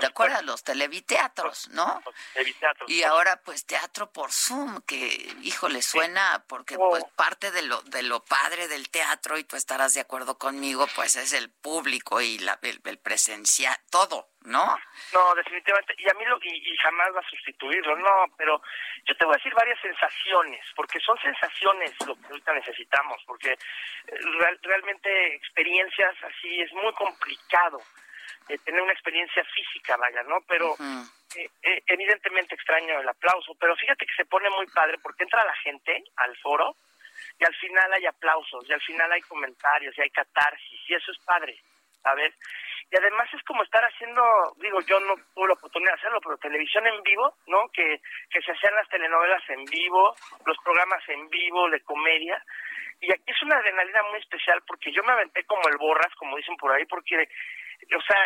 [0.00, 0.44] ¿Te acuerdas?
[0.44, 2.02] Los televiteatros, ¿no?
[2.32, 2.90] televiteatros.
[2.90, 4.96] Y ahora, pues, teatro por Zoom, que,
[5.42, 9.94] híjole, suena, porque pues parte de lo, de lo padre del teatro, y tú estarás
[9.94, 14.78] de acuerdo conmigo, pues es el público y la, el, el presencial, todo, ¿no?
[15.12, 15.94] No, definitivamente.
[15.98, 18.62] Y a mí lo, y, y, jamás va a sustituirlo, no, pero
[19.04, 23.56] yo te voy a decir varias sensaciones, porque son sensaciones lo que ahorita necesitamos, porque
[24.06, 27.80] real, realmente experiencias así es muy complicado
[28.48, 30.38] eh, tener una experiencia física, vaya, ¿no?
[30.46, 30.74] Pero
[31.36, 35.44] eh, eh, evidentemente extraño el aplauso, pero fíjate que se pone muy padre porque entra
[35.44, 36.76] la gente al foro
[37.38, 41.12] y al final hay aplausos, y al final hay comentarios, y hay catarsis, y eso
[41.12, 41.56] es padre,
[42.02, 42.34] ¿sabes?
[42.90, 44.22] Y además es como estar haciendo,
[44.56, 47.68] digo, yo no tuve la oportunidad de hacerlo, pero televisión en vivo, ¿no?
[47.72, 48.00] Que,
[48.30, 50.14] que se hacían las telenovelas en vivo,
[50.44, 52.42] los programas en vivo de comedia,
[53.02, 56.36] y aquí es una adrenalina muy especial porque yo me aventé como el borras, como
[56.36, 57.28] dicen por ahí, porque
[57.96, 58.16] o sea,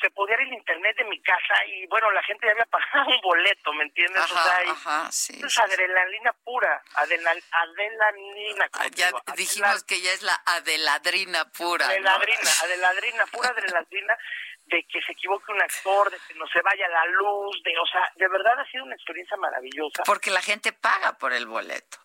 [0.00, 3.08] se podía ir el internet de mi casa y bueno, la gente ya había pagado
[3.08, 4.22] un boleto, ¿me entiendes?
[4.22, 8.68] Ajá, o sea, ajá, sí, es adrenalina pura, adrenal, adrenalina.
[8.72, 11.86] Ah, ya dijimos que ya es la adeladrina pura.
[11.86, 12.50] Adeladrina, ¿no?
[12.64, 14.18] adeladrina, pura adrenalina
[14.66, 17.86] de que se equivoque un actor, de que no se vaya la luz, de, o
[17.86, 20.02] sea, de verdad ha sido una experiencia maravillosa.
[20.04, 21.98] Porque la gente paga por el boleto.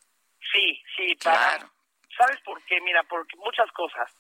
[0.52, 1.58] Sí, sí, paga.
[1.58, 1.72] Claro.
[2.18, 2.82] ¿Sabes por qué?
[2.82, 4.12] Mira, porque muchas cosas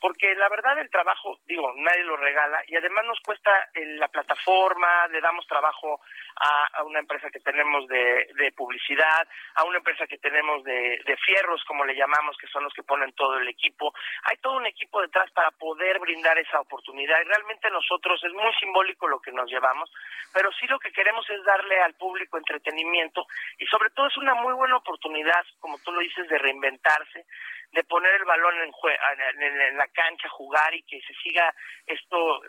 [0.00, 5.06] porque la verdad el trabajo, digo, nadie lo regala y además nos cuesta la plataforma,
[5.08, 6.00] le damos trabajo
[6.36, 11.00] a, a una empresa que tenemos de, de, publicidad, a una empresa que tenemos de,
[11.04, 13.94] de, fierros, como le llamamos, que son los que ponen todo el equipo.
[14.24, 18.52] Hay todo un equipo detrás para poder brindar esa oportunidad y realmente nosotros es muy
[18.60, 19.90] simbólico lo que nos llevamos,
[20.32, 23.26] pero sí lo que queremos es darle al público entretenimiento
[23.58, 27.24] y sobre todo es una muy buena oportunidad, como tú lo dices, de reinventarse,
[27.72, 28.72] de poner el balón en,
[29.42, 31.54] en, en, la cancha, jugar y que se siga
[31.86, 32.42] esto,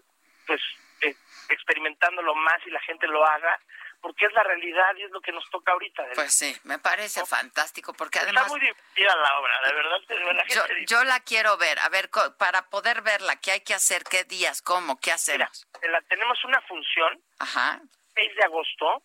[0.46, 0.62] pues,
[1.02, 1.16] eh,
[1.50, 3.60] experimentándolo más y la gente lo haga,
[4.02, 6.06] porque es la realidad y es lo que nos toca ahorita.
[6.16, 7.26] Pues sí, me parece ¿no?
[7.26, 8.46] fantástico, porque además...
[8.46, 9.98] Está muy divertida la obra, de verdad.
[10.36, 14.04] La yo, yo, la quiero ver, a ver, para poder verla, ¿qué hay que hacer?
[14.04, 14.62] ¿Qué días?
[14.62, 15.00] ¿Cómo?
[15.00, 15.68] ¿Qué hacemos?
[15.82, 17.82] Mira, la, tenemos una función, Ajá.
[18.16, 19.04] 6 de agosto,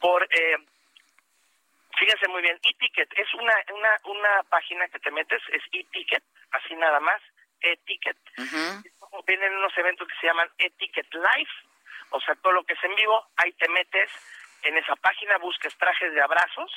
[0.00, 0.24] por...
[0.30, 0.56] Eh,
[1.98, 6.22] fíjense muy bien, e-ticket es una, una, una página que te metes, es e-ticket,
[6.52, 7.20] así nada más,
[7.60, 8.16] e-ticket.
[8.38, 9.24] Uh -huh.
[9.26, 11.50] Vienen unos eventos que se llaman e-ticket live,
[12.10, 14.10] o sea, todo lo que es en vivo, ahí te metes
[14.62, 16.70] en esa página, buscas trajes de abrazos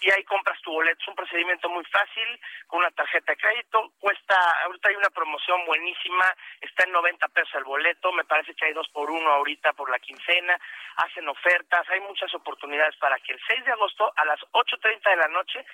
[0.00, 1.00] y ahí compras tu boleto.
[1.00, 5.64] Es un procedimiento muy fácil, con una tarjeta de crédito, cuesta, ahorita hay una promoción
[5.66, 9.72] buenísima, está en 90 pesos el boleto, me parece que hay dos por uno ahorita
[9.72, 10.58] por la quincena,
[10.96, 15.16] hacen ofertas, hay muchas oportunidades para que el 6 de agosto a las 8.30 de
[15.16, 15.64] la noche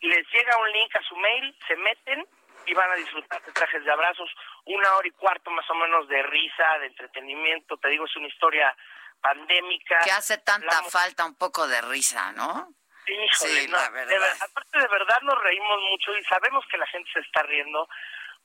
[0.00, 2.26] les llega un link a su mail, se meten
[2.66, 4.30] y van a disfrutar de trajes de abrazos,
[4.66, 8.28] una hora y cuarto más o menos de risa, de entretenimiento, te digo, es una
[8.28, 8.76] historia
[9.20, 10.00] pandémica.
[10.04, 12.68] Que hace tanta falta un poco de risa, ¿no?
[13.08, 14.18] Híjole, sí, no, la verdad.
[14.18, 17.88] De, aparte de verdad nos reímos mucho y sabemos que la gente se está riendo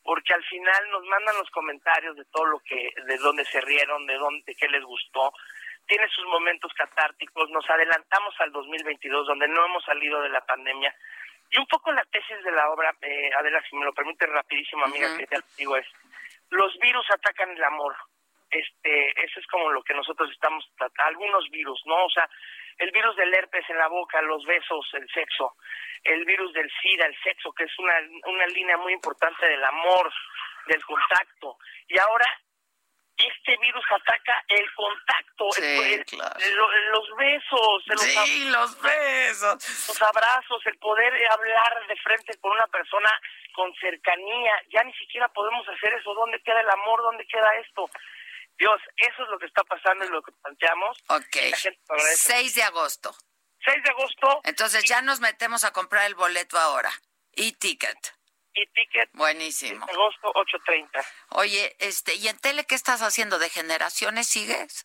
[0.03, 4.05] porque al final nos mandan los comentarios de todo lo que, de dónde se rieron,
[4.05, 5.33] de dónde, de qué les gustó.
[5.87, 10.93] Tiene sus momentos catárticos, nos adelantamos al 2022 donde no hemos salido de la pandemia.
[11.51, 14.85] Y un poco la tesis de la obra, eh, Adela, si me lo permite rapidísimo,
[14.85, 15.17] amiga, uh -huh.
[15.19, 15.85] que te digo es,
[16.49, 17.95] los virus atacan el amor.
[18.49, 22.05] Este, eso es como lo que nosotros estamos tratando, algunos virus, ¿no?
[22.05, 22.29] O sea,
[22.77, 25.55] el virus del herpes en la boca, los besos, el sexo,
[26.03, 27.95] el virus del SIDA, el sexo, que es una,
[28.25, 30.11] una línea muy importante del amor,
[30.67, 31.57] del contacto.
[31.87, 32.25] Y ahora
[33.17, 36.35] este virus ataca el contacto, sí, el, claro.
[36.39, 36.55] el,
[36.91, 42.67] los besos, los, sí, los besos, los abrazos, el poder hablar de frente con una
[42.67, 43.09] persona
[43.53, 44.53] con cercanía.
[44.69, 46.13] Ya ni siquiera podemos hacer eso.
[46.13, 47.01] ¿Dónde queda el amor?
[47.03, 47.89] ¿Dónde queda esto?
[48.57, 50.97] Dios, eso es lo que está pasando y lo que planteamos.
[51.09, 51.37] Ok.
[52.15, 53.15] 6 de agosto.
[53.65, 54.41] 6 de agosto.
[54.43, 56.91] Entonces ya nos metemos a comprar el boleto ahora.
[57.33, 57.97] E-ticket.
[58.53, 59.09] E-ticket.
[59.13, 59.85] Buenísimo.
[59.89, 61.05] Agosto 8.30.
[61.29, 63.39] Oye, este, ¿y en tele qué estás haciendo?
[63.39, 64.83] ¿De generaciones sigues?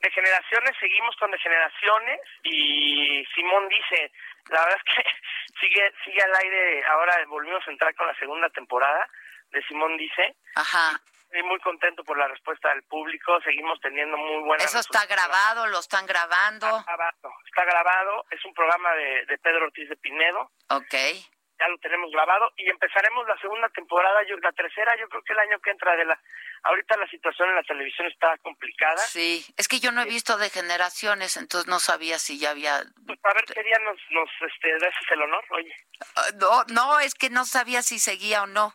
[0.00, 4.12] De generaciones seguimos con de generaciones y Simón dice,
[4.48, 5.02] la verdad es que
[5.60, 9.08] sigue sigue al aire, ahora volvimos a entrar con la segunda temporada
[9.50, 10.36] de Simón dice.
[10.54, 11.00] Ajá.
[11.30, 15.68] Estoy muy contento por la respuesta del público, seguimos teniendo muy buena ¿Eso está grabado?
[15.68, 16.66] ¿Lo están grabando?
[16.66, 18.24] Está grabado, está grabado.
[18.32, 20.50] es un programa de, de Pedro Ortiz de Pinedo.
[20.70, 20.92] Ok.
[20.92, 25.32] ya lo tenemos grabado y empezaremos la segunda temporada, yo la tercera, yo creo que
[25.32, 26.20] el año que entra de la
[26.64, 28.98] ahorita la situación en la televisión está complicada.
[28.98, 32.82] Sí, es que yo no he visto de generaciones, entonces no sabía si ya había
[33.06, 35.76] Pues a ver qué día nos nos este das el honor, oye.
[36.16, 38.74] Ah, No, no, es que no sabía si seguía o no.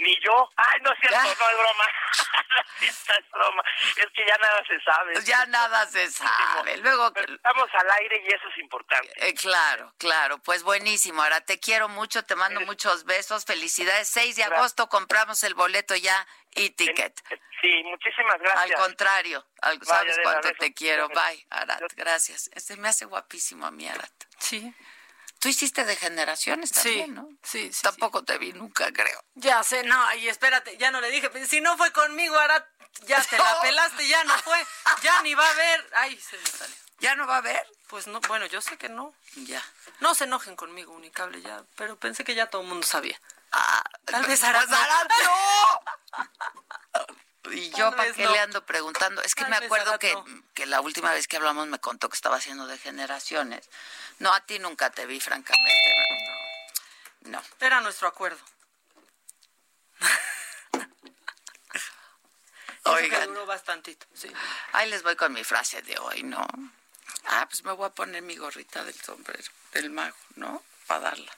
[0.00, 0.50] Ni yo.
[0.56, 1.84] Ay, no es cierto, no es broma.
[2.50, 3.62] no es cierto, es broma.
[3.96, 5.24] Es que ya nada se sabe.
[5.24, 6.76] Ya nada se sabe.
[6.78, 9.12] Luego Pero estamos al aire y eso es importante.
[9.16, 11.22] Eh, claro, claro, pues buenísimo.
[11.22, 14.08] Ahora te quiero mucho, te mando muchos besos, felicidades.
[14.08, 17.20] 6 de agosto compramos el boleto ya y ticket.
[17.60, 18.70] Sí, muchísimas gracias.
[18.70, 19.46] Al contrario,
[19.82, 21.08] sabes cuánto te quiero.
[21.08, 22.50] Bye, Arat, gracias.
[22.54, 24.10] Este me hace guapísimo a mí, Arat.
[24.38, 24.74] Sí.
[25.40, 27.28] Tú hiciste de generaciones también, Sí, ¿no?
[27.42, 27.82] Sí, sí.
[27.82, 29.24] Tampoco te vi nunca, creo.
[29.34, 32.68] Ya sé, no, y espérate, ya no le dije, pues, si no fue conmigo, ahora
[33.06, 34.64] ya te la pelaste, ya no fue,
[35.02, 35.90] ya ni va a ver.
[35.96, 36.76] Ay, se me salió.
[36.98, 37.66] ¿Ya no va a haber?
[37.88, 39.14] Pues no, bueno, yo sé que no.
[39.34, 39.62] Ya.
[40.00, 43.18] No se enojen conmigo, Unicable, ya, pero pensé que ya todo el mundo sabía.
[43.52, 44.76] Ah, Tal vez pues, Arat no.
[44.76, 45.10] Arat
[47.52, 48.32] Y yo, ¿para qué no.
[48.32, 49.22] le ando preguntando?
[49.22, 50.24] Es que Tal me acuerdo que, no.
[50.54, 53.68] que la última vez que hablamos me contó que estaba haciendo de generaciones.
[54.20, 55.94] No, a ti nunca te vi, francamente.
[57.22, 57.42] No.
[57.58, 58.38] Era nuestro acuerdo.
[62.84, 63.28] Oigan.
[63.28, 64.30] duró bastantito, sí.
[64.72, 66.46] Ahí les voy con mi frase de hoy, ¿no?
[67.26, 70.62] Ah, pues me voy a poner mi gorrita del sombrero, del mago, ¿no?
[70.86, 71.32] Para darla.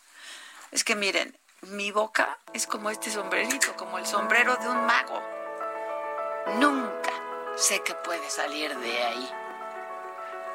[0.73, 5.23] Es que miren, mi boca es como este sombrerito, como el sombrero de un mago.
[6.59, 7.13] Nunca
[7.57, 9.33] sé que puede salir de ahí.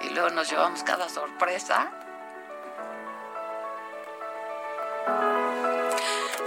[0.01, 2.06] Y luego nos llevamos cada sorpresa.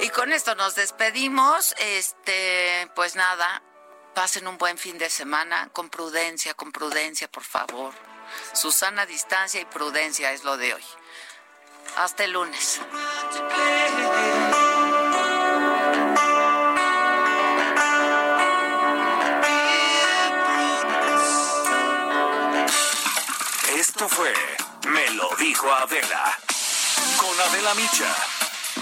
[0.02, 1.74] Y con esto nos despedimos.
[1.78, 3.62] Este, pues nada,
[4.14, 7.92] pasen un buen fin de semana con prudencia, con prudencia, por favor.
[8.54, 10.84] Susana, distancia y prudencia es lo de hoy.
[11.96, 12.80] Hasta el lunes.
[23.76, 24.32] Esto fue
[24.88, 26.38] Me lo dijo Adela.
[27.18, 28.39] Con Adela Micha.